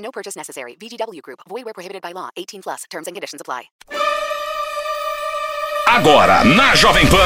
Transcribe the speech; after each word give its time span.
No 0.00 0.10
purchase 0.10 0.36
necessary. 0.36 0.76
VGW 0.80 1.22
Group. 1.22 1.40
Void 1.48 1.64
where 1.64 1.74
prohibited 1.74 2.02
by 2.02 2.12
law. 2.12 2.30
18 2.36 2.62
plus. 2.62 2.84
Terms 2.90 3.06
and 3.06 3.14
conditions 3.14 3.40
apply. 3.40 3.70
Agora 5.86 6.44
na 6.44 6.74
Jovem 6.76 7.04
Pan. 7.08 7.16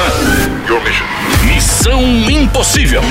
Missão 1.45 2.02
Impossível. 2.02 3.02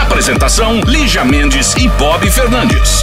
Apresentação: 0.00 0.80
Lígia 0.86 1.24
Mendes 1.24 1.74
e 1.74 1.88
Bob 1.88 2.30
Fernandes. 2.30 3.02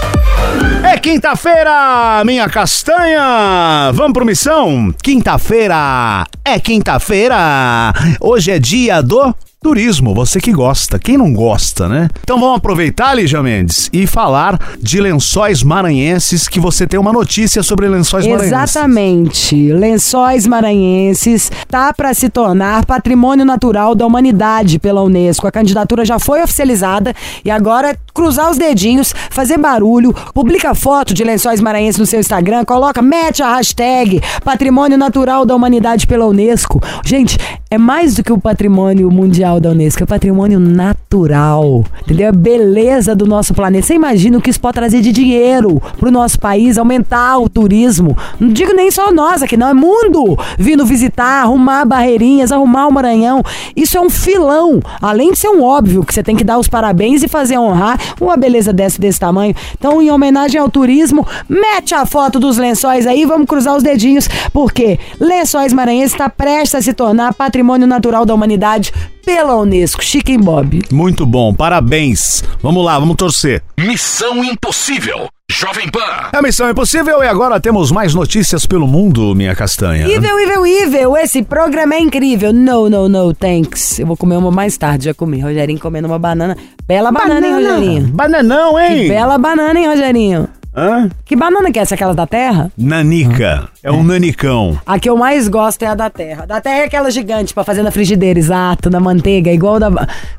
É 0.84 0.98
quinta-feira, 0.98 2.24
minha 2.26 2.48
castanha! 2.48 3.92
Vamos 3.94 4.14
pro 4.14 4.26
missão? 4.26 4.94
Quinta-feira! 5.04 6.26
É 6.44 6.60
quinta-feira! 6.60 7.94
Hoje 8.22 8.52
é 8.52 8.60
dia 8.60 9.02
do 9.02 9.36
turismo, 9.66 10.14
você 10.14 10.40
que 10.40 10.52
gosta, 10.52 11.00
quem 11.00 11.18
não 11.18 11.34
gosta, 11.34 11.90
né? 11.90 12.08
Então 12.22 12.40
vamos 12.40 12.58
aproveitar, 12.58 13.16
Lígia 13.16 13.42
Mendes, 13.42 13.90
e 13.92 14.06
falar 14.06 14.60
de 14.80 15.02
lençóis 15.02 15.64
maranhenses, 15.64 16.48
que 16.48 16.60
você 16.60 16.86
tem 16.86 17.00
uma 17.00 17.12
notícia 17.12 17.64
sobre 17.64 17.88
lençóis 17.88 18.28
maranhenses. 18.28 18.52
Exatamente. 18.52 19.74
Lençóis 19.74 20.46
Maranhenses 20.46 21.52
tá 21.68 21.92
para 21.92 22.14
se 22.14 22.30
tornar 22.30 22.86
patrimônio 22.86 23.44
natural 23.44 23.96
da 23.96 24.06
humanidade 24.06 24.78
pela 24.78 25.02
Unesco. 25.02 25.48
A 25.48 25.52
candidatura 25.52 26.06
já 26.06 26.20
foi 26.20 26.44
oficializada 26.44 27.16
e 27.44 27.50
agora 27.50 27.90
é 27.90 27.96
cruzar 28.14 28.52
os 28.52 28.58
dedinhos, 28.58 29.16
fazer 29.32 29.58
barulho, 29.58 30.14
publica 30.32 30.76
foto 30.76 31.12
de 31.12 31.24
Lençóis 31.24 31.60
Maranhenses 31.60 32.00
no 32.00 32.06
seu 32.06 32.20
Instagram, 32.20 32.64
coloca, 32.64 33.02
mete 33.02 33.42
a 33.42 33.56
hashtag 33.56 34.22
Patrimônio 34.44 34.98
Natural 34.98 35.44
da 35.44 35.56
Humanidade 35.56 36.06
pela 36.06 36.28
Unesco. 36.28 36.80
Gente, 37.04 37.38
é 37.70 37.78
mais 37.78 38.16
do 38.16 38.24
que 38.24 38.32
o 38.32 38.40
patrimônio 38.40 39.10
mundial 39.12 39.55
da 39.60 39.70
Unesco, 39.70 40.04
é 40.04 40.06
patrimônio 40.06 40.60
natural. 40.60 41.84
Entendeu? 42.04 42.30
A 42.30 42.32
beleza 42.32 43.16
do 43.16 43.26
nosso 43.26 43.54
planeta. 43.54 43.88
Você 43.88 43.94
imagina 43.94 44.38
o 44.38 44.42
que 44.42 44.50
isso 44.50 44.60
pode 44.60 44.76
trazer 44.76 45.02
de 45.02 45.12
dinheiro 45.12 45.82
pro 45.98 46.12
nosso 46.12 46.40
país, 46.40 46.78
aumentar 46.78 47.38
o 47.38 47.50
turismo. 47.50 48.18
Não 48.40 48.50
digo 48.50 48.74
nem 48.74 48.92
só 48.92 49.12
nós 49.12 49.42
aqui, 49.42 49.58
não, 49.58 49.70
é 49.70 49.74
mundo 49.74 50.38
vindo 50.58 50.86
visitar, 50.86 51.44
arrumar 51.44 51.86
barreirinhas, 51.86 52.52
arrumar 52.52 52.88
o 52.88 52.92
Maranhão. 52.92 53.42
Isso 53.76 53.98
é 53.98 54.02
um 54.02 54.10
filão. 54.10 54.80
Além 55.02 55.32
de 55.32 55.40
ser 55.40 55.50
um 55.50 55.64
óbvio 55.64 56.04
que 56.04 56.14
você 56.14 56.24
tem 56.24 56.36
que 56.36 56.44
dar 56.44 56.58
os 56.58 56.68
parabéns 56.68 57.24
e 57.24 57.28
fazer 57.28 57.58
honrar 57.58 58.00
uma 58.20 58.38
beleza 58.38 58.72
dessa 58.74 59.00
desse 59.00 59.20
tamanho. 59.20 59.56
Então, 59.78 60.02
em 60.02 60.12
homenagem 60.12 60.60
ao 60.60 60.70
turismo, 60.70 61.26
mete 61.48 61.94
a 61.94 62.06
foto 62.06 62.40
dos 62.40 62.58
lençóis 62.58 63.06
aí, 63.08 63.26
vamos 63.26 63.48
cruzar 63.48 63.76
os 63.76 63.84
dedinhos, 63.84 64.28
porque 64.52 65.00
Lençóis 65.20 65.74
Maranhenses 65.74 66.14
está 66.14 66.30
prestes 66.30 66.76
a 66.76 66.82
se 66.82 66.94
tornar 66.94 67.34
patrimônio 67.34 67.88
natural 67.88 68.26
da 68.26 68.34
humanidade 68.34 68.94
pela 69.26 69.58
Unesco. 69.58 70.04
Chiquem 70.04 70.40
Bob. 70.40 70.84
Muito 70.92 71.26
bom, 71.26 71.54
parabéns. 71.54 72.44
Vamos 72.62 72.86
lá, 72.86 73.00
vamos 73.00 73.16
torcer. 73.16 73.64
Missão 73.78 74.44
Impossível. 74.44 75.28
Jovem 75.52 75.90
Pan. 75.90 76.30
A 76.34 76.42
missão 76.42 76.68
é 76.68 76.74
possível 76.74 77.24
e 77.24 77.28
agora 77.28 77.60
temos 77.60 77.92
mais 77.92 78.16
notícias 78.16 78.66
pelo 78.66 78.88
mundo, 78.88 79.36
minha 79.36 79.56
castanha. 79.56 80.08
Evil, 80.08 80.40
evil, 80.40 80.66
evil, 80.66 81.18
esse 81.18 81.44
programa 81.44 81.94
é 81.94 82.00
incrível. 82.00 82.52
No, 82.52 82.90
no, 82.90 83.08
no, 83.08 83.34
thanks. 83.34 84.00
Eu 84.00 84.08
vou 84.08 84.18
comer 84.18 84.38
uma 84.38 84.50
mais 84.50 84.76
tarde, 84.76 85.06
já 85.06 85.14
comi. 85.14 85.40
Rogerinho 85.40 85.80
comendo 85.80 86.08
uma 86.08 86.18
banana. 86.18 86.58
Bela 86.88 87.12
banana, 87.12 87.46
hein, 87.46 87.54
Rogerinho? 87.54 88.08
Bananão, 88.08 88.80
hein? 88.80 89.04
Que 89.04 89.08
bela 89.10 89.38
banana, 89.38 89.80
hein, 89.80 89.88
Rogerinho? 89.88 90.48
Hã? 90.76 91.10
Que 91.24 91.36
banana 91.36 91.72
que 91.72 91.80
é 91.80 91.82
essa? 91.82 91.96
Aquela 91.96 92.14
da 92.14 92.28
terra? 92.28 92.72
Nanica. 92.78 93.70
É 93.82 93.92
um 93.92 94.04
nanicão. 94.04 94.78
A 94.86 95.00
que 95.00 95.10
eu 95.10 95.16
mais 95.16 95.48
gosto 95.48 95.84
é 95.84 95.88
a 95.88 95.96
da 95.96 96.10
terra. 96.10 96.46
Da 96.46 96.60
terra 96.60 96.80
é 96.80 96.84
aquela 96.86 97.10
gigante 97.10 97.54
pra 97.54 97.64
fazer 97.64 97.82
na 97.82 97.92
frigideira, 97.92 98.38
exato, 98.38 98.90
na 98.90 99.00
manteiga, 99.00 99.52
igual 99.52 99.80
da. 99.80 99.90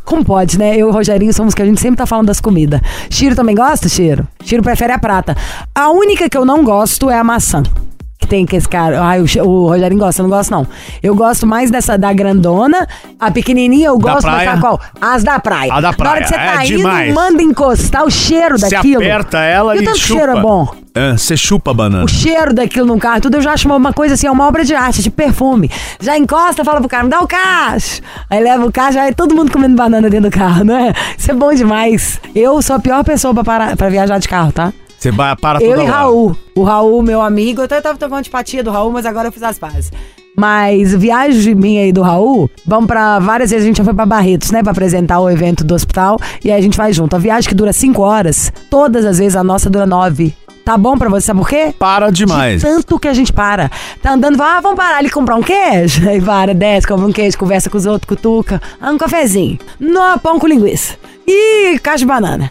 Como 0.04 0.24
pode, 0.24 0.58
né? 0.58 0.74
Eu 0.74 0.88
e 0.88 0.90
o 0.90 0.92
Rogerinho 0.92 1.32
somos 1.32 1.54
que 1.54 1.62
a 1.62 1.64
gente 1.64 1.80
sempre 1.80 1.96
tá 1.96 2.06
falando 2.06 2.26
das 2.26 2.40
comidas. 2.40 2.80
Chiro 3.08 3.34
também 3.34 3.54
gosta, 3.54 3.88
Chiro? 3.88 4.28
Chiro 4.44 4.62
prefere 4.62 4.92
a 4.92 4.98
prata. 4.98 5.34
A 5.74 5.90
única 5.90 6.28
que 6.28 6.36
eu 6.36 6.44
não 6.44 6.62
gosto 6.62 7.08
é 7.08 7.18
a 7.18 7.24
maçã. 7.24 7.62
Que 8.26 8.30
tem 8.30 8.44
que 8.44 8.56
esse 8.56 8.68
cara. 8.68 9.00
Ai, 9.02 9.20
o, 9.20 9.26
o 9.48 9.68
Rogerinho 9.68 10.00
gosta, 10.00 10.20
eu 10.20 10.24
não 10.24 10.30
gosto 10.36 10.50
não. 10.50 10.66
Eu 11.02 11.14
gosto 11.14 11.46
mais 11.46 11.70
dessa 11.70 11.96
da 11.96 12.12
grandona. 12.12 12.86
A 13.20 13.30
pequenininha 13.30 13.86
eu 13.88 13.98
gosto, 13.98 14.24
mas 14.26 14.34
praia? 14.34 14.48
sabe 14.50 14.60
qual? 14.60 14.80
As 15.00 15.22
da 15.22 15.38
praia. 15.38 15.72
A 15.72 15.80
da 15.80 15.92
Na 15.96 16.10
hora 16.10 16.20
que 16.22 16.28
você 16.28 16.34
praia, 16.34 16.52
tá 16.56 16.62
é 16.62 16.66
indo, 16.66 16.76
demais. 16.78 17.14
manda 17.14 17.42
encostar 17.42 18.04
o 18.04 18.10
cheiro 18.10 18.58
Você 18.58 18.68
daquilo. 18.68 19.02
aperta 19.02 19.38
ela 19.38 19.76
e 19.76 19.78
e 19.78 19.82
o 19.82 19.84
tanto 19.84 19.98
chupa. 19.98 20.18
cheiro 20.20 20.36
é 20.38 20.40
bom. 20.40 20.68
É, 20.94 21.12
Você 21.12 21.36
chupa 21.36 21.70
a 21.70 21.74
banana. 21.74 22.04
O 22.04 22.08
cheiro 22.08 22.52
daquilo 22.54 22.86
no 22.86 22.98
carro, 22.98 23.20
tudo 23.20 23.36
eu 23.36 23.42
já 23.42 23.52
acho 23.52 23.68
uma, 23.68 23.76
uma 23.76 23.92
coisa 23.92 24.14
assim, 24.14 24.26
é 24.26 24.30
uma 24.30 24.46
obra 24.48 24.64
de 24.64 24.74
arte, 24.74 25.02
de 25.02 25.10
perfume. 25.10 25.70
Já 26.00 26.16
encosta, 26.18 26.64
fala 26.64 26.80
pro 26.80 26.88
cara, 26.88 27.04
me 27.04 27.10
dá 27.10 27.20
o 27.20 27.28
cacho. 27.28 28.00
Aí 28.30 28.42
leva 28.42 28.64
o 28.66 28.72
cacho, 28.72 28.98
aí 28.98 29.14
todo 29.14 29.34
mundo 29.36 29.52
comendo 29.52 29.76
banana 29.76 30.08
dentro 30.10 30.30
do 30.30 30.34
carro, 30.36 30.64
né? 30.64 30.92
Isso 31.16 31.30
é 31.30 31.34
bom 31.34 31.52
demais. 31.54 32.18
Eu 32.34 32.60
sou 32.62 32.74
a 32.76 32.78
pior 32.80 33.04
pessoa 33.04 33.32
pra, 33.34 33.44
parar, 33.44 33.76
pra 33.76 33.88
viajar 33.90 34.18
de 34.18 34.26
carro, 34.28 34.50
tá? 34.52 34.72
Você 34.98 35.10
vai 35.10 35.36
para 35.36 35.58
toda 35.58 35.70
Eu 35.70 35.78
e 35.78 35.82
hora. 35.82 35.90
Raul. 35.90 36.36
O 36.54 36.62
Raul, 36.62 37.02
meu 37.02 37.20
amigo, 37.20 37.60
eu 37.60 37.64
até 37.66 37.80
tava 37.80 37.98
tomando 37.98 38.20
antipatia 38.20 38.62
do 38.62 38.70
Raul, 38.70 38.90
mas 38.92 39.06
agora 39.06 39.28
eu 39.28 39.32
fiz 39.32 39.42
as 39.42 39.58
pazes. 39.58 39.92
Mas 40.36 40.94
viagem 40.94 41.54
minha 41.54 41.86
e 41.86 41.92
do 41.92 42.02
Raul, 42.02 42.50
vamos 42.66 42.86
pra 42.86 43.18
várias 43.18 43.50
vezes 43.50 43.64
a 43.64 43.66
gente 43.66 43.78
já 43.78 43.84
foi 43.84 43.94
pra 43.94 44.04
Barretos, 44.04 44.50
né? 44.50 44.62
Pra 44.62 44.72
apresentar 44.72 45.18
o 45.20 45.30
evento 45.30 45.64
do 45.64 45.74
hospital. 45.74 46.18
E 46.44 46.50
aí 46.50 46.58
a 46.58 46.62
gente 46.62 46.76
vai 46.76 46.92
junto. 46.92 47.16
A 47.16 47.18
viagem 47.18 47.48
que 47.48 47.54
dura 47.54 47.72
cinco 47.72 48.02
horas, 48.02 48.52
todas 48.70 49.04
as 49.06 49.18
vezes 49.18 49.34
a 49.34 49.42
nossa 49.42 49.70
dura 49.70 49.86
nove. 49.86 50.34
Tá 50.62 50.76
bom 50.76 50.98
pra 50.98 51.08
você, 51.08 51.26
sabe 51.26 51.38
por 51.38 51.48
quê? 51.48 51.72
Para 51.78 52.10
demais. 52.10 52.60
Tanto 52.60 52.98
que 52.98 53.06
a 53.06 53.14
gente 53.14 53.32
para. 53.32 53.70
Tá 54.02 54.12
andando, 54.12 54.36
vai, 54.36 54.58
ah, 54.58 54.60
vamos 54.60 54.76
parar 54.76 54.98
ali 54.98 55.08
comprar 55.08 55.36
um 55.36 55.42
queijo. 55.42 56.06
Aí 56.10 56.20
para, 56.20 56.52
desce, 56.52 56.86
compra 56.86 57.06
um 57.06 57.12
queijo, 57.12 57.38
conversa 57.38 57.70
com 57.70 57.78
os 57.78 57.86
outros, 57.86 58.08
cutuca. 58.08 58.60
Ah, 58.80 58.90
um 58.90 58.98
cafezinho. 58.98 59.58
Nó, 59.78 60.18
pão 60.18 60.40
com 60.40 60.46
linguiça. 60.48 60.96
Ih, 61.28 61.78
caixa 61.80 61.98
de 61.98 62.06
banana. 62.06 62.50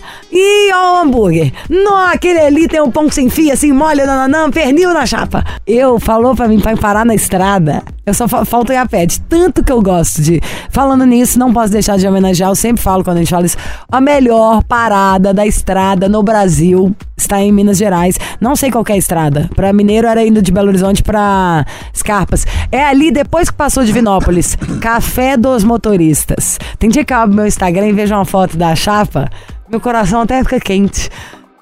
Ó, 0.74 0.94
o 0.94 1.02
hambúrguer. 1.02 1.53
Nó, 1.69 2.08
aquele 2.08 2.40
ali 2.40 2.68
tem 2.68 2.81
um 2.81 2.91
pão 2.91 3.09
sem 3.09 3.30
fio, 3.30 3.53
assim, 3.53 3.72
molha, 3.72 4.06
nananã, 4.06 4.52
pernil 4.52 4.94
na 4.94 5.06
chapa. 5.06 5.44
Eu, 5.66 6.00
falou 6.00 6.36
pra 6.36 6.47
mim 6.47 6.59
pra 6.59 6.75
parar 6.75 7.06
na 7.06 7.16
estrada. 7.16 7.81
Eu 8.06 8.13
só 8.13 8.28
fa 8.28 8.44
falto 8.44 8.74
ir 8.74 8.75
a 8.75 8.86
pé, 8.86 9.06
de 9.06 9.19
tanto 9.22 9.63
que 9.63 9.72
eu 9.72 9.81
gosto 9.81 10.22
de. 10.22 10.41
Falando 10.69 11.06
nisso, 11.06 11.40
não 11.40 11.53
posso 11.53 11.72
deixar 11.72 11.97
de 11.97 12.08
homenagear, 12.08 12.52
eu 12.52 12.56
sempre 12.56 12.84
falo 12.84 13.03
quando 13.03 13.18
a 13.18 13.19
gente 13.22 13.30
fala 13.30 13.46
isso. 13.46 13.58
A 13.90 14.02
melhor 14.02 14.63
parada 14.63 15.34
da 15.34 15.46
estrada 15.46 16.09
no 16.09 16.22
Brasil 16.22 16.94
está 17.17 17.41
em 17.41 17.51
Minas 17.51 17.77
Gerais. 17.77 18.17
Não 18.39 18.55
sei 18.55 18.71
qual 18.71 18.83
é 18.89 18.93
a 18.93 18.97
estrada. 18.97 19.49
Pra 19.55 19.73
Mineiro 19.73 20.07
era 20.07 20.25
indo 20.25 20.41
de 20.41 20.51
Belo 20.51 20.69
Horizonte 20.69 21.01
pra 21.01 21.65
Escarpas. 21.93 22.45
É 22.71 22.83
ali 22.83 23.11
depois 23.11 23.49
que 23.49 23.55
passou 23.55 23.83
de 23.83 23.91
Vinópolis. 23.91 24.57
Café 24.81 25.37
dos 25.37 25.63
Motoristas. 25.63 26.57
Tem 26.77 26.89
dia 26.89 27.05
que 27.05 27.13
eu 27.13 27.17
abro 27.17 27.35
meu 27.35 27.47
Instagram 27.47 27.87
e 27.87 27.93
vejo 27.93 28.13
uma 28.13 28.25
foto 28.25 28.57
da 28.57 28.75
chapa, 28.75 29.29
meu 29.69 29.79
coração 29.79 30.21
até 30.21 30.43
fica 30.43 30.59
quente. 30.59 31.09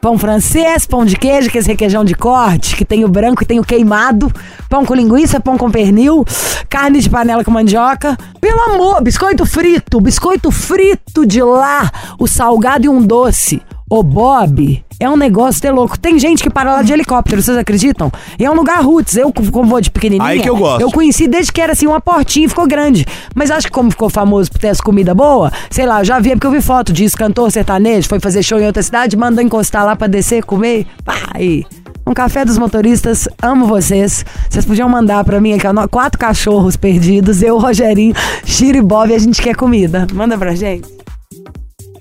Pão 0.01 0.17
francês, 0.17 0.85
pão 0.85 1.05
de 1.05 1.15
queijo, 1.15 1.49
que 1.49 1.57
é 1.57 1.61
esse 1.61 1.69
requeijão 1.69 2.03
de 2.03 2.13
corte, 2.13 2.75
que 2.75 2.83
tem 2.83 3.05
o 3.05 3.07
branco 3.07 3.41
e 3.41 3.45
tem 3.45 3.57
o 3.61 3.63
queimado, 3.63 4.29
pão 4.67 4.85
com 4.85 4.93
linguiça, 4.93 5.39
pão 5.39 5.57
com 5.57 5.71
pernil, 5.71 6.25
carne 6.67 6.99
de 6.99 7.09
panela 7.09 7.41
com 7.41 7.51
mandioca. 7.51 8.17
Pelo 8.41 8.59
amor, 8.73 9.01
biscoito 9.01 9.45
frito, 9.45 10.01
biscoito 10.01 10.51
frito 10.51 11.25
de 11.25 11.41
lá, 11.41 11.89
o 12.19 12.27
salgado 12.27 12.85
e 12.85 12.89
um 12.89 13.01
doce. 13.01 13.61
Ô 13.93 14.01
Bob, 14.01 14.83
é 14.99 15.07
um 15.07 15.15
negócio 15.15 15.61
de 15.61 15.69
louco. 15.69 15.99
Tem 15.99 16.17
gente 16.17 16.41
que 16.41 16.49
para 16.49 16.77
lá 16.77 16.81
de 16.81 16.91
helicóptero, 16.91 17.39
vocês 17.43 17.55
acreditam? 17.55 18.11
E 18.39 18.43
é 18.43 18.49
um 18.49 18.55
lugar 18.55 18.83
roots. 18.83 19.15
Eu, 19.15 19.31
como 19.31 19.67
vou 19.67 19.79
de 19.79 19.91
pequenininha, 19.91 20.31
Aí 20.31 20.41
que 20.41 20.49
eu 20.49 20.57
gosto. 20.57 20.81
eu 20.81 20.91
conheci 20.91 21.27
desde 21.27 21.51
que 21.51 21.61
era 21.61 21.73
assim 21.73 21.85
uma 21.85 22.01
portinha 22.01 22.47
e 22.47 22.49
ficou 22.49 22.65
grande. 22.65 23.05
Mas 23.35 23.51
acho 23.51 23.67
que 23.67 23.71
como 23.71 23.91
ficou 23.91 24.09
famoso 24.09 24.51
por 24.51 24.57
ter 24.57 24.69
essa 24.69 24.81
comida 24.81 25.13
boa, 25.13 25.51
sei 25.69 25.85
lá, 25.85 26.01
eu 26.01 26.05
já 26.05 26.19
vi 26.19 26.31
porque 26.31 26.47
eu 26.47 26.49
vi 26.49 26.59
foto 26.59 26.91
disso, 26.91 27.15
cantor 27.15 27.51
sertanejo, 27.51 28.09
foi 28.09 28.19
fazer 28.19 28.41
show 28.41 28.59
em 28.59 28.65
outra 28.65 28.81
cidade, 28.81 29.15
mandou 29.15 29.43
encostar 29.43 29.85
lá 29.85 29.95
pra 29.95 30.07
descer, 30.07 30.43
comer. 30.43 30.87
Pá, 31.05 31.13
aí. 31.31 31.63
Um 32.07 32.15
café 32.15 32.43
dos 32.43 32.57
motoristas, 32.57 33.29
amo 33.43 33.67
vocês. 33.67 34.25
Vocês 34.49 34.65
podiam 34.65 34.89
mandar 34.89 35.23
pra 35.23 35.39
mim 35.39 35.53
aqui, 35.53 35.67
ó, 35.67 35.87
quatro 35.87 36.17
cachorros 36.17 36.75
perdidos, 36.75 37.43
eu, 37.43 37.59
Rogerinho, 37.59 38.15
Chiro 38.43 38.79
e 38.79 38.81
Bob, 38.81 39.13
a 39.13 39.19
gente 39.19 39.39
quer 39.39 39.55
comida. 39.55 40.07
Manda 40.11 40.35
pra 40.35 40.55
gente. 40.55 41.02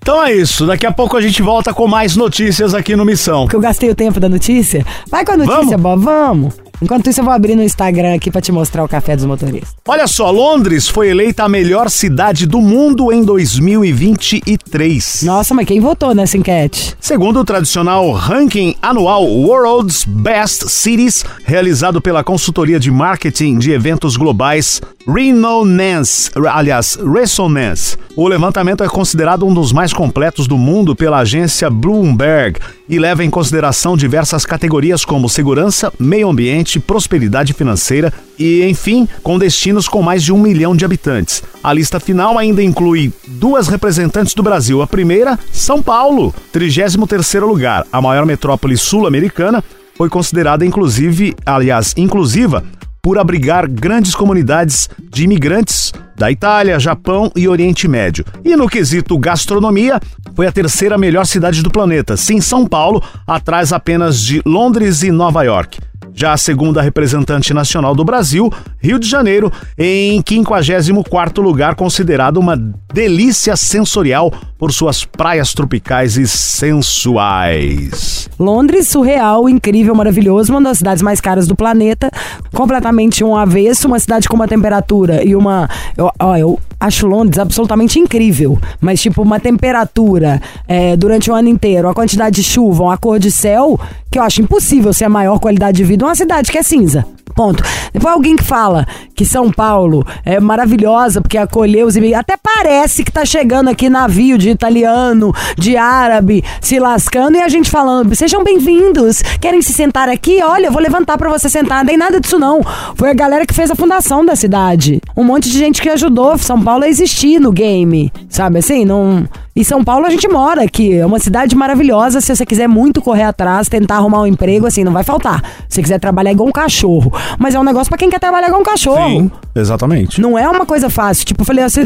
Então 0.03 0.23
é 0.23 0.33
isso. 0.35 0.67
Daqui 0.67 0.85
a 0.85 0.91
pouco 0.93 1.17
a 1.17 1.21
gente 1.21 1.41
volta 1.41 1.73
com 1.73 1.87
mais 1.87 2.17
notícias 2.17 2.75
aqui 2.75 2.97
no 2.97 3.05
Missão. 3.05 3.43
Porque 3.43 3.55
eu 3.55 3.61
gastei 3.61 3.89
o 3.89 3.95
tempo 3.95 4.19
da 4.19 4.29
notícia. 4.29 4.85
Vai 5.09 5.25
com 5.25 5.33
a 5.33 5.37
notícia, 5.37 5.79
Vamos? 5.79 5.81
Bob, 5.81 6.05
vamos. 6.05 6.62
Enquanto 6.83 7.09
isso, 7.09 7.21
eu 7.21 7.25
vou 7.25 7.33
abrir 7.33 7.55
no 7.55 7.63
Instagram 7.63 8.15
aqui 8.15 8.29
pra 8.29 8.41
te 8.41 8.51
mostrar 8.51 8.83
o 8.83 8.89
café 8.89 9.15
dos 9.15 9.25
motoristas. 9.25 9.73
Olha 9.87 10.09
só, 10.09 10.33
Londres 10.33 10.89
foi 10.89 11.11
eleita 11.11 11.45
a 11.45 11.49
melhor 11.49 11.89
cidade 11.89 12.45
do 12.45 12.61
mundo 12.61 13.13
em 13.13 13.23
2023. 13.23 15.23
Nossa, 15.23 15.55
mas 15.55 15.65
quem 15.65 15.79
votou 15.79 16.13
nessa 16.13 16.37
enquete? 16.37 16.97
Segundo 16.99 17.39
o 17.39 17.45
tradicional 17.45 18.11
ranking 18.11 18.75
anual 18.83 19.25
World's 19.25 20.05
Best 20.05 20.69
Cities, 20.69 21.25
realizado 21.45 22.01
pela 22.01 22.25
consultoria 22.25 22.81
de 22.81 22.91
marketing 22.91 23.59
de 23.59 23.71
eventos 23.71 24.17
globais 24.17 24.81
Resonance, 25.07 26.31
aliás, 26.51 26.97
Resonance. 26.97 27.97
O 28.17 28.29
levantamento 28.29 28.85
é 28.85 28.89
considerado 28.89 29.47
um 29.47 29.55
dos 29.55 29.73
mais 29.73 29.93
completos 29.93 30.47
do 30.47 30.59
mundo 30.59 30.95
pela 30.95 31.19
agência 31.19 31.71
Bloomberg 31.71 32.61
e 32.93 32.99
leva 32.99 33.25
em 33.25 33.31
consideração 33.31 33.97
diversas 33.97 34.45
categorias 34.45 35.03
como 35.03 35.27
segurança, 35.27 35.91
meio 35.99 36.29
ambiente, 36.29 36.79
prosperidade 36.79 37.55
financeira 37.55 38.13
e, 38.39 38.63
enfim, 38.69 39.09
com 39.23 39.39
destinos 39.39 39.89
com 39.89 40.03
mais 40.03 40.23
de 40.23 40.31
um 40.31 40.37
milhão 40.37 40.77
de 40.77 40.85
habitantes. 40.85 41.43
A 41.65 41.73
lista 41.73 41.99
final 41.99 42.37
ainda 42.37 42.63
inclui 42.63 43.11
duas 43.27 43.67
representantes 43.67 44.35
do 44.35 44.43
Brasil. 44.43 44.83
A 44.83 44.87
primeira, 44.87 45.39
São 45.51 45.83
Paulo, 45.83 46.35
33º 46.53 47.47
lugar, 47.47 47.87
a 47.91 48.03
maior 48.03 48.27
metrópole 48.27 48.77
sul-americana, 48.77 49.65
foi 49.97 50.11
considerada 50.11 50.63
inclusive, 50.63 51.35
aliás, 51.47 51.95
inclusiva 51.97 52.63
por 53.03 53.19
abrigar 53.19 53.69
grandes 53.69 54.15
comunidades 54.15 54.89
de 55.11 55.25
imigrantes 55.25 55.93
da 56.17 56.31
Itália, 56.31 56.79
Japão 56.79 57.33
e 57.35 57.49
Oriente 57.49 57.89
Médio. 57.89 58.25
E 58.45 58.55
no 58.55 58.69
quesito 58.69 59.19
gastronomia, 59.19 59.99
foi 60.37 60.47
a 60.47 60.53
terceira 60.53 60.97
melhor 60.97 61.27
cidade 61.27 61.63
do 61.63 61.71
planeta, 61.71 62.17
sim 62.17 62.41
São 62.41 62.65
Paulo, 62.65 63.03
atrás 63.27 63.73
apenas 63.73 64.21
de 64.21 64.41
Londres 64.47 65.03
e 65.03 65.11
Nova 65.11 65.43
York. 65.43 65.81
Já 66.15 66.33
a 66.33 66.37
segunda 66.37 66.83
representante 66.83 67.55
nacional 67.55 67.95
do 67.95 68.05
Brasil, 68.05 68.53
Rio 68.79 68.99
de 68.99 69.09
Janeiro, 69.09 69.51
em 69.79 70.23
54º 70.23 71.41
lugar, 71.41 71.75
considerado 71.75 72.37
uma 72.37 72.57
delícia 72.93 73.57
sensorial 73.57 74.33
por 74.59 74.73
suas 74.73 75.05
praias 75.05 75.55
tropicais 75.55 76.17
e 76.17 76.29
sensuais. 76.29 78.29
Londres, 78.39 78.89
surreal, 78.89 79.49
incrível, 79.49 79.95
maravilhoso, 79.95 80.53
uma 80.53 80.63
das 80.63 80.79
cidades 80.79 81.03
mais 81.03 81.21
caras 81.21 81.49
do 81.49 81.57
planeta, 81.57 82.11
completamente 82.53 83.25
um 83.25 83.37
avesso, 83.37 83.89
uma 83.89 83.99
cidade 83.99 84.29
com 84.29 84.37
uma 84.37 84.47
temperatura 84.47 85.25
e 85.25 85.35
uma. 85.35 85.69
Eu, 85.97 86.11
ó, 86.19 86.37
eu 86.37 86.61
acho 86.79 87.07
Londres 87.07 87.39
absolutamente 87.39 87.99
incrível, 87.99 88.59
mas 88.81 89.01
tipo, 89.01 89.23
uma 89.23 89.39
temperatura 89.39 90.41
é, 90.67 90.97
durante 90.97 91.31
o 91.31 91.35
ano 91.35 91.49
inteiro, 91.49 91.89
a 91.89 91.95
quantidade 91.95 92.37
de 92.37 92.43
chuva, 92.43 92.93
a 92.93 92.97
cor 92.97 93.19
de 93.19 93.31
céu, 93.31 93.79
que 94.11 94.19
eu 94.19 94.23
acho 94.23 94.43
impossível 94.43 94.93
ser 94.93 95.05
a 95.05 95.09
maior 95.09 95.39
qualidade 95.39 95.79
de 95.79 95.85
vida 95.85 96.02
uma 96.07 96.15
cidade 96.15 96.51
que 96.51 96.59
é 96.59 96.63
cinza. 96.63 97.05
Ponto. 97.35 97.63
Depois 97.93 98.13
alguém 98.13 98.37
que 98.37 98.45
fala 98.45 98.87
que 99.15 99.25
São 99.25 99.51
Paulo 99.51 100.07
é 100.25 100.39
maravilhosa 100.39 101.21
porque 101.21 101.39
acolheu 101.39 101.87
os 101.87 101.97
imigrantes. 101.97 102.21
Até 102.21 102.37
parece 102.37 103.03
que 103.03 103.11
tá 103.11 103.25
chegando 103.25 103.69
aqui 103.69 103.89
navio 103.89 104.37
de 104.37 104.51
italiano, 104.51 105.35
de 105.57 105.77
árabe, 105.77 106.45
se 106.61 106.79
lascando 106.79 107.37
e 107.37 107.43
a 107.43 107.49
gente 107.49 107.71
falando: 107.71 108.15
sejam 108.15 108.45
bem-vindos. 108.45 109.23
Querem 109.41 109.63
se 109.63 109.73
sentar 109.73 110.09
aqui? 110.09 110.43
Olha, 110.43 110.67
eu 110.67 110.73
vou 110.73 110.83
levantar 110.83 111.17
para 111.17 111.31
você 111.31 111.49
sentar. 111.49 111.79
Não 111.79 111.87
tem 111.87 111.97
nada 111.97 112.21
disso, 112.21 112.39
não. 112.39 112.61
Foi 112.97 113.11
a 113.11 113.15
galera 113.15 113.47
que 113.47 113.55
fez 113.55 113.71
a 113.71 113.75
fundação 113.75 114.25
da 114.25 114.37
cidade. 114.37 115.01
Um 115.17 115.25
monte 115.25 115.49
de 115.51 115.59
gente 115.59 115.81
que 115.81 115.89
ajudou 115.89 116.37
São 116.37 116.61
Paulo 116.61 116.85
a 116.85 116.89
existir 116.89 117.41
no 117.41 117.51
game. 117.53 118.13
Sabe 118.29 118.59
assim? 118.59 118.85
Não. 118.85 119.27
E 119.55 119.63
São 119.65 119.85
Paulo 119.85 120.07
a 120.07 120.11
gente 120.11 120.27
mora 120.29 120.63
aqui, 120.65 120.95
é 120.95 121.05
uma 121.05 121.19
cidade 121.19 121.55
maravilhosa. 121.55 122.23
Se 122.23 122.35
você 122.35 122.47
quiser 122.47 122.67
muito 122.67 123.03
correr 123.03 123.25
atrás, 123.25 123.69
tentar 123.69 123.97
arrumar 123.97 124.23
um 124.23 124.27
emprego, 124.27 124.67
assim, 124.67 124.83
não 124.83 124.93
vai 124.93 125.05
faltar. 125.05 125.43
Se 125.69 125.75
você 125.75 125.83
quiser 125.83 126.01
trabalhar 126.01 126.33
igual 126.33 126.49
um 126.49 126.53
cachorro. 126.53 127.13
Mas 127.39 127.55
é 127.55 127.61
um 127.61 127.63
negócio 127.63 127.91
pra 127.91 127.99
quem 127.99 128.09
quer 128.09 128.19
trabalhar 128.19 128.47
igual 128.47 128.63
um 128.63 128.65
cachorro. 128.65 129.11
Sim, 129.11 129.31
exatamente. 129.55 130.23
Não 130.23 130.39
é 130.39 130.49
uma 130.49 130.65
coisa 130.65 130.89
fácil. 130.89 131.27
Tipo, 131.27 131.43
eu 131.43 131.45
falei, 131.45 131.63
assim, 131.65 131.83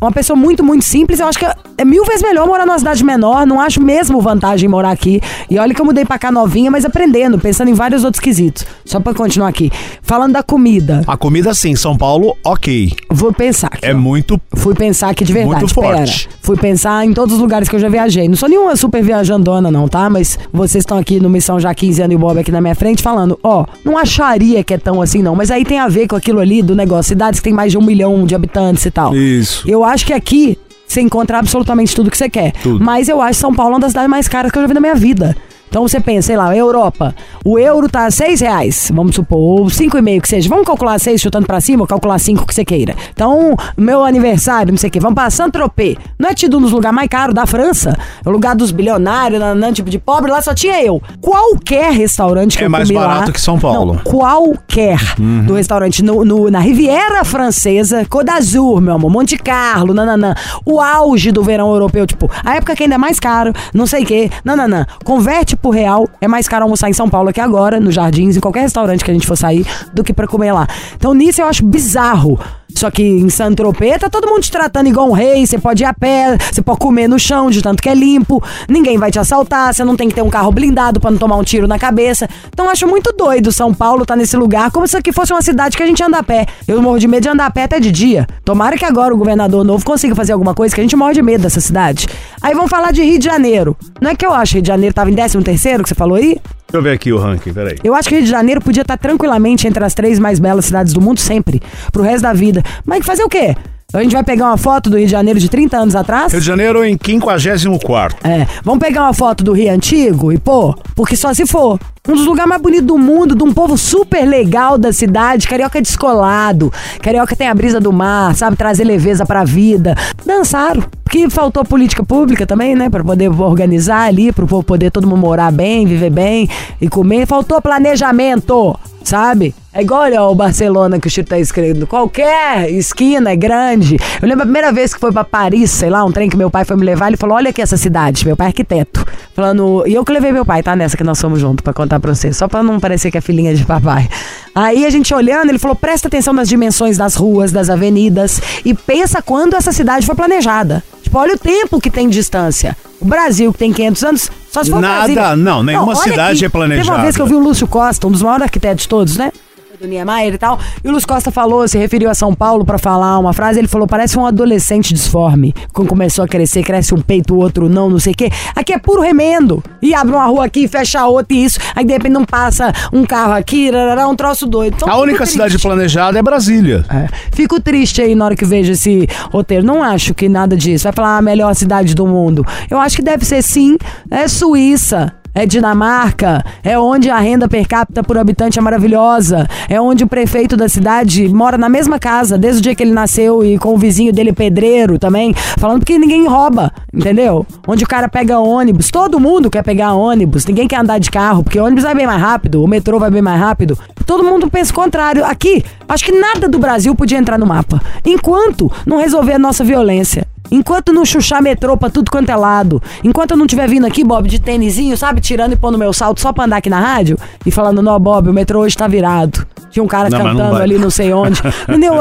uma 0.00 0.12
pessoa 0.12 0.36
muito, 0.36 0.62
muito 0.62 0.84
simples, 0.84 1.18
eu 1.18 1.26
acho 1.26 1.40
que 1.40 1.44
é, 1.44 1.54
é 1.78 1.84
mil 1.84 2.04
vezes 2.04 2.22
melhor 2.22 2.46
morar 2.46 2.64
numa 2.64 2.78
cidade 2.78 3.02
menor. 3.02 3.44
Não 3.44 3.60
acho 3.60 3.82
mesmo 3.82 4.20
vantagem 4.20 4.68
morar 4.68 4.92
aqui. 4.92 5.20
E 5.50 5.58
olha 5.58 5.74
que 5.74 5.80
eu 5.80 5.84
mudei 5.84 6.04
pra 6.04 6.20
cá 6.20 6.30
novinha, 6.30 6.70
mas 6.70 6.84
aprendendo, 6.84 7.36
pensando 7.36 7.68
em 7.68 7.74
vários 7.74 8.04
outros 8.04 8.20
quesitos. 8.20 8.64
Só 8.84 9.00
pra 9.00 9.12
continuar 9.12 9.48
aqui. 9.48 9.72
Falando 10.02 10.34
da 10.34 10.42
comida. 10.44 11.02
A 11.04 11.16
comida, 11.16 11.52
sim, 11.52 11.74
São 11.74 11.98
Paulo, 11.98 12.36
ok. 12.44 12.92
Vou 13.10 13.32
pensar 13.32 13.68
aqui. 13.72 13.84
É 13.84 13.92
ó. 13.92 13.98
muito. 13.98 14.40
Fui 14.54 14.74
pensar 14.74 15.10
aqui 15.10 15.24
de 15.24 15.32
verdade. 15.32 15.62
Muito 15.62 15.74
pera. 15.74 15.96
forte. 15.96 16.28
Fui 16.40 16.56
pensar 16.56 17.04
em 17.04 17.07
todos 17.14 17.34
os 17.34 17.40
lugares 17.40 17.68
que 17.68 17.76
eu 17.76 17.80
já 17.80 17.88
viajei. 17.88 18.28
Não 18.28 18.36
sou 18.36 18.48
nenhuma 18.48 18.76
super 18.76 19.02
viajandona, 19.02 19.70
não, 19.70 19.88
tá? 19.88 20.08
Mas 20.08 20.38
vocês 20.52 20.82
estão 20.82 20.98
aqui 20.98 21.20
no 21.20 21.28
Missão 21.28 21.58
já 21.60 21.70
há 21.70 21.74
15 21.74 22.02
anos 22.02 22.12
e 22.12 22.16
o 22.16 22.18
Bob 22.18 22.38
aqui 22.38 22.50
na 22.50 22.60
minha 22.60 22.74
frente 22.74 23.02
falando, 23.02 23.38
ó, 23.42 23.64
não 23.84 23.96
acharia 23.96 24.62
que 24.64 24.74
é 24.74 24.78
tão 24.78 25.00
assim, 25.00 25.22
não. 25.22 25.34
Mas 25.34 25.50
aí 25.50 25.64
tem 25.64 25.78
a 25.78 25.88
ver 25.88 26.06
com 26.06 26.16
aquilo 26.16 26.40
ali 26.40 26.62
do 26.62 26.74
negócio. 26.74 27.08
Cidades 27.08 27.40
que 27.40 27.44
tem 27.44 27.52
mais 27.52 27.72
de 27.72 27.78
um 27.78 27.82
milhão 27.82 28.24
de 28.24 28.34
habitantes 28.34 28.84
e 28.84 28.90
tal. 28.90 29.14
Isso. 29.14 29.68
Eu 29.68 29.84
acho 29.84 30.06
que 30.06 30.12
aqui 30.12 30.58
você 30.86 31.00
encontra 31.02 31.38
absolutamente 31.38 31.94
tudo 31.94 32.10
que 32.10 32.16
você 32.16 32.30
quer. 32.30 32.52
Tudo. 32.62 32.82
Mas 32.82 33.08
eu 33.08 33.20
acho 33.20 33.38
São 33.38 33.54
Paulo 33.54 33.74
uma 33.74 33.80
das 33.80 33.90
cidades 33.90 34.10
mais 34.10 34.26
caras 34.26 34.50
que 34.50 34.58
eu 34.58 34.62
já 34.62 34.68
vi 34.68 34.74
na 34.74 34.80
minha 34.80 34.94
vida. 34.94 35.36
Então 35.68 35.82
você 35.86 36.00
pensa, 36.00 36.28
sei 36.28 36.36
lá, 36.36 36.54
Europa. 36.56 37.14
O 37.44 37.58
euro 37.58 37.88
tá 37.88 38.10
seis 38.10 38.40
reais, 38.40 38.90
vamos 38.94 39.14
supor, 39.14 39.38
ou 39.38 39.70
cinco 39.70 39.96
e 39.98 40.02
meio 40.02 40.20
que 40.20 40.28
seja. 40.28 40.48
Vamos 40.48 40.66
calcular 40.66 40.98
seis 40.98 41.20
chutando 41.20 41.46
pra 41.46 41.60
cima, 41.60 41.82
ou 41.82 41.86
calcular 41.86 42.18
cinco 42.18 42.46
que 42.46 42.54
você 42.54 42.64
queira. 42.64 42.94
Então, 43.12 43.56
meu 43.76 44.04
aniversário, 44.04 44.72
não 44.72 44.78
sei 44.78 44.88
o 44.88 44.90
quê, 44.92 45.00
vamos 45.00 45.14
pra 45.14 45.30
Saint-Tropez. 45.30 45.96
Não 46.18 46.28
é 46.30 46.34
tido 46.34 46.58
dos 46.58 46.72
lugares 46.72 46.94
mais 46.96 47.08
caros 47.08 47.34
da 47.34 47.46
França? 47.46 47.96
É 48.24 48.28
o 48.28 48.32
lugar 48.32 48.54
dos 48.56 48.70
bilionários, 48.70 49.38
nanã, 49.40 49.72
tipo 49.72 49.88
de 49.90 49.98
pobre, 49.98 50.30
lá 50.30 50.40
só 50.42 50.54
tinha 50.54 50.82
eu. 50.82 51.00
Qualquer 51.20 51.92
restaurante 51.92 52.56
que 52.56 52.64
É 52.64 52.66
eu 52.66 52.70
mais 52.70 52.88
comi 52.88 52.98
barato 52.98 53.26
lá- 53.26 53.32
que 53.32 53.40
São 53.40 53.58
Paulo. 53.58 53.94
Não, 53.94 54.00
qualquer 54.02 54.98
do 55.46 55.54
restaurante 55.54 56.02
no, 56.02 56.24
no- 56.24 56.50
na 56.50 56.58
Riviera 56.60 57.24
Francesa, 57.24 58.04
Côte 58.08 58.26
d'Azur, 58.26 58.80
meu 58.80 58.94
amor, 58.94 59.10
Monte 59.10 59.36
Carlo, 59.36 59.92
nananã. 59.94 60.34
O 60.64 60.80
auge 60.80 61.30
do 61.32 61.42
verão 61.42 61.70
europeu, 61.72 62.06
tipo, 62.06 62.30
a 62.44 62.56
época 62.56 62.74
que 62.76 62.82
ainda 62.84 62.94
é 62.94 62.98
mais 62.98 63.18
caro, 63.20 63.52
não 63.74 63.86
sei 63.86 64.02
o 64.04 64.06
quê, 64.06 64.30
nananã. 64.44 64.86
Converte 65.04 65.56
pro 65.58 65.70
real, 65.70 66.08
é 66.20 66.28
mais 66.28 66.48
caro 66.48 66.64
almoçar 66.64 66.88
em 66.88 66.92
São 66.92 67.08
Paulo 67.08 67.28
aqui 67.28 67.40
agora, 67.40 67.80
nos 67.80 67.94
Jardins, 67.94 68.36
em 68.36 68.40
qualquer 68.40 68.60
restaurante 68.60 69.04
que 69.04 69.10
a 69.10 69.14
gente 69.14 69.26
for 69.26 69.36
sair, 69.36 69.66
do 69.92 70.02
que 70.02 70.12
pra 70.12 70.26
comer 70.26 70.52
lá. 70.52 70.66
Então 70.96 71.14
nisso 71.14 71.40
eu 71.40 71.46
acho 71.46 71.64
bizarro. 71.64 72.38
Só 72.78 72.92
que 72.92 73.02
em 73.02 73.28
Saint-Tropez 73.28 73.98
tá 73.98 74.08
todo 74.08 74.28
mundo 74.28 74.42
te 74.42 74.52
tratando 74.52 74.86
igual 74.86 75.08
um 75.08 75.12
rei, 75.12 75.44
você 75.44 75.58
pode 75.58 75.82
ir 75.82 75.86
a 75.86 75.92
pé, 75.92 76.38
você 76.38 76.62
pode 76.62 76.78
comer 76.78 77.08
no 77.08 77.18
chão 77.18 77.50
de 77.50 77.60
tanto 77.60 77.82
que 77.82 77.88
é 77.88 77.94
limpo, 77.94 78.40
ninguém 78.68 78.96
vai 78.96 79.10
te 79.10 79.18
assaltar, 79.18 79.74
você 79.74 79.82
não 79.82 79.96
tem 79.96 80.08
que 80.08 80.14
ter 80.14 80.22
um 80.22 80.30
carro 80.30 80.52
blindado 80.52 81.00
pra 81.00 81.10
não 81.10 81.18
tomar 81.18 81.34
um 81.38 81.42
tiro 81.42 81.66
na 81.66 81.76
cabeça. 81.76 82.28
Então 82.46 82.70
acho 82.70 82.86
muito 82.86 83.12
doido 83.12 83.50
São 83.50 83.74
Paulo 83.74 84.06
tá 84.06 84.14
nesse 84.14 84.36
lugar, 84.36 84.70
como 84.70 84.86
se 84.86 84.96
aqui 84.96 85.12
fosse 85.12 85.32
uma 85.32 85.42
cidade 85.42 85.76
que 85.76 85.82
a 85.82 85.86
gente 85.86 86.00
anda 86.04 86.18
a 86.18 86.22
pé. 86.22 86.46
Eu 86.68 86.80
morro 86.80 87.00
de 87.00 87.08
medo 87.08 87.24
de 87.24 87.28
andar 87.28 87.46
a 87.46 87.50
pé 87.50 87.64
até 87.64 87.80
de 87.80 87.90
dia. 87.90 88.28
Tomara 88.44 88.78
que 88.78 88.84
agora 88.84 89.12
o 89.12 89.18
governador 89.18 89.64
novo 89.64 89.84
consiga 89.84 90.14
fazer 90.14 90.32
alguma 90.32 90.54
coisa, 90.54 90.72
que 90.72 90.80
a 90.80 90.84
gente 90.84 90.94
morre 90.94 91.14
de 91.14 91.22
medo 91.22 91.42
dessa 91.42 91.60
cidade. 91.60 92.06
Aí 92.40 92.54
vamos 92.54 92.70
falar 92.70 92.92
de 92.92 93.02
Rio 93.02 93.18
de 93.18 93.24
Janeiro. 93.24 93.76
Não 94.00 94.10
é 94.10 94.14
que 94.14 94.24
eu 94.24 94.32
acho 94.32 94.54
Rio 94.54 94.62
de 94.62 94.68
Janeiro 94.68 94.94
tava 94.94 95.10
em 95.10 95.14
13 95.16 95.42
terceiro 95.42 95.82
que 95.82 95.88
você 95.88 95.96
falou 95.96 96.16
aí? 96.16 96.38
Deixa 96.70 96.76
eu 96.76 96.82
ver 96.82 96.90
aqui 96.90 97.10
o 97.14 97.16
ranking, 97.16 97.50
peraí. 97.50 97.78
Eu 97.82 97.94
acho 97.94 98.10
que 98.10 98.16
Rio 98.16 98.24
de 98.24 98.30
Janeiro 98.30 98.60
podia 98.60 98.82
estar 98.82 98.98
tranquilamente 98.98 99.66
entre 99.66 99.82
as 99.82 99.94
três 99.94 100.18
mais 100.18 100.38
belas 100.38 100.66
cidades 100.66 100.92
do 100.92 101.00
mundo 101.00 101.18
sempre, 101.18 101.62
pro 101.90 102.02
resto 102.02 102.24
da 102.24 102.34
vida. 102.34 102.62
Mas 102.84 103.06
fazer 103.06 103.22
o 103.22 103.28
quê? 103.28 103.56
A 103.90 104.02
gente 104.02 104.12
vai 104.12 104.22
pegar 104.22 104.48
uma 104.48 104.58
foto 104.58 104.90
do 104.90 104.98
Rio 104.98 105.06
de 105.06 105.12
Janeiro 105.12 105.40
de 105.40 105.48
30 105.48 105.78
anos 105.78 105.96
atrás? 105.96 106.30
Rio 106.30 106.42
de 106.42 106.46
Janeiro 106.46 106.84
em 106.84 106.98
54. 107.02 108.18
É, 108.22 108.46
vamos 108.62 108.80
pegar 108.80 109.04
uma 109.04 109.14
foto 109.14 109.42
do 109.42 109.54
Rio 109.54 109.72
Antigo 109.72 110.30
e 110.30 110.36
pô, 110.36 110.74
porque 110.94 111.16
só 111.16 111.32
se 111.32 111.46
for. 111.46 111.80
Um 112.06 112.14
dos 112.14 112.26
lugares 112.26 112.50
mais 112.50 112.60
bonitos 112.60 112.84
do 112.84 112.98
mundo, 112.98 113.34
de 113.34 113.42
um 113.42 113.50
povo 113.50 113.78
super 113.78 114.26
legal 114.26 114.76
da 114.76 114.92
cidade, 114.92 115.48
carioca 115.48 115.80
descolado, 115.80 116.70
carioca 117.00 117.34
tem 117.34 117.48
a 117.48 117.54
brisa 117.54 117.80
do 117.80 117.90
mar, 117.90 118.36
sabe, 118.36 118.58
trazer 118.58 118.84
leveza 118.84 119.24
pra 119.24 119.42
vida. 119.42 119.94
Dançaram. 120.22 120.82
Porque 121.02 121.30
faltou 121.30 121.64
política 121.64 122.04
pública 122.04 122.46
também, 122.46 122.74
né, 122.74 122.90
Pra 122.90 123.02
poder 123.02 123.30
organizar 123.30 124.02
ali, 124.02 124.30
pro 124.32 124.46
povo 124.46 124.62
poder 124.62 124.90
todo 124.90 125.06
mundo 125.06 125.20
morar 125.20 125.50
bem, 125.50 125.86
viver 125.86 126.10
bem 126.10 126.46
e 126.78 126.90
comer. 126.90 127.26
Faltou 127.26 127.62
planejamento 127.62 128.78
sabe? 129.08 129.54
É 129.72 129.82
igual 129.82 130.02
olha, 130.02 130.22
o 130.22 130.34
Barcelona 130.34 130.98
que 130.98 131.06
o 131.06 131.10
Chico 131.10 131.28
tá 131.28 131.38
escrevendo. 131.38 131.86
Qualquer 131.86 132.70
esquina 132.70 133.30
é 133.30 133.36
grande. 133.36 133.96
Eu 134.20 134.28
lembro 134.28 134.42
a 134.42 134.46
primeira 134.46 134.72
vez 134.72 134.92
que 134.92 135.00
foi 135.00 135.10
pra 135.12 135.24
Paris, 135.24 135.70
sei 135.70 135.88
lá, 135.88 136.04
um 136.04 136.12
trem 136.12 136.28
que 136.28 136.36
meu 136.36 136.50
pai 136.50 136.64
foi 136.64 136.76
me 136.76 136.84
levar, 136.84 137.08
ele 137.08 137.16
falou: 137.16 137.36
Olha 137.36 137.50
aqui 137.50 137.62
essa 137.62 137.76
cidade. 137.76 138.26
Meu 138.26 138.36
pai 138.36 138.48
é 138.48 138.50
arquiteto. 138.50 139.06
Falando. 139.34 139.84
E 139.86 139.94
eu 139.94 140.04
que 140.04 140.12
levei 140.12 140.32
meu 140.32 140.44
pai, 140.44 140.62
tá? 140.62 140.76
Nessa 140.76 140.96
que 140.96 141.04
nós 141.04 141.18
somos 141.18 141.40
juntos, 141.40 141.62
pra 141.62 141.72
contar 141.72 142.00
pra 142.00 142.14
você. 142.14 142.32
Só 142.32 142.48
pra 142.48 142.62
não 142.62 142.78
parecer 142.78 143.10
que 143.10 143.18
é 143.18 143.20
filhinha 143.20 143.54
de 143.54 143.64
papai. 143.64 144.08
Aí 144.54 144.84
a 144.84 144.90
gente 144.90 145.14
olhando, 145.14 145.50
ele 145.50 145.58
falou: 145.58 145.76
Presta 145.76 146.08
atenção 146.08 146.34
nas 146.34 146.48
dimensões 146.48 146.98
das 146.98 147.14
ruas, 147.14 147.50
das 147.52 147.70
avenidas 147.70 148.42
e 148.64 148.74
pensa 148.74 149.22
quando 149.22 149.54
essa 149.54 149.72
cidade 149.72 150.04
foi 150.04 150.14
planejada. 150.14 150.82
Tipo, 151.08 151.18
olha 151.20 151.36
o 151.36 151.38
tempo 151.38 151.80
que 151.80 151.90
tem 151.90 152.06
distância. 152.06 152.76
O 153.00 153.06
Brasil, 153.06 153.50
que 153.50 153.58
tem 153.58 153.72
500 153.72 154.04
anos, 154.04 154.30
só 154.52 154.62
se 154.62 154.70
for 154.70 154.78
Nada, 154.78 155.10
Brasília. 155.10 155.36
não, 155.36 155.62
nenhuma 155.62 155.92
olha 155.92 155.96
cidade 155.96 156.44
é 156.44 156.48
planejada. 156.50 156.84
Teve 156.84 156.94
uma 156.94 157.02
vez 157.02 157.16
que 157.16 157.22
eu 157.22 157.26
vi 157.26 157.34
o 157.34 157.38
Lúcio 157.38 157.66
Costa, 157.66 158.06
um 158.06 158.10
dos 158.10 158.20
maiores 158.20 158.42
arquitetos 158.42 158.82
de 158.82 158.88
todos, 158.88 159.16
né? 159.16 159.32
Do 159.80 159.86
Niemeyer 159.86 160.34
e 160.34 160.38
tal. 160.38 160.58
E 160.82 160.88
o 160.88 160.92
Luz 160.92 161.04
Costa 161.04 161.30
falou, 161.30 161.66
se 161.68 161.78
referiu 161.78 162.10
a 162.10 162.14
São 162.14 162.34
Paulo 162.34 162.64
pra 162.64 162.78
falar 162.78 163.18
uma 163.18 163.32
frase, 163.32 163.58
ele 163.58 163.68
falou, 163.68 163.86
parece 163.86 164.18
um 164.18 164.26
adolescente 164.26 164.92
disforme. 164.92 165.54
Quando 165.72 165.88
começou 165.88 166.24
a 166.24 166.28
crescer, 166.28 166.62
cresce 166.62 166.94
um 166.94 167.00
peito, 167.00 167.34
o 167.34 167.38
outro 167.38 167.68
não, 167.68 167.88
não 167.88 167.98
sei 167.98 168.12
o 168.12 168.16
quê. 168.16 168.30
Aqui 168.54 168.72
é 168.72 168.78
puro 168.78 169.00
remendo. 169.00 169.62
E 169.80 169.94
abre 169.94 170.14
uma 170.14 170.26
rua 170.26 170.44
aqui, 170.46 170.66
fecha 170.66 171.06
outra 171.06 171.36
e 171.36 171.44
isso. 171.44 171.60
Aí 171.74 171.84
de 171.84 171.92
repente 171.92 172.12
não 172.12 172.24
passa 172.24 172.72
um 172.92 173.04
carro 173.04 173.32
aqui, 173.34 173.70
um 174.08 174.16
troço 174.16 174.46
doido. 174.46 174.74
Então, 174.76 174.88
A 174.88 174.98
única 174.98 175.18
triste. 175.18 175.32
cidade 175.32 175.58
planejada 175.58 176.18
é 176.18 176.22
Brasília. 176.22 176.84
É. 176.90 177.08
Fico 177.32 177.60
triste 177.60 178.02
aí 178.02 178.14
na 178.14 178.24
hora 178.24 178.36
que 178.36 178.44
vejo 178.44 178.72
esse 178.72 179.06
roteiro. 179.30 179.64
Não 179.64 179.82
acho 179.82 180.14
que 180.14 180.28
nada 180.28 180.56
disso. 180.56 180.84
Vai 180.84 180.92
falar 180.92 181.18
a 181.18 181.22
melhor 181.22 181.54
cidade 181.54 181.94
do 181.94 182.06
mundo. 182.06 182.44
Eu 182.70 182.78
acho 182.78 182.96
que 182.96 183.02
deve 183.02 183.24
ser 183.24 183.42
sim. 183.42 183.76
É 184.10 184.26
Suíça. 184.26 185.12
É 185.38 185.46
Dinamarca, 185.46 186.44
é 186.64 186.76
onde 186.76 187.08
a 187.08 187.16
renda 187.16 187.48
per 187.48 187.64
capita 187.64 188.02
por 188.02 188.18
habitante 188.18 188.58
é 188.58 188.60
maravilhosa, 188.60 189.48
é 189.68 189.80
onde 189.80 190.02
o 190.02 190.08
prefeito 190.08 190.56
da 190.56 190.68
cidade 190.68 191.28
mora 191.28 191.56
na 191.56 191.68
mesma 191.68 191.96
casa 191.96 192.36
desde 192.36 192.58
o 192.58 192.62
dia 192.64 192.74
que 192.74 192.82
ele 192.82 192.90
nasceu 192.90 193.44
e 193.44 193.56
com 193.56 193.72
o 193.72 193.78
vizinho 193.78 194.12
dele 194.12 194.32
pedreiro 194.32 194.98
também, 194.98 195.32
falando 195.56 195.86
que 195.86 195.96
ninguém 195.96 196.26
rouba, 196.26 196.72
entendeu? 196.92 197.46
Onde 197.68 197.84
o 197.84 197.86
cara 197.86 198.08
pega 198.08 198.40
ônibus, 198.40 198.90
todo 198.90 199.20
mundo 199.20 199.48
quer 199.48 199.62
pegar 199.62 199.92
ônibus, 199.92 200.44
ninguém 200.44 200.66
quer 200.66 200.80
andar 200.80 200.98
de 200.98 201.08
carro, 201.08 201.44
porque 201.44 201.60
ônibus 201.60 201.84
vai 201.84 201.94
bem 201.94 202.06
mais 202.08 202.20
rápido, 202.20 202.60
o 202.60 202.66
metrô 202.66 202.98
vai 202.98 203.08
bem 203.08 203.22
mais 203.22 203.38
rápido. 203.38 203.78
Todo 204.04 204.24
mundo 204.24 204.50
pensa 204.50 204.72
o 204.72 204.74
contrário. 204.74 205.24
Aqui, 205.24 205.64
acho 205.88 206.04
que 206.04 206.10
nada 206.18 206.48
do 206.48 206.58
Brasil 206.58 206.96
podia 206.96 207.16
entrar 207.16 207.38
no 207.38 207.46
mapa, 207.46 207.80
enquanto 208.04 208.72
não 208.84 208.98
resolver 208.98 209.34
a 209.34 209.38
nossa 209.38 209.62
violência. 209.62 210.26
Enquanto 210.50 210.92
não 210.92 211.04
chuchar 211.04 211.42
metrô 211.42 211.76
pra 211.76 211.90
tudo 211.90 212.10
quanto 212.10 212.30
é 212.30 212.36
lado. 212.36 212.82
Enquanto 213.04 213.32
eu 213.32 213.36
não 213.36 213.44
estiver 213.46 213.68
vindo 213.68 213.86
aqui, 213.86 214.02
Bob, 214.04 214.28
de 214.28 214.38
tênisinho, 214.38 214.96
sabe? 214.96 215.20
Tirando 215.20 215.52
e 215.52 215.56
pondo 215.56 215.76
meu 215.78 215.92
salto 215.92 216.20
só 216.20 216.32
pra 216.32 216.44
andar 216.44 216.56
aqui 216.56 216.70
na 216.70 216.80
rádio. 216.80 217.18
E 217.44 217.50
falando, 217.50 217.82
não, 217.82 217.98
Bob, 217.98 218.28
o 218.28 218.32
metrô 218.32 218.60
hoje 218.60 218.76
tá 218.76 218.86
virado. 218.88 219.46
Tinha 219.70 219.82
um 219.82 219.86
cara 219.86 220.08
Não, 220.08 220.18
cantando 220.18 220.56
ali 220.56 220.78
não 220.78 220.88
sei 220.90 221.12
onde. 221.12 221.40
Entendeu? 221.68 221.94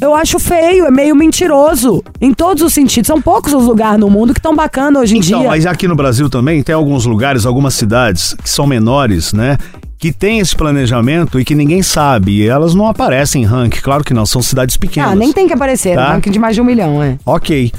Eu 0.00 0.14
acho 0.14 0.38
feio, 0.40 0.86
é 0.86 0.90
meio 0.90 1.14
mentiroso. 1.14 2.02
Em 2.20 2.34
todos 2.34 2.62
os 2.62 2.72
sentidos. 2.74 3.06
São 3.06 3.22
poucos 3.22 3.52
os 3.52 3.64
lugares 3.64 4.00
no 4.00 4.10
mundo 4.10 4.32
que 4.34 4.40
estão 4.40 4.54
bacana 4.56 4.98
hoje 5.00 5.16
em 5.16 5.20
Então, 5.20 5.40
dia. 5.40 5.48
mas 5.48 5.64
aqui 5.66 5.86
no 5.86 5.94
Brasil 5.94 6.28
também 6.28 6.62
tem 6.62 6.74
alguns 6.74 7.06
lugares, 7.06 7.46
algumas 7.46 7.74
cidades 7.74 8.34
que 8.42 8.50
são 8.50 8.66
menores, 8.66 9.32
né? 9.32 9.56
Que 9.96 10.12
tem 10.12 10.40
esse 10.40 10.56
planejamento 10.56 11.38
e 11.38 11.44
que 11.44 11.54
ninguém 11.54 11.80
sabe. 11.80 12.38
E 12.42 12.48
elas 12.48 12.74
não 12.74 12.88
aparecem 12.88 13.42
em 13.42 13.44
ranking, 13.46 13.80
claro 13.80 14.02
que 14.02 14.12
não, 14.12 14.26
são 14.26 14.42
cidades 14.42 14.76
pequenas. 14.76 15.12
Ah, 15.12 15.14
nem 15.14 15.32
tem 15.32 15.46
que 15.46 15.52
aparecer, 15.52 15.94
Tá. 15.94 16.14
ranking 16.14 16.32
de 16.32 16.40
mais 16.40 16.56
de 16.56 16.60
um 16.60 16.64
milhão, 16.64 17.00
é. 17.00 17.16
Ok. 17.24 17.72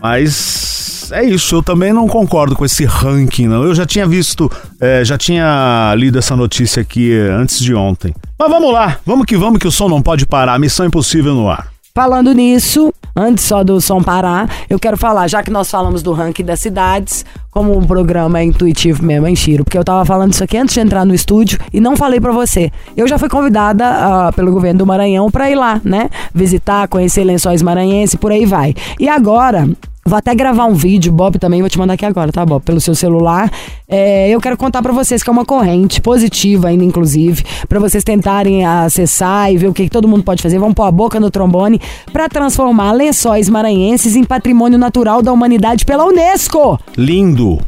Mas 0.00 1.10
é 1.12 1.24
isso, 1.24 1.56
eu 1.56 1.62
também 1.62 1.92
não 1.92 2.06
concordo 2.06 2.56
com 2.56 2.64
esse 2.64 2.84
ranking, 2.84 3.48
não. 3.48 3.64
Eu 3.64 3.74
já 3.74 3.84
tinha 3.84 4.06
visto, 4.06 4.50
é, 4.80 5.04
já 5.04 5.18
tinha 5.18 5.94
lido 5.96 6.18
essa 6.18 6.36
notícia 6.36 6.82
aqui 6.82 7.12
é, 7.12 7.30
antes 7.30 7.60
de 7.60 7.74
ontem. 7.74 8.14
Mas 8.38 8.50
vamos 8.50 8.72
lá, 8.72 8.98
vamos 9.04 9.26
que 9.26 9.36
vamos, 9.36 9.58
que 9.58 9.68
o 9.68 9.72
som 9.72 9.88
não 9.88 10.00
pode 10.00 10.26
parar. 10.26 10.58
Missão 10.58 10.86
Impossível 10.86 11.34
no 11.34 11.50
ar. 11.50 11.68
Falando 11.92 12.32
nisso, 12.32 12.94
antes 13.16 13.44
só 13.44 13.64
do 13.64 13.80
som 13.80 14.00
parar, 14.00 14.48
eu 14.70 14.78
quero 14.78 14.96
falar, 14.96 15.26
já 15.26 15.42
que 15.42 15.50
nós 15.50 15.68
falamos 15.68 16.04
do 16.04 16.12
ranking 16.12 16.44
das 16.44 16.60
cidades, 16.60 17.24
como 17.50 17.76
o 17.76 17.84
programa 17.84 18.38
é 18.38 18.44
intuitivo 18.44 19.04
mesmo, 19.04 19.26
hein, 19.26 19.34
Chiro? 19.34 19.64
Porque 19.64 19.76
eu 19.76 19.84
tava 19.84 20.04
falando 20.04 20.32
isso 20.32 20.44
aqui 20.44 20.56
antes 20.56 20.72
de 20.72 20.80
entrar 20.80 21.04
no 21.04 21.12
estúdio 21.12 21.58
e 21.72 21.80
não 21.80 21.96
falei 21.96 22.20
pra 22.20 22.30
você. 22.30 22.70
Eu 22.96 23.08
já 23.08 23.18
fui 23.18 23.28
convidada 23.28 23.84
ah, 23.84 24.32
pelo 24.32 24.52
governo 24.52 24.78
do 24.78 24.86
Maranhão 24.86 25.30
pra 25.32 25.50
ir 25.50 25.56
lá, 25.56 25.80
né? 25.84 26.08
Visitar, 26.32 26.86
conhecer 26.86 27.24
lençóis 27.24 27.60
maranhenses, 27.60 28.14
por 28.14 28.30
aí 28.30 28.46
vai. 28.46 28.72
E 28.98 29.08
agora, 29.08 29.68
Vou 30.10 30.18
até 30.18 30.34
gravar 30.34 30.64
um 30.64 30.74
vídeo, 30.74 31.12
Bob 31.12 31.38
também, 31.38 31.60
vou 31.60 31.70
te 31.70 31.78
mandar 31.78 31.94
aqui 31.94 32.04
agora, 32.04 32.32
tá, 32.32 32.44
Bob? 32.44 32.64
Pelo 32.64 32.80
seu 32.80 32.96
celular. 32.96 33.48
É, 33.86 34.28
eu 34.28 34.40
quero 34.40 34.56
contar 34.56 34.82
pra 34.82 34.92
vocês 34.92 35.22
que 35.22 35.30
é 35.30 35.32
uma 35.32 35.44
corrente 35.44 36.00
positiva 36.00 36.66
ainda, 36.66 36.82
inclusive, 36.82 37.44
pra 37.68 37.78
vocês 37.78 38.02
tentarem 38.02 38.66
acessar 38.66 39.52
e 39.52 39.56
ver 39.56 39.68
o 39.68 39.72
que, 39.72 39.84
que 39.84 39.88
todo 39.88 40.08
mundo 40.08 40.24
pode 40.24 40.42
fazer. 40.42 40.58
Vamos 40.58 40.74
pôr 40.74 40.82
a 40.82 40.90
boca 40.90 41.20
no 41.20 41.30
trombone 41.30 41.80
pra 42.12 42.28
transformar 42.28 42.90
lençóis 42.90 43.48
maranhenses 43.48 44.16
em 44.16 44.24
patrimônio 44.24 44.80
natural 44.80 45.22
da 45.22 45.32
humanidade 45.32 45.84
pela 45.84 46.04
Unesco. 46.04 46.76
Lindo. 46.96 47.60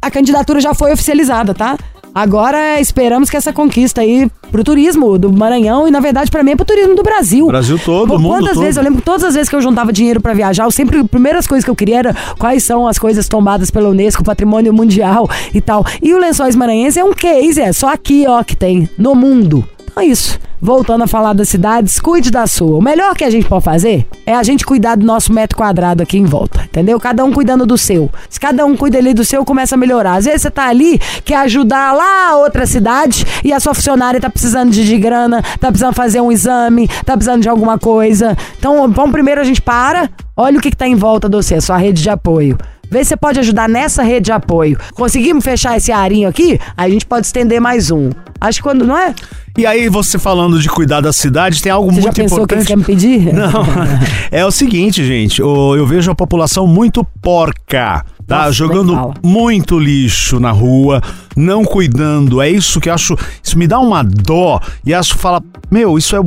A 0.00 0.12
candidatura 0.12 0.60
já 0.60 0.72
foi 0.72 0.92
oficializada, 0.92 1.52
tá? 1.52 1.76
Agora 2.14 2.80
esperamos 2.80 3.28
que 3.28 3.36
essa 3.36 3.52
conquista 3.52 4.00
aí 4.00 4.30
pro 4.50 4.64
turismo 4.64 5.18
do 5.18 5.32
Maranhão 5.32 5.86
e, 5.86 5.90
na 5.90 6.00
verdade, 6.00 6.30
pra 6.30 6.42
mim 6.42 6.52
é 6.52 6.56
pro 6.56 6.64
turismo 6.64 6.94
do 6.94 7.02
Brasil. 7.02 7.46
Brasil 7.46 7.78
todo, 7.84 8.08
Pô, 8.08 8.18
mundo 8.18 8.34
Quantas 8.34 8.54
todo. 8.54 8.62
vezes, 8.62 8.76
eu 8.76 8.82
lembro 8.82 8.98
que 8.98 9.04
todas 9.04 9.24
as 9.24 9.34
vezes 9.34 9.48
que 9.48 9.56
eu 9.56 9.60
juntava 9.62 9.92
dinheiro 9.92 10.20
pra 10.20 10.34
viajar, 10.34 10.64
eu 10.64 10.70
sempre, 10.70 10.98
as 10.98 11.06
primeiras 11.06 11.46
coisas 11.46 11.64
que 11.64 11.70
eu 11.70 11.76
queria 11.76 11.98
era 11.98 12.16
quais 12.38 12.62
são 12.62 12.86
as 12.86 12.98
coisas 12.98 13.28
tombadas 13.28 13.70
pela 13.70 13.88
Unesco, 13.88 14.24
patrimônio 14.24 14.72
mundial 14.72 15.28
e 15.54 15.60
tal. 15.60 15.84
E 16.02 16.14
o 16.14 16.18
Lençóis 16.18 16.56
Maranhenses 16.56 16.96
é 16.96 17.04
um 17.04 17.12
case, 17.12 17.60
é 17.60 17.72
só 17.72 17.92
aqui, 17.92 18.24
ó, 18.26 18.42
que 18.42 18.56
tem, 18.56 18.88
no 18.98 19.14
mundo. 19.14 19.64
Então 19.90 20.02
é 20.02 20.06
isso. 20.06 20.38
Voltando 20.62 21.04
a 21.04 21.06
falar 21.06 21.32
das 21.32 21.48
cidades, 21.48 21.98
cuide 21.98 22.30
da 22.30 22.46
sua. 22.46 22.76
O 22.76 22.82
melhor 22.82 23.16
que 23.16 23.24
a 23.24 23.30
gente 23.30 23.48
pode 23.48 23.64
fazer 23.64 24.06
é 24.26 24.34
a 24.34 24.42
gente 24.42 24.64
cuidar 24.64 24.94
do 24.94 25.06
nosso 25.06 25.32
metro 25.32 25.56
quadrado 25.56 26.02
aqui 26.02 26.18
em 26.18 26.24
volta, 26.24 26.64
entendeu? 26.64 27.00
Cada 27.00 27.24
um 27.24 27.32
cuidando 27.32 27.64
do 27.64 27.78
seu. 27.78 28.10
Se 28.28 28.38
cada 28.38 28.66
um 28.66 28.76
cuida 28.76 28.98
ali 28.98 29.14
do 29.14 29.24
seu, 29.24 29.44
começa 29.44 29.74
a 29.74 29.78
melhorar. 29.78 30.16
Às 30.16 30.26
vezes 30.26 30.42
você 30.42 30.50
tá 30.50 30.68
ali, 30.68 30.98
quer 31.24 31.36
ajudar 31.38 31.92
lá 31.92 32.30
a 32.30 32.36
outra 32.36 32.66
cidade 32.66 33.26
e 33.42 33.52
a 33.52 33.58
sua 33.58 33.72
funcionária 33.72 34.20
tá 34.20 34.28
precisando 34.28 34.70
de, 34.70 34.84
de 34.84 34.98
grana, 34.98 35.42
tá 35.58 35.68
precisando 35.68 35.94
fazer 35.94 36.20
um 36.20 36.30
exame, 36.30 36.86
tá 37.06 37.14
precisando 37.16 37.40
de 37.40 37.48
alguma 37.48 37.78
coisa. 37.78 38.36
Então, 38.58 38.86
vamos 38.92 39.12
primeiro 39.12 39.40
a 39.40 39.44
gente 39.44 39.62
para, 39.62 40.10
olha 40.36 40.58
o 40.58 40.60
que, 40.60 40.70
que 40.70 40.76
tá 40.76 40.86
em 40.86 40.94
volta 40.94 41.26
de 41.26 41.36
você, 41.36 41.54
a 41.54 41.60
sua 41.60 41.78
rede 41.78 42.02
de 42.02 42.10
apoio. 42.10 42.58
Vê 42.90 43.04
se 43.04 43.10
você 43.10 43.16
pode 43.16 43.38
ajudar 43.38 43.68
nessa 43.68 44.02
rede 44.02 44.26
de 44.26 44.32
apoio. 44.32 44.76
Conseguimos 44.94 45.44
fechar 45.44 45.76
esse 45.76 45.92
arinho 45.92 46.28
aqui? 46.28 46.58
Aí 46.76 46.90
a 46.90 46.92
gente 46.92 47.06
pode 47.06 47.24
estender 47.26 47.60
mais 47.60 47.90
um. 47.90 48.10
Acho 48.40 48.58
que 48.58 48.62
quando, 48.64 48.84
não 48.84 48.96
é? 48.98 49.14
E 49.56 49.64
aí, 49.66 49.88
você 49.88 50.18
falando 50.18 50.58
de 50.60 50.68
cuidar 50.68 51.00
da 51.00 51.12
cidade, 51.12 51.60
tem 51.62 51.70
algo 51.70 51.90
Você 51.90 52.00
já 52.00 52.02
muito 52.04 52.16
pensou 52.16 52.38
importante. 52.38 52.62
você 52.62 52.68
quer 52.68 52.76
me 52.76 52.84
pedir? 52.84 53.30
Não, 53.34 53.64
é 54.30 54.44
o 54.44 54.50
seguinte, 54.50 55.04
gente. 55.04 55.40
Eu 55.40 55.86
vejo 55.86 56.10
a 56.10 56.14
população 56.14 56.66
muito 56.66 57.04
porca. 57.22 58.04
Tá 58.30 58.42
Nossa, 58.42 58.52
jogando 58.52 59.12
muito 59.24 59.76
lixo 59.76 60.38
na 60.38 60.52
rua, 60.52 61.02
não 61.36 61.64
cuidando. 61.64 62.40
É 62.40 62.48
isso 62.48 62.80
que 62.80 62.88
eu 62.88 62.94
acho. 62.94 63.16
Isso 63.42 63.58
me 63.58 63.66
dá 63.66 63.80
uma 63.80 64.04
dó. 64.04 64.60
E 64.86 64.94
acho 64.94 65.18
fala, 65.18 65.42
meu, 65.68 65.98
isso 65.98 66.14
é. 66.14 66.20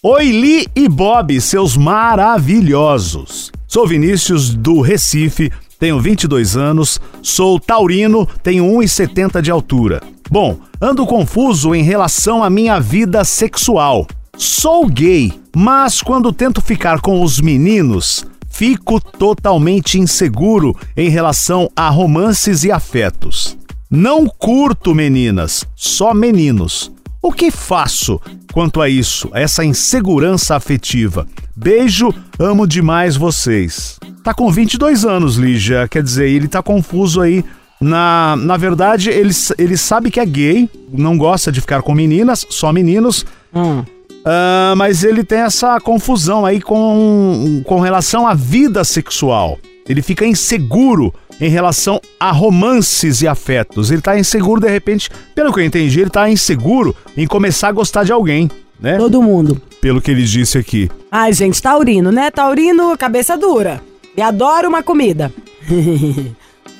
Oi, 0.00 0.30
Li 0.30 0.68
e 0.72 0.88
Bob, 0.88 1.40
seus 1.40 1.76
maravilhosos. 1.76 3.50
Sou 3.66 3.84
Vinícius 3.84 4.54
do 4.54 4.80
Recife, 4.80 5.50
tenho 5.80 6.00
22 6.00 6.56
anos, 6.56 7.00
sou 7.20 7.58
taurino, 7.58 8.24
tenho 8.40 8.64
1,70 8.66 9.42
de 9.42 9.50
altura. 9.50 10.00
Bom, 10.30 10.60
ando 10.80 11.04
confuso 11.04 11.74
em 11.74 11.82
relação 11.82 12.44
à 12.44 12.48
minha 12.48 12.78
vida 12.78 13.24
sexual. 13.24 14.06
Sou 14.36 14.86
gay, 14.86 15.32
mas 15.56 16.00
quando 16.00 16.32
tento 16.32 16.60
ficar 16.60 17.00
com 17.00 17.20
os 17.20 17.40
meninos, 17.40 18.24
fico 18.48 19.00
totalmente 19.00 19.98
inseguro 19.98 20.76
em 20.96 21.08
relação 21.08 21.68
a 21.74 21.88
romances 21.88 22.62
e 22.62 22.70
afetos. 22.70 23.60
Não 23.94 24.26
curto 24.26 24.94
meninas, 24.94 25.66
só 25.76 26.14
meninos. 26.14 26.90
O 27.20 27.30
que 27.30 27.50
faço 27.50 28.18
quanto 28.50 28.80
a 28.80 28.88
isso, 28.88 29.28
a 29.34 29.40
essa 29.40 29.62
insegurança 29.62 30.56
afetiva? 30.56 31.26
Beijo, 31.54 32.08
amo 32.38 32.66
demais 32.66 33.16
vocês. 33.16 34.00
Tá 34.24 34.32
com 34.32 34.50
22 34.50 35.04
anos, 35.04 35.36
Lígia, 35.36 35.86
quer 35.86 36.02
dizer, 36.02 36.26
ele 36.26 36.48
tá 36.48 36.62
confuso 36.62 37.20
aí. 37.20 37.44
Na, 37.78 38.34
na 38.38 38.56
verdade, 38.56 39.10
ele, 39.10 39.34
ele 39.58 39.76
sabe 39.76 40.10
que 40.10 40.20
é 40.20 40.24
gay, 40.24 40.70
não 40.90 41.18
gosta 41.18 41.52
de 41.52 41.60
ficar 41.60 41.82
com 41.82 41.92
meninas, 41.94 42.46
só 42.48 42.72
meninos. 42.72 43.26
Hum. 43.54 43.84
Ah, 44.24 44.72
mas 44.74 45.04
ele 45.04 45.22
tem 45.22 45.40
essa 45.40 45.78
confusão 45.78 46.46
aí 46.46 46.62
com, 46.62 47.62
com 47.66 47.78
relação 47.78 48.26
à 48.26 48.32
vida 48.32 48.84
sexual. 48.84 49.58
Ele 49.88 50.00
fica 50.02 50.24
inseguro 50.26 51.12
em 51.40 51.48
relação 51.48 52.00
a 52.20 52.30
romances 52.30 53.20
e 53.22 53.28
afetos. 53.28 53.90
Ele 53.90 54.00
tá 54.00 54.18
inseguro, 54.18 54.60
de 54.60 54.68
repente, 54.68 55.10
pelo 55.34 55.52
que 55.52 55.60
eu 55.60 55.64
entendi, 55.64 56.00
ele 56.00 56.10
tá 56.10 56.30
inseguro 56.30 56.94
em 57.16 57.26
começar 57.26 57.68
a 57.68 57.72
gostar 57.72 58.04
de 58.04 58.12
alguém, 58.12 58.48
né? 58.80 58.96
Todo 58.96 59.20
mundo. 59.22 59.60
Pelo 59.80 60.00
que 60.00 60.10
ele 60.10 60.22
disse 60.24 60.56
aqui. 60.58 60.88
Ai, 61.10 61.32
gente, 61.32 61.60
taurino, 61.60 62.12
né? 62.12 62.30
Taurino, 62.30 62.96
cabeça 62.96 63.36
dura. 63.36 63.80
E 64.16 64.22
adoro 64.22 64.68
uma 64.68 64.82
comida. 64.82 65.32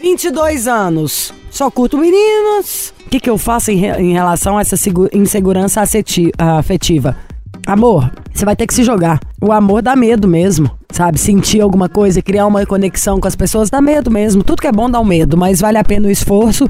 22 0.00 0.66
anos. 0.68 1.32
Só 1.50 1.70
curto 1.70 1.98
meninos. 1.98 2.92
O 3.06 3.10
que, 3.10 3.20
que 3.20 3.28
eu 3.30 3.36
faço 3.36 3.70
em, 3.70 3.84
em 3.84 4.12
relação 4.12 4.56
a 4.56 4.60
essa 4.62 4.76
segu- 4.76 5.08
insegurança 5.12 5.80
afeti- 5.80 6.32
afetiva? 6.38 7.16
Amor, 7.66 8.10
você 8.32 8.44
vai 8.44 8.56
ter 8.56 8.66
que 8.66 8.74
se 8.74 8.82
jogar. 8.82 9.20
O 9.40 9.52
amor 9.52 9.82
dá 9.82 9.94
medo 9.94 10.26
mesmo, 10.26 10.70
sabe? 10.90 11.18
Sentir 11.18 11.60
alguma 11.60 11.88
coisa, 11.88 12.20
criar 12.20 12.46
uma 12.46 12.66
conexão 12.66 13.20
com 13.20 13.28
as 13.28 13.36
pessoas 13.36 13.70
dá 13.70 13.80
medo 13.80 14.10
mesmo. 14.10 14.42
Tudo 14.42 14.60
que 14.60 14.66
é 14.66 14.72
bom 14.72 14.90
dá 14.90 14.98
um 15.00 15.04
medo, 15.04 15.36
mas 15.36 15.60
vale 15.60 15.78
a 15.78 15.84
pena 15.84 16.08
o 16.08 16.10
esforço 16.10 16.66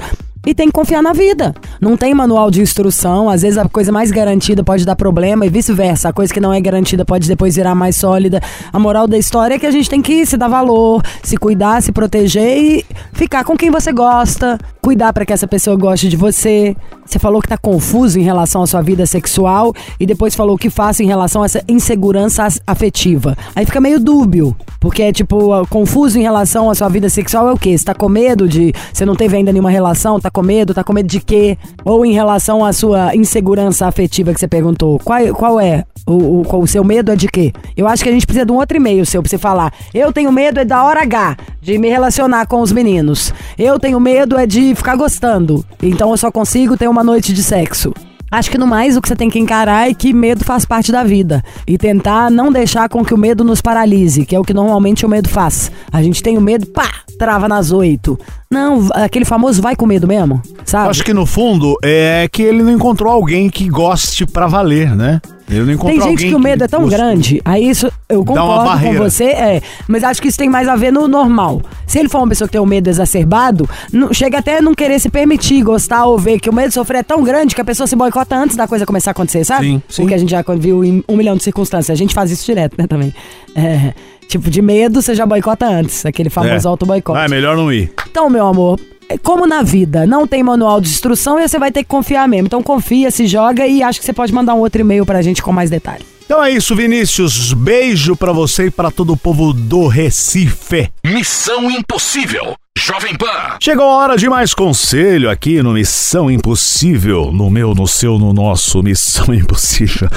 e 0.46 0.54
tem 0.54 0.66
que 0.66 0.72
confiar 0.72 1.02
na 1.02 1.12
vida. 1.12 1.54
Não 1.80 1.96
tem 1.96 2.14
manual 2.14 2.50
de 2.50 2.60
instrução, 2.60 3.28
às 3.28 3.42
vezes 3.42 3.58
a 3.58 3.68
coisa 3.68 3.92
mais 3.92 4.10
garantida 4.10 4.64
pode 4.64 4.84
dar 4.84 4.96
problema 4.96 5.46
e 5.46 5.48
vice-versa. 5.48 6.08
A 6.08 6.12
coisa 6.12 6.32
que 6.32 6.40
não 6.40 6.52
é 6.52 6.60
garantida 6.60 7.04
pode 7.04 7.28
depois 7.28 7.56
virar 7.56 7.74
mais 7.74 7.96
sólida. 7.96 8.40
A 8.72 8.78
moral 8.78 9.06
da 9.06 9.16
história 9.16 9.54
é 9.54 9.58
que 9.58 9.66
a 9.66 9.70
gente 9.70 9.88
tem 9.88 10.02
que 10.02 10.26
se 10.26 10.36
dar 10.36 10.48
valor, 10.48 11.02
se 11.22 11.36
cuidar, 11.36 11.82
se 11.82 11.92
proteger 11.92 12.58
e 12.58 12.84
ficar 13.12 13.44
com 13.44 13.56
quem 13.56 13.70
você 13.70 13.92
gosta, 13.92 14.58
cuidar 14.80 15.12
para 15.12 15.24
que 15.24 15.32
essa 15.32 15.46
pessoa 15.46 15.76
goste 15.76 16.08
de 16.08 16.16
você. 16.16 16.76
Você 17.04 17.18
falou 17.18 17.42
que 17.42 17.48
tá 17.48 17.58
confuso 17.58 18.18
em 18.18 18.22
relação 18.22 18.62
à 18.62 18.66
sua 18.66 18.80
vida 18.80 19.04
sexual 19.06 19.74
e 20.00 20.06
depois 20.06 20.34
falou 20.34 20.56
o 20.56 20.58
que 20.58 20.70
faça 20.70 21.02
em 21.02 21.06
relação 21.06 21.42
a 21.42 21.44
essa 21.44 21.62
insegurança 21.68 22.48
afetiva. 22.66 23.36
Aí 23.54 23.66
fica 23.66 23.80
meio 23.80 24.00
dúbio, 24.00 24.56
porque 24.80 25.02
é 25.02 25.12
tipo, 25.12 25.66
confuso 25.68 26.18
em 26.18 26.22
relação 26.22 26.70
à 26.70 26.74
sua 26.74 26.88
vida 26.88 27.08
sexual 27.08 27.48
é 27.48 27.52
o 27.52 27.58
quê? 27.58 27.76
Você 27.76 27.84
tá 27.84 27.94
com 27.94 28.08
medo 28.08 28.48
de. 28.48 28.72
Você 28.92 29.04
não 29.04 29.14
teve 29.14 29.36
ainda 29.36 29.52
nenhuma 29.52 29.70
relação, 29.70 30.18
tá 30.18 30.30
com 30.32 30.42
medo, 30.42 30.74
tá 30.74 30.82
com 30.82 30.92
medo 30.92 31.06
de 31.06 31.20
quê? 31.20 31.58
Ou 31.84 32.04
em 32.04 32.12
relação 32.12 32.64
à 32.64 32.72
sua 32.72 33.14
insegurança 33.14 33.86
afetiva 33.86 34.32
que 34.32 34.40
você 34.40 34.48
perguntou. 34.48 34.98
Qual, 35.04 35.20
qual 35.34 35.60
é? 35.60 35.84
O, 36.06 36.42
o, 36.42 36.60
o 36.60 36.66
seu 36.66 36.82
medo 36.82 37.12
é 37.12 37.16
de 37.16 37.28
quê? 37.28 37.52
Eu 37.76 37.86
acho 37.86 38.02
que 38.02 38.08
a 38.08 38.12
gente 38.12 38.26
precisa 38.26 38.44
de 38.44 38.50
um 38.52 38.56
outro 38.56 38.76
e-mail 38.76 39.06
seu 39.06 39.22
pra 39.22 39.28
você 39.28 39.38
falar. 39.38 39.72
Eu 39.94 40.12
tenho 40.12 40.32
medo 40.32 40.58
é 40.58 40.64
da 40.64 40.82
hora 40.82 41.02
H, 41.02 41.36
de 41.60 41.78
me 41.78 41.88
relacionar 41.88 42.46
com 42.46 42.60
os 42.60 42.72
meninos. 42.72 43.32
Eu 43.58 43.78
tenho 43.78 44.00
medo 44.00 44.38
é 44.38 44.46
de 44.46 44.74
ficar 44.74 44.96
gostando. 44.96 45.64
Então 45.82 46.10
eu 46.10 46.16
só 46.16 46.30
consigo 46.30 46.76
ter 46.76 46.88
uma 46.88 47.04
noite 47.04 47.32
de 47.32 47.42
sexo. 47.42 47.92
Acho 48.32 48.50
que 48.50 48.56
no 48.56 48.66
mais 48.66 48.96
o 48.96 49.02
que 49.02 49.08
você 49.08 49.14
tem 49.14 49.28
que 49.28 49.38
encarar 49.38 49.90
é 49.90 49.92
que 49.92 50.10
medo 50.10 50.42
faz 50.42 50.64
parte 50.64 50.90
da 50.90 51.04
vida. 51.04 51.44
E 51.66 51.76
tentar 51.76 52.30
não 52.30 52.50
deixar 52.50 52.88
com 52.88 53.04
que 53.04 53.12
o 53.12 53.18
medo 53.18 53.44
nos 53.44 53.60
paralise, 53.60 54.24
que 54.24 54.34
é 54.34 54.40
o 54.40 54.42
que 54.42 54.54
normalmente 54.54 55.04
o 55.04 55.08
medo 55.08 55.28
faz. 55.28 55.70
A 55.92 56.02
gente 56.02 56.22
tem 56.22 56.38
o 56.38 56.40
medo, 56.40 56.66
pá, 56.68 56.90
trava 57.18 57.46
nas 57.46 57.72
oito. 57.72 58.18
Não, 58.50 58.88
aquele 58.94 59.26
famoso 59.26 59.60
vai 59.60 59.76
com 59.76 59.84
medo 59.84 60.08
mesmo, 60.08 60.40
sabe? 60.64 60.88
Acho 60.88 61.04
que 61.04 61.12
no 61.12 61.26
fundo 61.26 61.76
é 61.84 62.26
que 62.32 62.42
ele 62.42 62.62
não 62.62 62.72
encontrou 62.72 63.12
alguém 63.12 63.50
que 63.50 63.68
goste 63.68 64.24
pra 64.24 64.46
valer, 64.46 64.96
né? 64.96 65.20
Ele 65.56 65.64
não 65.66 65.72
encontrou 65.74 65.98
Tem 66.00 66.08
gente 66.10 66.28
que 66.28 66.34
o 66.34 66.38
medo 66.38 66.64
é 66.64 66.68
tão 66.68 66.88
grande, 66.88 67.40
aí 67.44 67.68
isso 67.68 67.90
eu 68.08 68.24
concordo 68.24 68.80
com 68.82 68.94
você, 68.94 69.24
é, 69.24 69.62
mas 69.86 70.02
acho 70.04 70.20
que 70.22 70.28
isso 70.28 70.38
tem 70.38 70.48
mais 70.48 70.68
a 70.68 70.76
ver 70.76 70.92
no 70.92 71.06
normal. 71.06 71.60
Se 71.86 71.98
ele 71.98 72.08
for 72.08 72.18
uma 72.18 72.28
pessoa 72.28 72.48
que 72.48 72.52
tem 72.52 72.60
um 72.60 72.66
medo 72.66 72.88
exacerbado, 72.88 73.68
não- 73.92 74.12
chega 74.12 74.38
até 74.38 74.58
a 74.58 74.62
não 74.62 74.74
querer 74.74 74.98
se 74.98 75.08
permitir 75.10 75.62
gostar 75.62 76.04
ou 76.06 76.18
ver 76.18 76.38
que 76.40 76.48
o 76.48 76.54
medo 76.54 76.68
de 76.68 76.74
sofrer 76.74 76.98
é 76.98 77.02
tão 77.02 77.22
grande 77.22 77.54
que 77.54 77.60
a 77.60 77.64
pessoa 77.64 77.86
se 77.86 77.94
boicota 77.96 78.34
antes 78.36 78.56
da 78.56 78.66
coisa 78.66 78.86
começar 78.86 79.10
a 79.10 79.12
acontecer, 79.12 79.44
sabe? 79.44 79.66
Sim, 79.66 79.82
sim. 79.88 80.04
O 80.04 80.06
que 80.08 80.14
a 80.14 80.18
gente 80.18 80.30
já 80.30 80.42
viu 80.58 80.82
em 80.84 81.04
um 81.08 81.16
milhão 81.16 81.36
de 81.36 81.42
circunstâncias. 81.42 81.90
A 81.94 81.98
gente 81.98 82.14
faz 82.14 82.30
isso 82.30 82.44
direto, 82.46 82.74
né, 82.78 82.86
também. 82.86 83.14
É, 83.54 83.92
tipo, 84.28 84.48
de 84.50 84.62
medo, 84.62 85.02
você 85.02 85.14
já 85.14 85.26
boicota 85.26 85.66
antes, 85.66 86.06
aquele 86.06 86.30
famoso 86.30 86.66
É. 86.66 86.70
auto-boicote. 86.70 87.18
Ah, 87.18 87.24
é 87.24 87.28
melhor 87.28 87.56
não 87.56 87.70
ir. 87.72 87.92
Então, 88.10 88.28
meu 88.30 88.46
amor, 88.46 88.78
como 89.22 89.46
na 89.46 89.62
vida, 89.62 90.06
não 90.06 90.26
tem 90.26 90.42
manual 90.42 90.80
de 90.80 90.88
instrução 90.88 91.38
e 91.38 91.46
você 91.46 91.58
vai 91.58 91.70
ter 91.70 91.82
que 91.82 91.88
confiar 91.88 92.26
mesmo. 92.28 92.46
Então 92.46 92.62
confia, 92.62 93.10
se 93.10 93.26
joga 93.26 93.66
e 93.66 93.82
acho 93.82 93.98
que 94.00 94.04
você 94.06 94.12
pode 94.12 94.32
mandar 94.32 94.54
um 94.54 94.60
outro 94.60 94.80
e-mail 94.80 95.04
pra 95.06 95.22
gente 95.22 95.42
com 95.42 95.52
mais 95.52 95.70
detalhes. 95.70 96.06
Então 96.24 96.42
é 96.42 96.50
isso, 96.50 96.74
Vinícius. 96.74 97.52
Beijo 97.52 98.16
pra 98.16 98.32
você 98.32 98.66
e 98.66 98.70
pra 98.70 98.90
todo 98.90 99.12
o 99.12 99.16
povo 99.16 99.52
do 99.52 99.86
Recife. 99.86 100.90
Missão 101.04 101.70
Impossível. 101.70 102.54
Jovem 102.78 103.14
Pan. 103.14 103.26
Chegou 103.60 103.84
a 103.84 103.96
hora 103.98 104.16
de 104.16 104.28
mais 104.30 104.54
conselho 104.54 105.28
aqui 105.30 105.62
no 105.62 105.74
Missão 105.74 106.30
Impossível. 106.30 107.30
No 107.30 107.50
meu, 107.50 107.74
no 107.74 107.86
seu, 107.86 108.18
no 108.18 108.32
nosso 108.32 108.82
Missão 108.82 109.26
Impossível. 109.34 110.08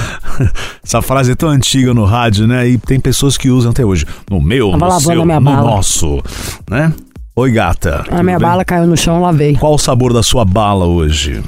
Essa 0.82 1.02
frase 1.02 1.32
é 1.32 1.34
tão 1.34 1.50
antiga 1.50 1.92
no 1.92 2.04
rádio, 2.06 2.46
né? 2.46 2.66
E 2.66 2.78
tem 2.78 2.98
pessoas 2.98 3.36
que 3.36 3.50
usam 3.50 3.72
até 3.72 3.84
hoje. 3.84 4.06
No 4.30 4.40
meu, 4.40 4.70
Tava 4.70 4.94
no 4.94 5.00
seu, 5.00 5.14
no 5.16 5.26
bala. 5.26 5.40
nosso, 5.60 6.22
né? 6.70 6.92
Oi, 7.38 7.52
gata. 7.52 8.02
A 8.10 8.22
minha 8.22 8.38
bem? 8.38 8.48
bala 8.48 8.64
caiu 8.64 8.86
no 8.86 8.96
chão, 8.96 9.20
lavei. 9.20 9.56
Qual 9.56 9.74
o 9.74 9.78
sabor 9.78 10.14
da 10.14 10.22
sua 10.22 10.42
bala 10.42 10.86
hoje? 10.86 11.42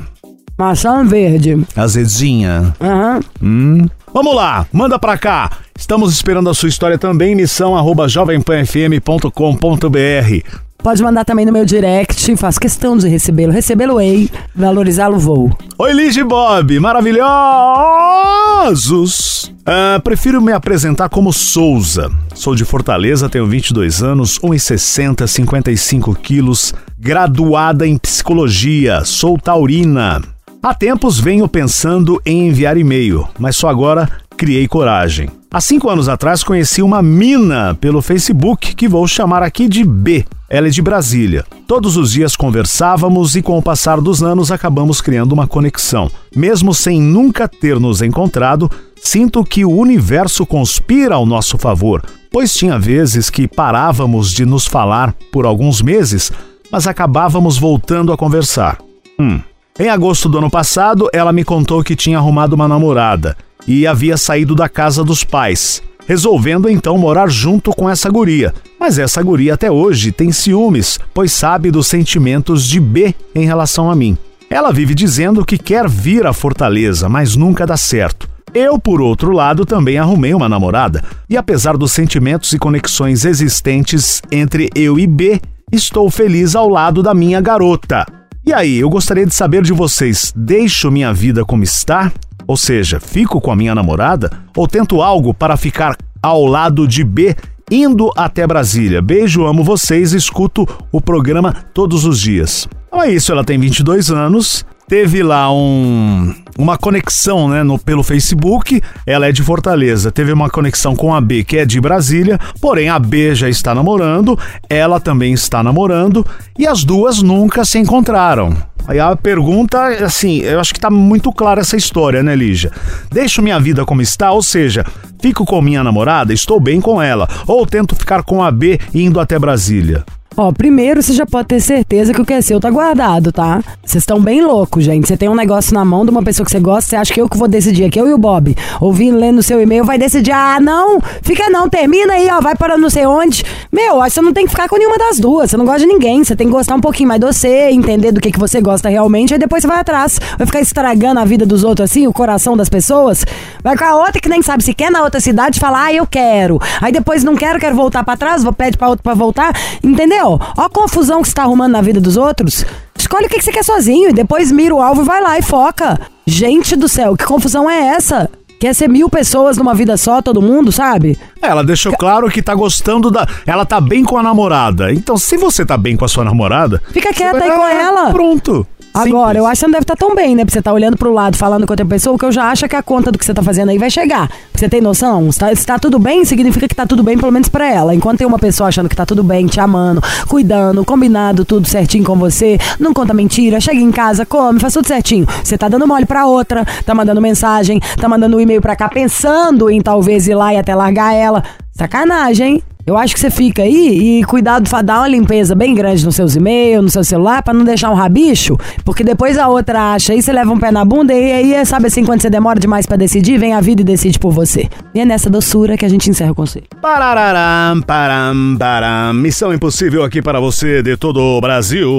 Maçã 0.58 1.02
verde. 1.02 1.64
Azedinha? 1.74 2.74
Aham. 2.78 3.20
Hum. 3.42 3.86
Vamos 4.12 4.34
lá, 4.34 4.66
manda 4.70 4.98
pra 4.98 5.16
cá. 5.16 5.50
Estamos 5.78 6.12
esperando 6.12 6.50
a 6.50 6.54
sua 6.54 6.68
história 6.68 6.98
também. 6.98 7.34
Missão 7.34 7.74
arroba 7.76 8.06
jovempanfm.com.br. 8.06 10.67
Pode 10.82 11.02
mandar 11.02 11.24
também 11.24 11.44
no 11.44 11.52
meu 11.52 11.64
direct. 11.64 12.36
Faço 12.36 12.60
questão 12.60 12.96
de 12.96 13.08
recebê-lo. 13.08 13.52
Recebê-lo 13.52 14.00
ei, 14.00 14.30
valorizá-lo 14.54 15.18
vou. 15.18 15.50
Oi, 15.76 15.92
Liz 15.92 16.16
e 16.16 16.24
Bob, 16.24 16.78
maravilhosos! 16.78 19.52
Ah, 19.66 20.00
prefiro 20.02 20.40
me 20.40 20.52
apresentar 20.52 21.08
como 21.08 21.32
Souza. 21.32 22.10
Sou 22.34 22.54
de 22.54 22.64
Fortaleza, 22.64 23.28
tenho 23.28 23.46
22 23.46 24.02
anos, 24.02 24.38
1,60, 24.38 25.26
55 25.26 26.14
quilos, 26.14 26.72
graduada 26.98 27.86
em 27.86 27.98
psicologia, 27.98 29.04
sou 29.04 29.38
taurina. 29.38 30.22
Há 30.62 30.74
tempos 30.74 31.20
venho 31.20 31.46
pensando 31.46 32.20
em 32.24 32.48
enviar 32.48 32.78
e-mail, 32.78 33.28
mas 33.38 33.56
só 33.56 33.68
agora 33.68 34.08
criei 34.38 34.68
coragem. 34.68 35.28
Há 35.50 35.60
cinco 35.60 35.90
anos 35.90 36.08
atrás 36.08 36.44
conheci 36.44 36.80
uma 36.80 37.02
mina 37.02 37.76
pelo 37.80 38.00
Facebook 38.00 38.76
que 38.76 38.86
vou 38.86 39.06
chamar 39.08 39.42
aqui 39.42 39.68
de 39.68 39.84
B. 39.84 40.24
Ela 40.48 40.68
é 40.68 40.70
de 40.70 40.80
Brasília. 40.80 41.44
Todos 41.66 41.96
os 41.96 42.12
dias 42.12 42.36
conversávamos 42.36 43.34
e, 43.34 43.42
com 43.42 43.58
o 43.58 43.62
passar 43.62 44.00
dos 44.00 44.22
anos, 44.22 44.52
acabamos 44.52 45.00
criando 45.00 45.32
uma 45.32 45.48
conexão. 45.48 46.08
Mesmo 46.34 46.72
sem 46.72 47.00
nunca 47.00 47.48
ter 47.48 47.80
nos 47.80 48.00
encontrado, 48.00 48.70
sinto 49.02 49.44
que 49.44 49.64
o 49.64 49.76
universo 49.76 50.46
conspira 50.46 51.16
ao 51.16 51.26
nosso 51.26 51.58
favor, 51.58 52.04
pois 52.30 52.54
tinha 52.54 52.78
vezes 52.78 53.28
que 53.28 53.48
parávamos 53.48 54.30
de 54.30 54.46
nos 54.46 54.66
falar 54.66 55.14
por 55.32 55.46
alguns 55.46 55.82
meses, 55.82 56.30
mas 56.70 56.86
acabávamos 56.86 57.58
voltando 57.58 58.12
a 58.12 58.16
conversar. 58.16 58.78
Hum. 59.18 59.40
Em 59.80 59.88
agosto 59.88 60.28
do 60.28 60.38
ano 60.38 60.50
passado, 60.50 61.08
ela 61.12 61.32
me 61.32 61.44
contou 61.44 61.82
que 61.82 61.96
tinha 61.96 62.18
arrumado 62.18 62.52
uma 62.52 62.68
namorada 62.68 63.36
e 63.68 63.86
havia 63.86 64.16
saído 64.16 64.54
da 64.54 64.68
casa 64.68 65.04
dos 65.04 65.22
pais, 65.22 65.82
resolvendo 66.06 66.70
então 66.70 66.96
morar 66.96 67.28
junto 67.28 67.70
com 67.70 67.88
essa 67.88 68.08
guria. 68.08 68.54
Mas 68.80 68.98
essa 68.98 69.22
guria 69.22 69.54
até 69.54 69.70
hoje 69.70 70.10
tem 70.10 70.32
ciúmes, 70.32 70.98
pois 71.12 71.30
sabe 71.32 71.70
dos 71.70 71.86
sentimentos 71.86 72.66
de 72.66 72.80
B 72.80 73.14
em 73.34 73.44
relação 73.44 73.90
a 73.90 73.94
mim. 73.94 74.16
Ela 74.48 74.72
vive 74.72 74.94
dizendo 74.94 75.44
que 75.44 75.58
quer 75.58 75.86
vir 75.86 76.26
à 76.26 76.32
Fortaleza, 76.32 77.10
mas 77.10 77.36
nunca 77.36 77.66
dá 77.66 77.76
certo. 77.76 78.26
Eu, 78.54 78.78
por 78.78 79.02
outro 79.02 79.30
lado, 79.30 79.66
também 79.66 79.98
arrumei 79.98 80.32
uma 80.32 80.48
namorada, 80.48 81.04
e 81.28 81.36
apesar 81.36 81.76
dos 81.76 81.92
sentimentos 81.92 82.54
e 82.54 82.58
conexões 82.58 83.26
existentes 83.26 84.22
entre 84.32 84.70
eu 84.74 84.98
e 84.98 85.06
B, 85.06 85.38
estou 85.70 86.10
feliz 86.10 86.56
ao 86.56 86.66
lado 86.66 87.02
da 87.02 87.12
minha 87.12 87.42
garota. 87.42 88.06
E 88.46 88.52
aí, 88.54 88.78
eu 88.78 88.88
gostaria 88.88 89.26
de 89.26 89.34
saber 89.34 89.62
de 89.62 89.74
vocês: 89.74 90.32
deixo 90.34 90.90
minha 90.90 91.12
vida 91.12 91.44
como 91.44 91.62
está? 91.62 92.10
Ou 92.48 92.56
seja, 92.56 92.98
fico 92.98 93.42
com 93.42 93.52
a 93.52 93.56
minha 93.56 93.74
namorada? 93.74 94.30
Ou 94.56 94.66
tento 94.66 95.02
algo 95.02 95.34
para 95.34 95.54
ficar 95.54 95.94
ao 96.22 96.46
lado 96.46 96.88
de 96.88 97.04
B, 97.04 97.36
indo 97.70 98.10
até 98.16 98.46
Brasília? 98.46 99.02
Beijo, 99.02 99.44
amo 99.44 99.62
vocês, 99.62 100.14
escuto 100.14 100.66
o 100.90 100.98
programa 100.98 101.54
todos 101.74 102.06
os 102.06 102.18
dias. 102.18 102.66
Então 102.86 103.02
é 103.02 103.12
isso, 103.12 103.30
ela 103.30 103.44
tem 103.44 103.58
22 103.58 104.10
anos, 104.10 104.64
teve 104.88 105.22
lá 105.22 105.52
um, 105.52 106.34
uma 106.58 106.76
conexão 106.78 107.48
né, 107.48 107.62
no, 107.62 107.78
pelo 107.78 108.02
Facebook. 108.02 108.82
Ela 109.06 109.28
é 109.28 109.32
de 109.32 109.42
Fortaleza. 109.42 110.10
Teve 110.10 110.32
uma 110.32 110.48
conexão 110.48 110.96
com 110.96 111.14
a 111.14 111.20
B, 111.20 111.44
que 111.44 111.58
é 111.58 111.64
de 111.64 111.80
Brasília. 111.80 112.40
Porém, 112.60 112.88
a 112.88 112.98
B 112.98 113.34
já 113.34 113.48
está 113.48 113.74
namorando, 113.74 114.36
ela 114.68 114.98
também 114.98 115.32
está 115.32 115.62
namorando 115.62 116.26
e 116.58 116.66
as 116.66 116.82
duas 116.82 117.22
nunca 117.22 117.64
se 117.64 117.78
encontraram. 117.78 118.56
Aí 118.88 118.98
a 118.98 119.14
pergunta, 119.14 119.86
assim, 120.02 120.38
eu 120.38 120.58
acho 120.58 120.72
que 120.72 120.80
tá 120.80 120.88
muito 120.88 121.30
clara 121.30 121.60
essa 121.60 121.76
história, 121.76 122.22
né, 122.22 122.34
Lígia? 122.34 122.72
Deixo 123.12 123.42
minha 123.42 123.60
vida 123.60 123.84
como 123.84 124.00
está, 124.00 124.32
ou 124.32 124.42
seja, 124.42 124.82
fico 125.20 125.44
com 125.44 125.60
minha 125.60 125.84
namorada, 125.84 126.32
estou 126.32 126.58
bem 126.58 126.80
com 126.80 127.00
ela, 127.00 127.28
ou 127.46 127.66
tento 127.66 127.94
ficar 127.94 128.22
com 128.22 128.42
a 128.42 128.50
B 128.50 128.80
indo 128.94 129.20
até 129.20 129.38
Brasília. 129.38 130.06
Ó, 130.40 130.52
primeiro 130.52 131.02
você 131.02 131.14
já 131.14 131.26
pode 131.26 131.48
ter 131.48 131.58
certeza 131.58 132.14
que 132.14 132.20
o 132.20 132.24
que 132.24 132.32
é 132.32 132.40
seu 132.40 132.60
tá 132.60 132.70
guardado, 132.70 133.32
tá? 133.32 133.60
Vocês 133.84 134.02
estão 134.02 134.20
bem 134.20 134.40
loucos, 134.40 134.84
gente. 134.84 135.08
Você 135.08 135.16
tem 135.16 135.28
um 135.28 135.34
negócio 135.34 135.74
na 135.74 135.84
mão 135.84 136.04
de 136.04 136.12
uma 136.12 136.22
pessoa 136.22 136.44
que 136.44 136.52
você 136.52 136.60
gosta, 136.60 136.90
você 136.90 136.94
acha 136.94 137.12
que 137.12 137.20
eu 137.20 137.28
que 137.28 137.36
vou 137.36 137.48
decidir 137.48 137.86
aqui, 137.86 137.98
eu 137.98 138.06
e 138.06 138.12
o 138.12 138.18
Bob. 138.18 138.56
Ouvindo, 138.80 139.18
lendo 139.18 139.42
seu 139.42 139.60
e-mail, 139.60 139.84
vai 139.84 139.98
decidir, 139.98 140.30
ah, 140.30 140.60
não, 140.60 141.00
fica 141.22 141.50
não, 141.50 141.68
termina 141.68 142.12
aí, 142.12 142.28
ó, 142.30 142.40
vai 142.40 142.54
para 142.54 142.78
não 142.78 142.88
sei 142.88 143.04
onde. 143.04 143.42
Meu, 143.72 143.96
você 143.96 144.22
não 144.22 144.32
tem 144.32 144.44
que 144.44 144.52
ficar 144.52 144.68
com 144.68 144.76
nenhuma 144.76 144.96
das 144.96 145.18
duas, 145.18 145.50
você 145.50 145.56
não 145.56 145.64
gosta 145.64 145.80
de 145.80 145.86
ninguém, 145.86 146.22
você 146.22 146.36
tem 146.36 146.46
que 146.46 146.52
gostar 146.52 146.76
um 146.76 146.80
pouquinho 146.80 147.08
mais 147.08 147.20
de 147.20 147.26
você, 147.26 147.70
entender 147.70 148.12
do 148.12 148.20
que, 148.20 148.30
que 148.30 148.38
você 148.38 148.60
gosta 148.60 148.88
realmente, 148.88 149.34
aí 149.34 149.40
depois 149.40 149.62
você 149.62 149.66
vai 149.66 149.80
atrás. 149.80 150.20
Vai 150.38 150.46
ficar 150.46 150.60
estragando 150.60 151.18
a 151.18 151.24
vida 151.24 151.44
dos 151.44 151.64
outros 151.64 151.90
assim, 151.90 152.06
o 152.06 152.12
coração 152.12 152.56
das 152.56 152.68
pessoas. 152.68 153.26
Vai 153.60 153.76
com 153.76 153.84
a 153.84 153.96
outra 153.96 154.20
que 154.20 154.28
nem 154.28 154.40
sabe 154.40 154.62
se 154.62 154.72
quer 154.72 154.92
na 154.92 155.02
outra 155.02 155.18
cidade 155.18 155.58
falar, 155.58 155.86
ah, 155.86 155.92
eu 155.92 156.06
quero. 156.06 156.60
Aí 156.80 156.92
depois 156.92 157.24
não 157.24 157.34
quero, 157.34 157.58
quero 157.58 157.74
voltar 157.74 158.04
para 158.04 158.16
trás, 158.16 158.44
vou 158.44 158.52
pede 158.52 158.78
pra 158.78 158.88
outro 158.88 159.02
pra 159.02 159.14
voltar, 159.14 159.52
entendeu? 159.82 160.27
Ó 160.28 160.64
a 160.64 160.68
confusão 160.68 161.22
que 161.22 161.28
você 161.28 161.34
tá 161.34 161.42
arrumando 161.42 161.72
na 161.72 161.80
vida 161.80 162.00
dos 162.00 162.16
outros. 162.16 162.64
Escolhe 162.98 163.26
o 163.26 163.28
que, 163.28 163.38
que 163.38 163.44
você 163.44 163.52
quer 163.52 163.64
sozinho 163.64 164.10
e 164.10 164.12
depois 164.12 164.52
mira 164.52 164.74
o 164.74 164.82
alvo 164.82 165.02
e 165.02 165.04
vai 165.04 165.20
lá 165.22 165.38
e 165.38 165.42
foca. 165.42 165.98
Gente 166.26 166.76
do 166.76 166.88
céu, 166.88 167.16
que 167.16 167.24
confusão 167.24 167.70
é 167.70 167.88
essa? 167.88 168.28
Quer 168.60 168.74
ser 168.74 168.88
mil 168.88 169.08
pessoas 169.08 169.56
numa 169.56 169.72
vida 169.72 169.96
só, 169.96 170.20
todo 170.20 170.42
mundo, 170.42 170.72
sabe? 170.72 171.16
Ela 171.40 171.62
deixou 171.62 171.92
claro 171.96 172.28
que 172.28 172.42
tá 172.42 172.54
gostando 172.56 173.08
da. 173.08 173.26
Ela 173.46 173.64
tá 173.64 173.80
bem 173.80 174.02
com 174.02 174.18
a 174.18 174.22
namorada. 174.22 174.92
Então, 174.92 175.16
se 175.16 175.36
você 175.36 175.64
tá 175.64 175.76
bem 175.76 175.96
com 175.96 176.04
a 176.04 176.08
sua 176.08 176.24
namorada. 176.24 176.82
Fica 176.90 177.14
quieta 177.14 177.38
aí 177.38 177.50
com 177.50 177.64
ela. 177.64 178.10
Pronto. 178.10 178.66
Agora, 178.98 179.38
eu 179.38 179.46
acho 179.46 179.54
que 179.54 179.60
você 179.60 179.66
não 179.66 179.72
deve 179.72 179.84
estar 179.84 179.96
tão 179.96 180.14
bem, 180.14 180.34
né? 180.34 180.44
Pra 180.44 180.52
você 180.52 180.58
estar 180.58 180.72
olhando 180.72 180.96
pro 180.96 181.12
lado, 181.12 181.36
falando 181.36 181.66
com 181.66 181.72
outra 181.72 181.86
pessoa, 181.86 182.18
que 182.18 182.24
eu 182.24 182.32
já 182.32 182.50
acho 182.50 182.68
que 182.68 182.76
a 182.76 182.82
conta 182.82 183.12
do 183.12 183.18
que 183.18 183.24
você 183.24 183.32
tá 183.34 183.42
fazendo 183.42 183.70
aí 183.70 183.78
vai 183.78 183.90
chegar. 183.90 184.30
Você 184.54 184.68
tem 184.68 184.80
noção? 184.80 185.30
Se 185.30 185.38
tá, 185.38 185.54
se 185.54 185.66
tá 185.66 185.78
tudo 185.78 185.98
bem, 185.98 186.24
significa 186.24 186.66
que 186.66 186.74
tá 186.74 186.86
tudo 186.86 187.02
bem, 187.02 187.16
pelo 187.16 187.30
menos 187.30 187.48
pra 187.48 187.70
ela. 187.72 187.94
Enquanto 187.94 188.18
tem 188.18 188.26
uma 188.26 188.38
pessoa 188.38 188.68
achando 188.68 188.88
que 188.88 188.96
tá 188.96 189.06
tudo 189.06 189.22
bem, 189.22 189.46
te 189.46 189.60
amando, 189.60 190.02
cuidando, 190.26 190.84
combinado, 190.84 191.44
tudo 191.44 191.68
certinho 191.68 192.04
com 192.04 192.16
você, 192.16 192.58
não 192.78 192.92
conta 192.92 193.14
mentira, 193.14 193.60
chega 193.60 193.80
em 193.80 193.92
casa, 193.92 194.26
come, 194.26 194.58
faz 194.58 194.72
tudo 194.72 194.86
certinho. 194.86 195.26
Você 195.44 195.56
tá 195.56 195.68
dando 195.68 195.86
mole 195.86 196.06
pra 196.06 196.26
outra, 196.26 196.64
tá 196.84 196.94
mandando 196.94 197.20
mensagem, 197.20 197.80
tá 198.00 198.08
mandando 198.08 198.36
um 198.36 198.40
e-mail 198.40 198.60
pra 198.60 198.74
cá 198.74 198.88
pensando 198.88 199.70
em 199.70 199.80
talvez 199.80 200.26
ir 200.26 200.34
lá 200.34 200.52
e 200.52 200.56
até 200.56 200.74
largar 200.74 201.14
ela. 201.14 201.42
Sacanagem, 201.72 202.54
hein? 202.54 202.62
Eu 202.88 202.96
acho 202.96 203.12
que 203.12 203.20
você 203.20 203.30
fica 203.30 203.60
aí 203.62 204.20
e 204.20 204.24
cuidado, 204.24 204.66
fa- 204.66 204.80
dá 204.80 205.00
uma 205.00 205.08
limpeza 205.08 205.54
bem 205.54 205.74
grande 205.74 206.02
nos 206.06 206.16
seus 206.16 206.34
e-mails, 206.36 206.82
no 206.82 206.88
seu 206.90 207.04
celular, 207.04 207.42
pra 207.42 207.52
não 207.52 207.62
deixar 207.62 207.90
um 207.90 207.94
rabicho, 207.94 208.56
porque 208.82 209.04
depois 209.04 209.36
a 209.36 209.46
outra 209.46 209.92
acha, 209.92 210.14
aí 210.14 210.22
você 210.22 210.32
leva 210.32 210.50
um 210.50 210.58
pé 210.58 210.72
na 210.72 210.86
bunda 210.86 211.12
e 211.12 211.32
aí, 211.54 211.66
sabe 211.66 211.88
assim, 211.88 212.02
quando 212.02 212.22
você 212.22 212.30
demora 212.30 212.58
demais 212.58 212.86
pra 212.86 212.96
decidir, 212.96 213.36
vem 213.38 213.52
a 213.52 213.60
vida 213.60 213.82
e 213.82 213.84
decide 213.84 214.18
por 214.18 214.32
você. 214.32 214.70
E 214.94 215.00
é 215.00 215.04
nessa 215.04 215.28
doçura 215.28 215.76
que 215.76 215.84
a 215.84 215.88
gente 215.90 216.08
encerra 216.08 216.32
o 216.32 216.34
conselho. 216.34 216.64
Parararam, 216.80 217.82
param, 217.82 218.56
param. 218.58 219.12
Missão 219.12 219.52
impossível 219.52 220.02
aqui 220.02 220.22
para 220.22 220.40
você 220.40 220.82
de 220.82 220.96
todo 220.96 221.20
o 221.20 221.40
Brasil. 221.42 221.90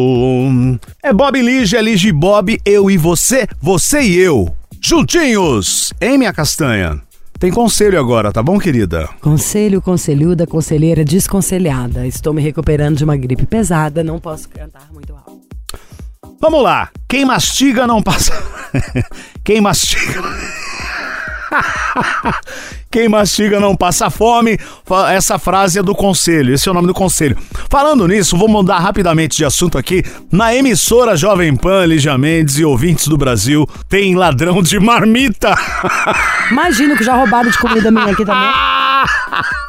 É 1.03 1.13
Bob 1.13 1.37
e 1.37 1.41
Lígia, 1.43 1.81
Lígia 1.81 2.09
e 2.09 2.13
Bob, 2.13 2.59
eu 2.65 2.89
e 2.89 2.97
você, 2.97 3.45
você 3.61 4.01
e 4.01 4.17
eu. 4.17 4.49
Juntinhos, 4.81 5.93
hein, 6.01 6.17
minha 6.17 6.33
castanha? 6.33 6.99
Tem 7.39 7.51
conselho 7.51 7.97
agora, 7.97 8.33
tá 8.33 8.43
bom, 8.43 8.59
querida? 8.59 9.07
Conselho, 9.21 9.81
conselhuda, 9.81 10.45
conselheira 10.45 11.05
desconselhada. 11.05 12.05
Estou 12.05 12.33
me 12.33 12.41
recuperando 12.41 12.97
de 12.97 13.05
uma 13.05 13.15
gripe 13.15 13.45
pesada, 13.45 14.03
não 14.03 14.19
posso 14.19 14.49
cantar 14.49 14.91
muito 14.91 15.13
alto. 15.13 15.39
Vamos 16.41 16.61
lá. 16.61 16.89
Quem 17.07 17.23
mastiga 17.23 17.87
não 17.87 18.03
passa. 18.03 18.33
Quem 19.41 19.61
mastiga. 19.61 20.21
Quem 22.91 23.07
mastiga 23.07 23.59
não 23.59 23.75
passa 23.75 24.09
fome. 24.09 24.57
Essa 25.11 25.37
frase 25.37 25.79
é 25.79 25.83
do 25.83 25.93
conselho. 25.93 26.53
Esse 26.53 26.67
é 26.67 26.71
o 26.71 26.73
nome 26.73 26.87
do 26.87 26.93
conselho. 26.93 27.37
Falando 27.69 28.07
nisso, 28.07 28.35
vou 28.35 28.47
mudar 28.47 28.79
rapidamente 28.79 29.37
de 29.37 29.45
assunto 29.45 29.77
aqui. 29.77 30.03
Na 30.31 30.55
emissora 30.55 31.15
Jovem 31.15 31.55
Pan, 31.55 31.85
Lígia 31.85 32.17
Mendes 32.17 32.57
e 32.57 32.65
ouvintes 32.65 33.07
do 33.07 33.17
Brasil, 33.17 33.67
tem 33.87 34.15
ladrão 34.15 34.61
de 34.63 34.79
marmita. 34.79 35.55
Imagino 36.49 36.97
que 36.97 37.03
já 37.03 37.13
roubaram 37.13 37.49
de 37.49 37.57
comida 37.57 37.91
minha 37.91 38.11
aqui 38.11 38.25
também. 38.25 38.49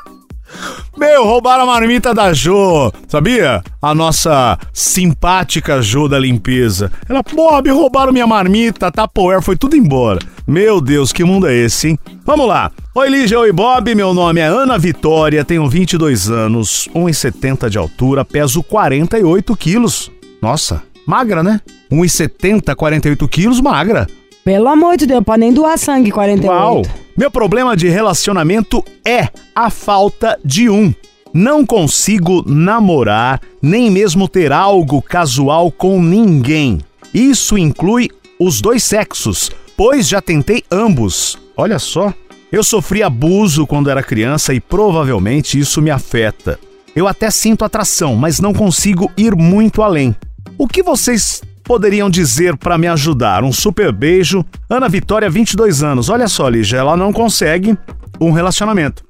Meu, 0.96 1.24
roubaram 1.24 1.62
a 1.62 1.66
marmita 1.66 2.12
da 2.12 2.32
Jo, 2.32 2.92
sabia? 3.08 3.62
A 3.80 3.94
nossa 3.94 4.58
simpática 4.72 5.80
Jo 5.80 6.08
da 6.08 6.18
limpeza. 6.18 6.92
Ela, 7.08 7.22
Bob, 7.22 7.70
roubaram 7.70 8.12
minha 8.12 8.26
marmita, 8.26 8.90
Tupperware, 8.90 9.42
foi 9.42 9.56
tudo 9.56 9.76
embora. 9.76 10.18
Meu 10.46 10.80
Deus, 10.80 11.12
que 11.12 11.24
mundo 11.24 11.46
é 11.46 11.54
esse, 11.54 11.88
hein? 11.88 11.98
Vamos 12.24 12.46
lá. 12.46 12.70
Oi, 12.94 13.08
Lígia, 13.08 13.38
oi, 13.38 13.52
Bob. 13.52 13.94
Meu 13.94 14.12
nome 14.12 14.40
é 14.40 14.46
Ana 14.46 14.76
Vitória, 14.76 15.44
tenho 15.44 15.68
22 15.68 16.28
anos, 16.30 16.88
1,70 16.94 17.70
de 17.70 17.78
altura, 17.78 18.24
peso 18.24 18.62
48 18.62 19.56
quilos. 19.56 20.10
Nossa, 20.42 20.82
magra, 21.06 21.42
né? 21.42 21.60
1,70, 21.90 22.74
48 22.74 23.28
quilos, 23.28 23.60
magra. 23.60 24.06
Pelo 24.44 24.68
amor 24.68 24.96
de 24.96 25.06
Deus, 25.06 25.22
pode 25.22 25.40
nem 25.40 25.52
doar 25.52 25.78
sangue 25.78 26.10
48. 26.10 26.50
Uau! 26.50 26.82
Meu 27.16 27.30
problema 27.30 27.76
de 27.76 27.88
relacionamento 27.88 28.82
é 29.06 29.28
a 29.54 29.68
falta 29.68 30.38
de 30.44 30.70
um. 30.70 30.94
Não 31.32 31.64
consigo 31.64 32.42
namorar, 32.46 33.40
nem 33.60 33.90
mesmo 33.90 34.26
ter 34.26 34.50
algo 34.50 35.02
casual 35.02 35.70
com 35.70 36.02
ninguém. 36.02 36.80
Isso 37.12 37.58
inclui 37.58 38.08
os 38.38 38.60
dois 38.60 38.82
sexos, 38.82 39.50
pois 39.76 40.08
já 40.08 40.22
tentei 40.22 40.64
ambos. 40.70 41.38
Olha 41.56 41.78
só. 41.78 42.12
Eu 42.50 42.64
sofri 42.64 43.02
abuso 43.02 43.64
quando 43.66 43.90
era 43.90 44.02
criança 44.02 44.52
e 44.52 44.60
provavelmente 44.60 45.58
isso 45.58 45.80
me 45.80 45.90
afeta. 45.90 46.58
Eu 46.96 47.06
até 47.06 47.30
sinto 47.30 47.64
atração, 47.64 48.16
mas 48.16 48.40
não 48.40 48.52
consigo 48.52 49.08
ir 49.16 49.36
muito 49.36 49.82
além. 49.82 50.16
O 50.58 50.66
que 50.66 50.82
vocês 50.82 51.42
poderiam 51.70 52.10
dizer 52.10 52.56
para 52.56 52.76
me 52.76 52.88
ajudar? 52.88 53.44
Um 53.44 53.52
super 53.52 53.92
beijo. 53.92 54.44
Ana 54.68 54.88
Vitória, 54.88 55.30
22 55.30 55.84
anos. 55.84 56.08
Olha 56.08 56.26
só, 56.26 56.48
Lígia, 56.48 56.78
ela 56.78 56.96
não 56.96 57.12
consegue 57.12 57.78
um 58.20 58.32
relacionamento. 58.32 59.04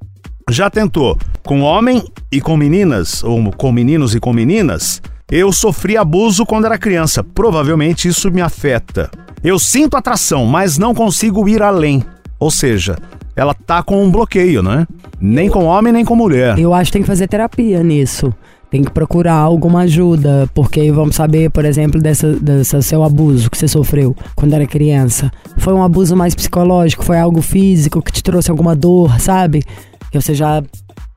Já 0.47 0.69
tentou 0.69 1.17
com 1.43 1.61
homem 1.61 2.03
e 2.31 2.39
com 2.39 2.55
meninas, 2.55 3.23
ou 3.23 3.51
com 3.53 3.71
meninos 3.71 4.13
e 4.13 4.19
com 4.19 4.31
meninas? 4.31 5.01
Eu 5.27 5.51
sofri 5.51 5.97
abuso 5.97 6.45
quando 6.45 6.65
era 6.65 6.77
criança. 6.77 7.23
Provavelmente 7.23 8.07
isso 8.07 8.29
me 8.29 8.41
afeta. 8.41 9.09
Eu 9.43 9.57
sinto 9.57 9.97
atração, 9.97 10.45
mas 10.45 10.77
não 10.77 10.93
consigo 10.93 11.49
ir 11.49 11.63
além. 11.63 12.03
Ou 12.39 12.51
seja, 12.51 12.95
ela 13.35 13.55
tá 13.55 13.81
com 13.81 14.05
um 14.05 14.11
bloqueio, 14.11 14.61
né? 14.61 14.85
Nem 15.19 15.49
com 15.49 15.65
homem, 15.65 15.91
nem 15.91 16.05
com 16.05 16.15
mulher. 16.15 16.59
Eu 16.59 16.75
acho 16.75 16.91
que 16.91 16.93
tem 16.93 17.01
que 17.01 17.07
fazer 17.07 17.27
terapia 17.27 17.81
nisso. 17.81 18.31
Tem 18.71 18.83
que 18.83 18.89
procurar 18.89 19.35
alguma 19.35 19.81
ajuda, 19.81 20.49
porque 20.55 20.89
vamos 20.93 21.15
saber, 21.15 21.51
por 21.51 21.65
exemplo, 21.65 22.01
dessa, 22.01 22.31
dessa 22.33 22.81
seu 22.81 23.03
abuso 23.03 23.51
que 23.51 23.57
você 23.57 23.67
sofreu 23.67 24.15
quando 24.33 24.53
era 24.53 24.65
criança. 24.65 25.29
Foi 25.57 25.73
um 25.73 25.83
abuso 25.83 26.15
mais 26.15 26.33
psicológico, 26.33 27.03
foi 27.03 27.19
algo 27.19 27.41
físico 27.41 28.01
que 28.01 28.13
te 28.13 28.23
trouxe 28.23 28.49
alguma 28.49 28.73
dor, 28.73 29.19
sabe? 29.19 29.61
Que 30.09 30.21
você 30.21 30.33
já 30.33 30.63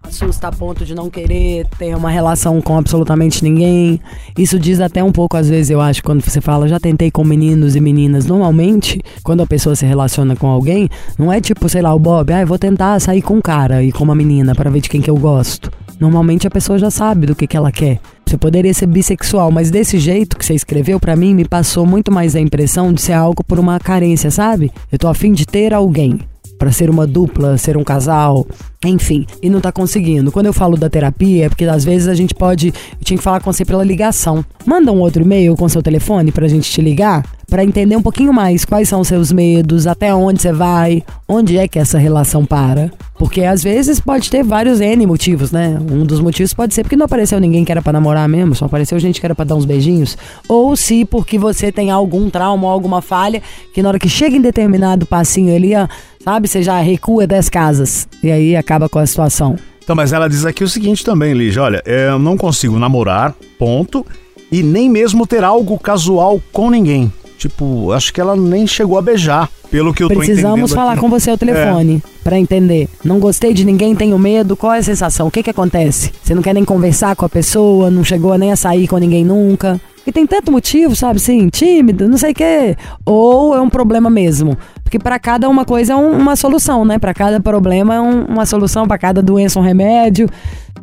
assusta 0.03 0.49
a 0.49 0.53
ponto 0.53 0.85
de 0.85 0.95
não 0.95 1.09
querer 1.09 1.67
ter 1.79 1.97
uma 1.97 2.11
relação 2.11 2.61
com 2.61 2.77
absolutamente 2.77 3.43
ninguém. 3.43 4.01
Isso 4.37 4.59
diz 4.59 4.81
até 4.81 5.03
um 5.03 5.13
pouco, 5.13 5.37
às 5.37 5.49
vezes, 5.49 5.71
eu 5.71 5.81
acho, 5.81 6.03
quando 6.03 6.23
você 6.23 6.41
fala, 6.41 6.69
já 6.69 6.79
tentei 6.79 7.11
com 7.11 7.25
meninos 7.25 7.75
e 7.77 7.81
meninas. 7.81 8.27
Normalmente, 8.27 9.01
quando 9.23 9.43
a 9.43 9.47
pessoa 9.47 9.75
se 9.75 9.87
relaciona 9.87 10.37
com 10.37 10.49
alguém, 10.49 10.89
não 11.19 11.33
é 11.33 11.41
tipo, 11.41 11.69
sei 11.69 11.83
lá, 11.83 11.95
o 11.95 11.99
Bob, 11.99 12.33
ah, 12.33 12.41
eu 12.41 12.47
vou 12.47 12.59
tentar 12.59 12.99
sair 13.01 13.23
com 13.23 13.35
um 13.35 13.41
cara 13.41 13.83
e 13.83 13.93
com 13.93 14.05
uma 14.05 14.15
menina 14.15 14.55
para 14.55 14.71
ver 14.71 14.81
de 14.81 14.89
quem 14.89 15.01
que 15.01 15.11
eu 15.11 15.17
gosto. 15.17 15.71
Normalmente 16.01 16.47
a 16.47 16.51
pessoa 16.51 16.79
já 16.79 16.91
sabe 16.91 17.27
do 17.27 17.35
que, 17.35 17.47
que 17.47 17.57
ela 17.57 17.73
quer. 17.73 18.01
Você 18.27 18.37
poderia 18.37 18.75
ser 18.75 18.87
bissexual, 18.87 19.51
mas 19.51 19.71
desse 19.71 19.99
jeito 19.99 20.37
que 20.37 20.45
você 20.45 20.55
escreveu, 20.55 20.99
pra 20.99 21.15
mim, 21.15 21.35
me 21.35 21.45
passou 21.45 21.87
muito 21.87 22.11
mais 22.11 22.35
a 22.35 22.41
impressão 22.41 22.93
de 22.93 23.01
ser 23.01 23.13
algo 23.13 23.45
por 23.45 23.59
uma 23.59 23.79
carência, 23.79 24.31
sabe? 24.31 24.73
Eu 24.91 24.99
tô 24.99 25.09
afim 25.09 25.33
de 25.33 25.47
ter 25.47 25.73
alguém. 25.73 26.19
Pra 26.59 26.71
ser 26.71 26.89
uma 26.89 27.07
dupla, 27.07 27.59
ser 27.59 27.77
um 27.77 27.83
casal, 27.83 28.47
enfim, 28.85 29.27
e 29.43 29.51
não 29.51 29.61
tá 29.61 29.73
conseguindo. 29.73 30.31
Quando 30.31 30.47
eu 30.47 30.53
falo 30.53 30.77
da 30.77 30.89
terapia, 30.89 31.47
é 31.47 31.49
porque 31.49 31.65
às 31.65 31.85
vezes 31.85 32.07
a 32.07 32.15
gente 32.15 32.33
pode. 32.35 32.69
Eu 32.69 33.05
tinha 33.05 33.19
que 33.19 33.25
falar 33.25 33.41
com 33.41 33.53
você 33.53 33.65
pela 33.65 33.83
ligação. 33.83 34.45
Manda 34.65 34.93
um 34.93 35.01
outro 35.01 35.23
e-mail 35.23 35.57
com 35.57 35.69
seu 35.69 35.83
telefone 35.83 36.31
pra 36.31 36.47
gente 36.47 36.71
te 36.71 36.81
ligar, 36.81 37.25
pra 37.55 37.63
entender 37.63 37.95
um 37.95 38.03
pouquinho 38.03 38.33
mais 38.33 38.65
quais 38.65 38.89
são 38.89 39.01
os 39.01 39.07
seus 39.07 39.31
medos, 39.31 39.87
até 39.87 40.13
onde 40.13 40.43
você 40.43 40.53
vai, 40.53 41.05
onde 41.29 41.57
é 41.57 41.69
que 41.69 41.79
essa 41.79 41.99
relação 41.99 42.45
para. 42.45 42.91
Porque 43.17 43.43
às 43.43 43.63
vezes 43.63 44.01
pode 44.01 44.29
ter 44.29 44.43
vários 44.43 44.81
N 44.81 45.07
motivos, 45.07 45.53
né? 45.53 45.79
Um 45.89 46.05
dos 46.05 46.19
motivos 46.19 46.53
pode 46.53 46.75
ser 46.75 46.83
porque 46.83 46.97
não 46.97 47.07
apareceu 47.07 47.39
ninguém 47.39 47.65
que 47.65 47.71
era 47.71 47.81
pra 47.81 47.93
namorar 47.93 48.29
mesmo, 48.29 48.57
só 48.57 48.65
apareceu 48.65 48.99
gente 48.99 49.21
que 49.21 49.27
era 49.27 49.37
pra 49.37 49.45
dar 49.45 49.55
uns 49.55 49.65
beijinhos. 49.65 50.19
Ou 50.49 50.75
se 50.75 51.05
porque 51.05 51.39
você 51.39 51.71
tem 51.71 51.93
algum 51.93 52.29
trauma 52.29 52.69
alguma 52.69 53.01
falha, 53.01 53.41
que 53.73 53.81
na 53.85 53.91
hora 53.91 54.01
que 54.01 54.09
chega 54.09 54.37
em 54.37 54.41
determinado 54.41 55.07
passinho 55.07 55.55
ali, 55.55 55.75
sabe, 56.25 56.49
você 56.49 56.61
já 56.61 56.81
recua 56.81 57.25
10 57.25 57.49
casas. 57.51 58.09
E 58.21 58.33
aí 58.33 58.57
acaba 58.57 58.89
com 58.89 58.99
a 58.99 59.07
situação. 59.07 59.55
Então, 59.81 59.95
mas 59.95 60.13
ela 60.13 60.27
diz 60.27 60.45
aqui 60.45 60.65
o 60.65 60.69
seguinte 60.69 61.05
também, 61.05 61.33
Lígia. 61.33 61.63
Olha, 61.63 61.81
eu 61.87 62.19
não 62.19 62.37
consigo 62.37 62.81
namorar, 62.81 63.33
ponto. 63.57 64.05
E 64.51 64.61
nem 64.61 64.91
mesmo 64.91 65.25
ter 65.25 65.45
algo 65.45 65.79
casual 65.79 66.43
com 66.53 66.69
ninguém. 66.69 67.13
Tipo, 67.49 67.93
acho 67.93 68.11
que 68.11 68.21
ela 68.23 68.35
nem 68.35 68.67
chegou 68.67 68.97
a 68.97 69.03
beijar. 69.03 69.51
Pelo 69.71 69.93
que 69.93 70.03
eu. 70.03 70.09
Precisamos 70.09 70.73
falar 70.73 70.93
aqui. 70.93 71.01
com 71.03 71.11
você 71.11 71.31
ao 71.31 71.37
telefone 71.37 72.03
pra 72.23 72.39
entender. 72.39 72.89
Não 73.05 73.19
gostei 73.19 73.53
de 73.53 73.67
ninguém, 73.67 73.95
tenho 73.95 74.19
medo. 74.19 74.57
Qual 74.57 74.73
é 74.73 74.79
a 74.79 74.83
sensação? 74.83 75.27
O 75.27 75.31
que 75.31 75.43
que 75.43 75.51
acontece? 75.51 76.11
Você 76.23 76.35
não 76.35 76.41
quer 76.41 76.55
nem 76.55 76.65
conversar 76.65 77.15
com 77.15 77.27
a 77.27 77.29
pessoa, 77.29 77.91
não 77.91 78.03
chegou 78.03 78.37
nem 78.39 78.51
a 78.51 78.57
sair 78.57 78.89
com 78.89 78.97
ninguém 78.97 79.25
nunca. 79.27 79.79
E 80.07 80.13
tem 80.13 80.27
tanto 80.27 80.51
motivo, 80.51 80.97
sabe? 80.97 81.19
Sim, 81.21 81.49
tímido, 81.49 82.09
não 82.09 82.17
sei 82.17 82.33
o 82.33 82.35
quê. 82.35 82.77
Ou 83.05 83.55
é 83.55 83.61
um 83.61 83.69
problema 83.69 84.09
mesmo. 84.09 84.57
Porque 84.83 84.99
pra 84.99 85.19
cada 85.19 85.49
uma 85.51 85.65
coisa 85.67 85.93
é 85.93 85.97
um- 85.97 86.13
uma 86.17 86.35
solução, 86.37 86.85
né? 86.85 86.99
Pra 86.99 87.13
cada 87.13 87.41
problema 87.41 87.95
é 87.95 88.01
um- 88.01 88.25
uma 88.27 88.47
solução, 88.47 88.87
pra 88.87 88.97
cada 88.99 89.21
doença 89.23 89.59
um 89.59 89.63
remédio, 89.63 90.29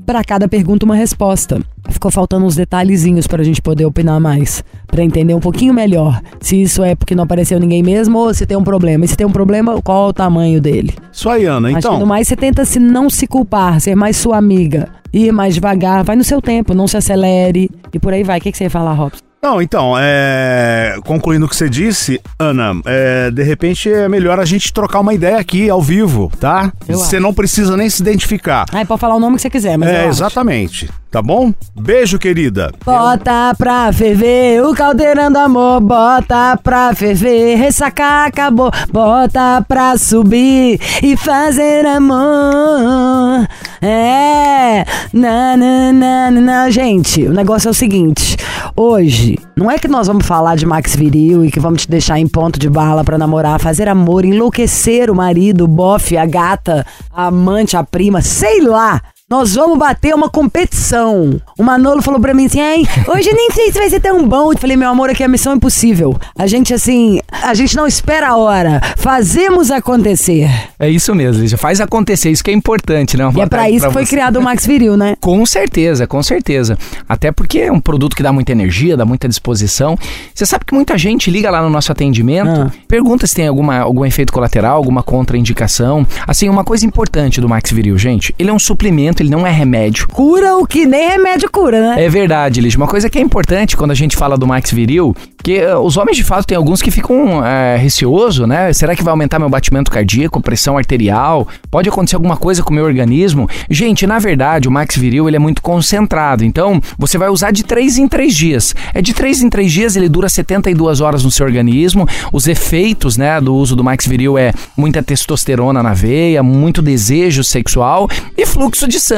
Pra 0.05 0.23
cada 0.23 0.47
pergunta 0.47 0.85
uma 0.85 0.95
resposta. 0.95 1.59
Ficou 1.89 2.11
faltando 2.11 2.45
uns 2.45 2.55
detalhezinhos 2.55 3.27
pra 3.27 3.43
gente 3.43 3.61
poder 3.61 3.85
opinar 3.85 4.19
mais, 4.19 4.63
Pra 4.87 5.03
entender 5.03 5.33
um 5.33 5.39
pouquinho 5.39 5.73
melhor 5.73 6.21
se 6.41 6.61
isso 6.61 6.83
é 6.83 6.95
porque 6.95 7.15
não 7.15 7.23
apareceu 7.23 7.59
ninguém 7.59 7.81
mesmo 7.81 8.17
ou 8.17 8.33
se 8.33 8.45
tem 8.45 8.57
um 8.57 8.63
problema. 8.63 9.05
E 9.05 9.07
se 9.07 9.15
tem 9.15 9.25
um 9.25 9.31
problema, 9.31 9.81
qual 9.81 10.07
é 10.07 10.09
o 10.09 10.13
tamanho 10.13 10.59
dele? 10.59 10.93
Isso 11.11 11.29
aí, 11.29 11.45
Ana. 11.45 11.71
Então, 11.71 11.97
no 11.97 12.05
mais 12.05 12.27
você 12.27 12.35
tenta 12.35 12.65
se 12.65 12.77
não 12.77 13.09
se 13.09 13.25
culpar, 13.25 13.79
ser 13.79 13.95
mais 13.95 14.17
sua 14.17 14.37
amiga, 14.37 14.89
ir 15.13 15.31
mais 15.31 15.55
devagar, 15.55 16.03
vai 16.03 16.15
no 16.17 16.23
seu 16.23 16.41
tempo, 16.41 16.73
não 16.73 16.87
se 16.87 16.97
acelere 16.97 17.69
e 17.93 17.99
por 17.99 18.11
aí 18.11 18.23
vai. 18.23 18.39
O 18.39 18.41
que, 18.41 18.51
que 18.51 18.57
você 18.57 18.65
ia 18.65 18.69
falar, 18.69 18.93
Robson? 18.93 19.30
Não, 19.41 19.59
então, 19.59 19.95
é, 19.97 20.99
concluindo 21.03 21.47
o 21.47 21.49
que 21.49 21.55
você 21.55 21.67
disse, 21.67 22.21
Ana, 22.37 22.79
é, 22.85 23.31
de 23.31 23.41
repente 23.41 23.91
é 23.91 24.07
melhor 24.07 24.39
a 24.39 24.45
gente 24.45 24.71
trocar 24.71 24.99
uma 24.99 25.15
ideia 25.15 25.37
aqui 25.39 25.67
ao 25.67 25.81
vivo, 25.81 26.31
tá? 26.39 26.71
Eu 26.87 26.99
Você 26.99 27.15
acho. 27.15 27.23
não 27.23 27.33
precisa 27.33 27.75
nem 27.75 27.89
se 27.89 28.03
identificar. 28.03 28.65
Ah, 28.71 28.85
pode 28.85 29.01
falar 29.01 29.15
o 29.15 29.19
nome 29.19 29.37
que 29.37 29.41
você 29.41 29.49
quiser, 29.49 29.77
mas 29.79 29.89
É, 29.89 30.05
exatamente. 30.07 30.87
Tá 31.11 31.21
bom? 31.21 31.53
Beijo, 31.77 32.17
querida. 32.17 32.71
Bota 32.85 33.53
pra 33.57 33.91
ferver, 33.91 34.63
o 34.63 34.73
caldeirão 34.73 35.29
do 35.29 35.39
amor, 35.39 35.81
bota 35.81 36.57
pra 36.63 36.95
ferver, 36.95 37.57
ressacar 37.57 38.27
acabou, 38.27 38.71
bota 38.93 39.61
pra 39.67 39.97
subir 39.97 40.79
e 41.03 41.17
fazer 41.17 41.85
amor. 41.85 43.45
É, 43.81 44.85
na, 45.11 45.57
na, 45.57 45.91
na, 45.91 46.31
na. 46.31 46.69
Gente, 46.69 47.23
o 47.23 47.33
negócio 47.33 47.67
é 47.67 47.71
o 47.71 47.73
seguinte: 47.73 48.37
hoje, 48.73 49.37
não 49.57 49.69
é 49.69 49.77
que 49.77 49.89
nós 49.89 50.07
vamos 50.07 50.25
falar 50.25 50.55
de 50.55 50.65
Max 50.65 50.95
Viril 50.95 51.43
e 51.43 51.51
que 51.51 51.59
vamos 51.59 51.81
te 51.81 51.89
deixar 51.89 52.19
em 52.19 52.27
ponto 52.27 52.57
de 52.57 52.69
bala 52.69 53.03
pra 53.03 53.17
namorar, 53.17 53.59
fazer 53.59 53.89
amor, 53.89 54.23
enlouquecer 54.23 55.11
o 55.11 55.15
marido, 55.15 55.65
o 55.65 55.67
bofe, 55.67 56.15
a 56.15 56.25
gata, 56.25 56.85
a 57.13 57.25
amante, 57.25 57.75
a 57.75 57.83
prima, 57.83 58.21
sei 58.21 58.61
lá. 58.61 59.01
Nós 59.31 59.55
vamos 59.55 59.79
bater 59.79 60.13
uma 60.13 60.29
competição. 60.29 61.41
O 61.57 61.63
Manolo 61.63 62.01
falou 62.01 62.19
pra 62.19 62.33
mim 62.33 62.47
assim: 62.47 62.59
ai, 62.59 62.83
hoje 63.07 63.29
eu 63.29 63.33
nem 63.33 63.49
sei 63.51 63.71
se 63.71 63.79
vai 63.79 63.89
ser 63.89 64.01
tão 64.01 64.27
bom. 64.27 64.51
Eu 64.51 64.57
falei, 64.57 64.75
meu 64.75 64.89
amor, 64.89 65.09
aqui 65.09 65.23
é 65.23 65.25
a 65.25 65.29
missão 65.29 65.55
impossível. 65.55 66.19
A 66.37 66.45
gente, 66.47 66.73
assim, 66.73 67.17
a 67.31 67.53
gente 67.53 67.73
não 67.77 67.87
espera 67.87 68.27
a 68.27 68.35
hora. 68.35 68.81
Fazemos 68.97 69.71
acontecer. 69.71 70.49
É 70.77 70.89
isso 70.89 71.15
mesmo, 71.15 71.41
Lígia. 71.41 71.57
Faz 71.57 71.79
acontecer, 71.79 72.29
isso 72.29 72.43
que 72.43 72.51
é 72.51 72.53
importante, 72.53 73.15
né? 73.15 73.25
Uma 73.25 73.39
E 73.39 73.41
é 73.41 73.45
pra 73.45 73.69
isso 73.69 73.87
que 73.87 73.93
foi 73.93 74.03
você. 74.05 74.09
criado 74.09 74.35
o 74.35 74.41
Max 74.41 74.65
Viril, 74.65 74.97
né? 74.97 75.15
Com 75.21 75.45
certeza, 75.45 76.05
com 76.05 76.21
certeza. 76.21 76.77
Até 77.07 77.31
porque 77.31 77.59
é 77.59 77.71
um 77.71 77.79
produto 77.79 78.17
que 78.17 78.21
dá 78.23 78.33
muita 78.33 78.51
energia, 78.51 78.97
dá 78.97 79.05
muita 79.05 79.29
disposição. 79.29 79.95
Você 80.35 80.45
sabe 80.45 80.65
que 80.65 80.73
muita 80.75 80.97
gente 80.97 81.31
liga 81.31 81.49
lá 81.49 81.61
no 81.61 81.69
nosso 81.69 81.89
atendimento, 81.89 82.49
Ah. 82.49 82.71
pergunta 82.85 83.25
se 83.25 83.35
tem 83.35 83.47
alguma, 83.47 83.77
algum 83.77 84.03
efeito 84.03 84.33
colateral, 84.33 84.75
alguma 84.75 85.01
contraindicação. 85.01 86.05
Assim, 86.27 86.49
uma 86.49 86.65
coisa 86.65 86.85
importante 86.85 87.39
do 87.39 87.47
Max 87.47 87.71
Viril, 87.71 87.97
gente, 87.97 88.35
ele 88.37 88.49
é 88.49 88.53
um 88.53 88.59
suplemento, 88.59 89.20
ele 89.21 89.29
não 89.29 89.45
é 89.45 89.51
remédio. 89.51 90.07
Cura 90.07 90.57
o 90.57 90.65
que 90.65 90.85
nem 90.85 91.09
remédio 91.09 91.49
cura, 91.49 91.95
né? 91.95 92.03
É 92.03 92.09
verdade, 92.09 92.61
Liz. 92.61 92.75
Uma 92.75 92.87
coisa 92.87 93.09
que 93.09 93.17
é 93.17 93.21
importante 93.21 93.77
quando 93.77 93.91
a 93.91 93.95
gente 93.95 94.15
fala 94.15 94.37
do 94.37 94.47
Max 94.47 94.71
Viril, 94.71 95.15
que 95.43 95.57
eh, 95.57 95.75
os 95.75 95.97
homens 95.97 96.17
de 96.17 96.23
fato 96.23 96.45
tem 96.45 96.57
alguns 96.57 96.81
que 96.81 96.91
ficam 96.91 97.45
é, 97.45 97.77
receoso, 97.77 98.45
né? 98.45 98.71
Será 98.73 98.95
que 98.95 99.03
vai 99.03 99.11
aumentar 99.11 99.39
meu 99.39 99.49
batimento 99.49 99.91
cardíaco, 99.91 100.41
pressão 100.41 100.77
arterial? 100.77 101.47
Pode 101.69 101.89
acontecer 101.89 102.15
alguma 102.15 102.37
coisa 102.37 102.63
com 102.63 102.71
o 102.71 102.73
meu 102.73 102.85
organismo? 102.85 103.49
Gente, 103.69 104.05
na 104.07 104.19
verdade, 104.19 104.67
o 104.67 104.71
Max 104.71 104.95
Viril 104.95 105.27
ele 105.27 105.35
é 105.35 105.39
muito 105.39 105.61
concentrado. 105.61 106.43
Então, 106.43 106.81
você 106.97 107.17
vai 107.17 107.29
usar 107.29 107.51
de 107.51 107.63
3 107.63 107.97
em 107.97 108.07
3 108.07 108.35
dias. 108.35 108.75
É 108.93 109.01
de 109.01 109.13
3 109.13 109.43
em 109.43 109.49
3 109.49 109.71
dias, 109.71 109.95
ele 109.95 110.09
dura 110.09 110.29
72 110.29 111.01
horas 111.01 111.23
no 111.23 111.31
seu 111.31 111.45
organismo. 111.45 112.07
Os 112.31 112.47
efeitos, 112.47 113.17
né, 113.17 113.39
do 113.39 113.55
uso 113.55 113.75
do 113.75 113.83
Max 113.83 114.05
Viril 114.07 114.37
é 114.37 114.53
muita 114.75 115.03
testosterona 115.03 115.81
na 115.83 115.93
veia, 115.93 116.43
muito 116.43 116.81
desejo 116.81 117.43
sexual 117.43 118.09
e 118.37 118.45
fluxo 118.45 118.87
de 118.87 118.99
sangue. 118.99 119.10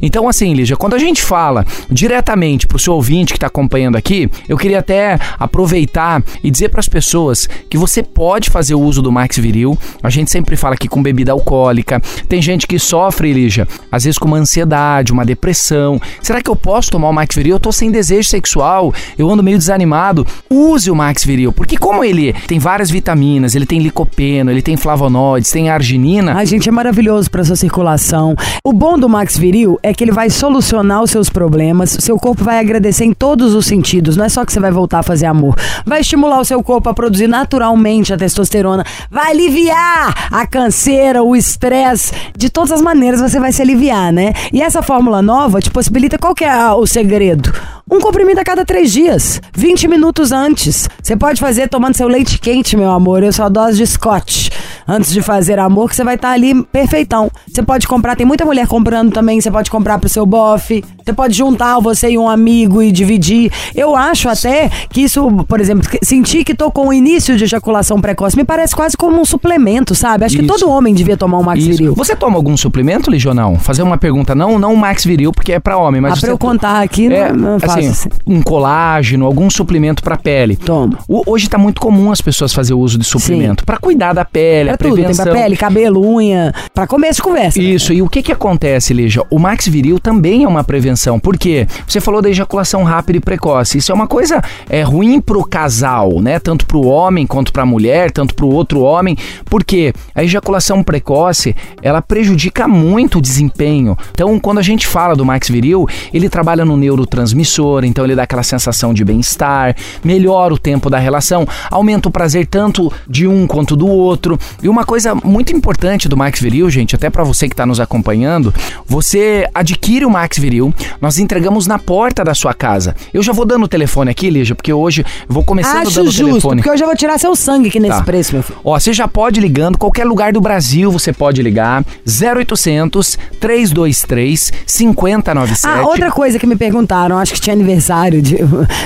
Então, 0.00 0.28
assim, 0.28 0.52
Lígia, 0.54 0.76
quando 0.76 0.94
a 0.94 0.98
gente 0.98 1.22
fala 1.22 1.64
diretamente 1.90 2.66
pro 2.66 2.78
seu 2.78 2.94
ouvinte 2.94 3.32
que 3.32 3.38
tá 3.38 3.46
acompanhando 3.46 3.96
aqui, 3.96 4.30
eu 4.48 4.56
queria 4.56 4.80
até 4.80 5.18
aproveitar 5.38 6.22
e 6.42 6.50
dizer 6.50 6.68
para 6.68 6.80
as 6.80 6.88
pessoas 6.88 7.48
que 7.68 7.78
você 7.78 8.02
pode 8.02 8.50
fazer 8.50 8.74
o 8.74 8.80
uso 8.80 9.00
do 9.00 9.10
Max 9.10 9.38
Viril. 9.38 9.78
A 10.02 10.10
gente 10.10 10.30
sempre 10.30 10.56
fala 10.56 10.74
aqui 10.74 10.88
com 10.88 11.02
bebida 11.02 11.32
alcoólica. 11.32 12.00
Tem 12.28 12.40
gente 12.40 12.66
que 12.66 12.78
sofre, 12.78 13.32
Lígia, 13.32 13.66
às 13.90 14.04
vezes 14.04 14.18
com 14.18 14.28
uma 14.28 14.36
ansiedade, 14.36 15.12
uma 15.12 15.24
depressão. 15.24 16.00
Será 16.22 16.40
que 16.40 16.50
eu 16.50 16.56
posso 16.56 16.90
tomar 16.90 17.08
o 17.08 17.12
Max 17.12 17.34
Viril? 17.34 17.56
Eu 17.56 17.60
tô 17.60 17.72
sem 17.72 17.90
desejo 17.90 18.28
sexual, 18.28 18.92
eu 19.16 19.30
ando 19.30 19.42
meio 19.42 19.58
desanimado. 19.58 20.26
Use 20.50 20.90
o 20.90 20.94
Max 20.94 21.24
Viril, 21.24 21.52
porque 21.52 21.76
como 21.76 22.04
ele 22.04 22.32
tem 22.46 22.58
várias 22.58 22.90
vitaminas, 22.90 23.54
ele 23.54 23.66
tem 23.66 23.80
licopeno, 23.80 24.50
ele 24.50 24.62
tem 24.62 24.76
flavonoides, 24.76 25.50
tem 25.50 25.70
arginina, 25.70 26.34
Ai, 26.34 26.46
gente, 26.46 26.68
é 26.68 26.72
maravilhoso 26.72 27.30
pra 27.30 27.44
sua 27.44 27.54
circulação. 27.54 28.34
O 28.64 28.72
bom 28.72 28.98
do 28.98 29.08
Max 29.14 29.38
Viril 29.38 29.78
é 29.80 29.94
que 29.94 30.02
ele 30.02 30.10
vai 30.10 30.28
solucionar 30.28 31.00
os 31.00 31.12
seus 31.12 31.30
problemas. 31.30 31.96
Seu 32.00 32.18
corpo 32.18 32.42
vai 32.42 32.58
agradecer 32.58 33.04
em 33.04 33.12
todos 33.12 33.54
os 33.54 33.64
sentidos. 33.64 34.16
Não 34.16 34.24
é 34.24 34.28
só 34.28 34.44
que 34.44 34.52
você 34.52 34.58
vai 34.58 34.72
voltar 34.72 34.98
a 34.98 35.02
fazer 35.04 35.26
amor. 35.26 35.54
Vai 35.86 36.00
estimular 36.00 36.40
o 36.40 36.44
seu 36.44 36.60
corpo 36.64 36.88
a 36.88 36.94
produzir 36.94 37.28
naturalmente 37.28 38.12
a 38.12 38.16
testosterona. 38.16 38.84
Vai 39.08 39.30
aliviar 39.30 40.32
a 40.32 40.44
canseira, 40.48 41.22
o 41.22 41.36
estresse. 41.36 42.12
De 42.36 42.50
todas 42.50 42.72
as 42.72 42.82
maneiras 42.82 43.20
você 43.20 43.38
vai 43.38 43.52
se 43.52 43.62
aliviar, 43.62 44.12
né? 44.12 44.32
E 44.52 44.60
essa 44.60 44.82
fórmula 44.82 45.22
nova 45.22 45.60
te 45.60 45.70
possibilita 45.70 46.18
qual 46.18 46.34
que 46.34 46.44
é 46.44 46.72
o 46.72 46.84
segredo? 46.84 47.52
Um 47.90 48.00
comprimido 48.00 48.40
a 48.40 48.44
cada 48.44 48.64
três 48.64 48.90
dias, 48.90 49.40
20 49.54 49.86
minutos 49.88 50.32
antes. 50.32 50.88
Você 51.02 51.14
pode 51.16 51.38
fazer 51.38 51.68
tomando 51.68 51.94
seu 51.94 52.08
leite 52.08 52.38
quente, 52.38 52.76
meu 52.78 52.90
amor. 52.90 53.22
Eu 53.22 53.32
só 53.32 53.48
dose 53.50 53.76
de 53.76 53.86
Scott 53.86 54.50
antes 54.86 55.10
de 55.12 55.22
fazer 55.22 55.58
amor, 55.58 55.88
que 55.88 55.96
você 55.96 56.04
vai 56.04 56.14
estar 56.14 56.30
ali 56.30 56.62
perfeitão. 56.64 57.30
Você 57.46 57.62
pode 57.62 57.86
comprar, 57.88 58.16
tem 58.16 58.26
muita 58.26 58.44
mulher 58.44 58.66
comprando 58.66 59.12
também, 59.12 59.40
você 59.40 59.50
pode 59.50 59.70
comprar 59.70 59.98
pro 59.98 60.10
seu 60.10 60.26
bofe, 60.26 60.84
você 61.02 61.10
pode 61.12 61.34
juntar 61.34 61.78
você 61.80 62.10
e 62.10 62.18
um 62.18 62.28
amigo 62.28 62.82
e 62.82 62.92
dividir. 62.92 63.50
Eu 63.74 63.96
acho 63.96 64.28
até 64.28 64.68
que 64.90 65.00
isso, 65.02 65.26
por 65.48 65.58
exemplo, 65.58 65.88
que- 65.88 66.04
sentir 66.04 66.44
que 66.44 66.54
tô 66.54 66.70
com 66.70 66.88
o 66.88 66.92
início 66.92 67.34
de 67.36 67.44
ejaculação 67.44 67.98
precoce, 67.98 68.36
me 68.36 68.44
parece 68.44 68.74
quase 68.76 68.94
como 68.94 69.18
um 69.18 69.24
suplemento, 69.24 69.94
sabe? 69.94 70.26
Acho 70.26 70.36
que 70.36 70.44
Isso. 70.44 70.52
todo 70.58 70.70
homem 70.70 70.92
devia 70.94 71.16
tomar 71.16 71.38
um 71.38 71.42
Max 71.42 71.60
Isso. 71.60 71.70
Viril. 71.70 71.94
Você 71.94 72.14
toma 72.14 72.36
algum 72.36 72.54
suplemento, 72.56 73.10
Lígia, 73.10 73.30
ou 73.30 73.34
não? 73.34 73.58
Fazer 73.58 73.82
uma 73.82 73.96
pergunta, 73.96 74.34
não, 74.34 74.58
não 74.58 74.74
o 74.74 74.76
Max 74.76 75.02
Viril, 75.04 75.32
porque 75.32 75.52
é 75.54 75.58
pra 75.60 75.78
homem, 75.78 76.00
mas 76.00 76.12
Ah, 76.12 76.16
você 76.16 76.20
pra 76.22 76.30
eu 76.30 76.38
contar 76.38 76.82
aqui, 76.82 77.06
é, 77.06 77.32
não, 77.32 77.52
não 77.52 77.56
assim, 77.56 77.73
assim. 77.78 78.08
um 78.26 78.42
colágeno, 78.42 79.26
algum 79.26 79.48
suplemento 79.50 80.02
pra 80.02 80.16
pele. 80.16 80.56
Tomo. 80.56 80.96
O- 81.08 81.22
hoje 81.26 81.48
tá 81.48 81.58
muito 81.58 81.80
comum 81.80 82.10
as 82.12 82.20
pessoas 82.20 82.52
fazer 82.52 82.74
o 82.74 82.78
uso 82.78 82.98
de 82.98 83.04
suplemento 83.04 83.64
Pra 83.64 83.76
cuidar 83.78 84.12
da 84.12 84.24
pele, 84.24 84.66
Pra 84.66 84.74
a 84.74 84.78
tudo, 84.78 84.94
tem 84.94 85.04
prevenção. 85.04 85.24
pra 85.24 85.34
pele, 85.34 85.56
cabelo, 85.56 86.00
unha, 86.16 86.52
pra 86.72 86.86
começo 86.86 87.16
de 87.16 87.22
conversa. 87.22 87.60
Isso, 87.60 87.92
e 87.92 88.02
o 88.02 88.08
que 88.08 88.22
que 88.22 88.32
acontece, 88.32 88.92
Lígia? 88.94 89.22
O 89.30 89.38
Max 89.38 89.66
Viril 89.66 89.98
também 89.98 90.44
é 90.44 90.48
uma 90.48 90.62
prevenção. 90.64 91.18
Por 91.18 91.36
quê? 91.38 91.66
Você 91.86 92.00
falou 92.00 92.20
da 92.22 92.28
ejaculação 92.30 92.82
rápida 92.84 93.18
e 93.18 93.20
precoce. 93.20 93.78
Isso 93.78 93.90
é 93.92 93.94
uma 93.94 94.06
coisa 94.06 94.40
é, 94.68 94.82
ruim 94.82 95.20
pro 95.20 95.44
casal, 95.44 96.20
né? 96.20 96.38
Tanto 96.38 96.66
pro 96.66 96.82
homem 96.86 97.26
quanto 97.26 97.52
pra 97.52 97.64
mulher, 97.66 98.10
tanto 98.10 98.34
pro 98.34 98.48
outro 98.48 98.80
homem. 98.80 99.16
Porque 99.46 99.92
a 100.14 100.22
ejaculação 100.22 100.82
precoce, 100.82 101.54
ela 101.82 102.00
prejudica 102.02 102.66
muito 102.68 103.18
o 103.18 103.22
desempenho. 103.22 103.96
Então, 104.12 104.38
quando 104.38 104.58
a 104.58 104.62
gente 104.62 104.86
fala 104.86 105.14
do 105.14 105.24
Max 105.24 105.48
Viril, 105.48 105.86
ele 106.12 106.28
trabalha 106.28 106.64
no 106.64 106.76
neurotransmissor, 106.76 107.63
então 107.84 108.04
ele 108.04 108.14
dá 108.14 108.22
aquela 108.24 108.42
sensação 108.42 108.92
de 108.92 109.04
bem-estar, 109.04 109.74
melhora 110.04 110.52
o 110.54 110.58
tempo 110.58 110.88
da 110.90 110.98
relação, 110.98 111.46
aumenta 111.70 112.08
o 112.08 112.12
prazer 112.12 112.46
tanto 112.46 112.92
de 113.08 113.26
um 113.26 113.46
quanto 113.46 113.74
do 113.76 113.86
outro. 113.86 114.38
E 114.62 114.68
uma 114.68 114.84
coisa 114.84 115.14
muito 115.14 115.54
importante 115.54 116.08
do 116.08 116.16
Max 116.16 116.40
Viril, 116.40 116.68
gente, 116.70 116.94
até 116.94 117.08
para 117.10 117.24
você 117.24 117.48
que 117.48 117.54
está 117.54 117.64
nos 117.66 117.80
acompanhando, 117.80 118.52
você 118.86 119.46
adquire 119.54 120.04
o 120.04 120.10
Max 120.10 120.38
Viril, 120.38 120.72
nós 121.00 121.18
entregamos 121.18 121.66
na 121.66 121.78
porta 121.78 122.22
da 122.24 122.34
sua 122.34 122.52
casa. 122.54 122.94
Eu 123.12 123.22
já 123.22 123.32
vou 123.32 123.44
dando 123.44 123.64
o 123.64 123.68
telefone 123.68 124.10
aqui, 124.10 124.28
Lígia, 124.30 124.54
porque 124.54 124.72
hoje 124.72 125.04
vou 125.28 125.42
começando 125.44 125.86
Acho 125.86 125.96
dando 125.96 126.08
o 126.08 126.10
justo, 126.10 126.26
telefone. 126.26 126.56
porque 126.56 126.70
eu 126.70 126.76
já 126.76 126.86
vou 126.86 126.96
tirar 126.96 127.18
seu 127.18 127.34
sangue 127.34 127.68
aqui 127.68 127.80
nesse 127.80 127.98
Tá. 127.98 128.02
preço, 128.04 128.34
meu 128.34 128.42
filho. 128.42 128.58
Ó, 128.64 128.78
você 128.78 128.92
já 128.92 129.06
pode 129.06 129.40
ligando, 129.40 129.78
qualquer 129.78 130.04
lugar 130.04 130.32
do 130.32 130.40
Brasil 130.40 130.90
você 130.90 131.12
pode 131.12 131.40
ligar. 131.42 131.84
0800 132.06 133.16
323 133.40 134.52
5097. 134.66 135.66
Ah, 135.66 135.82
outra 135.86 136.10
coisa 136.10 136.38
que 136.38 136.46
me 136.46 136.56
perguntaram, 136.56 137.18
acho 137.18 137.32
que 137.34 137.40
tinha 137.40 137.53
aniversário 137.54 138.20
de, 138.20 138.36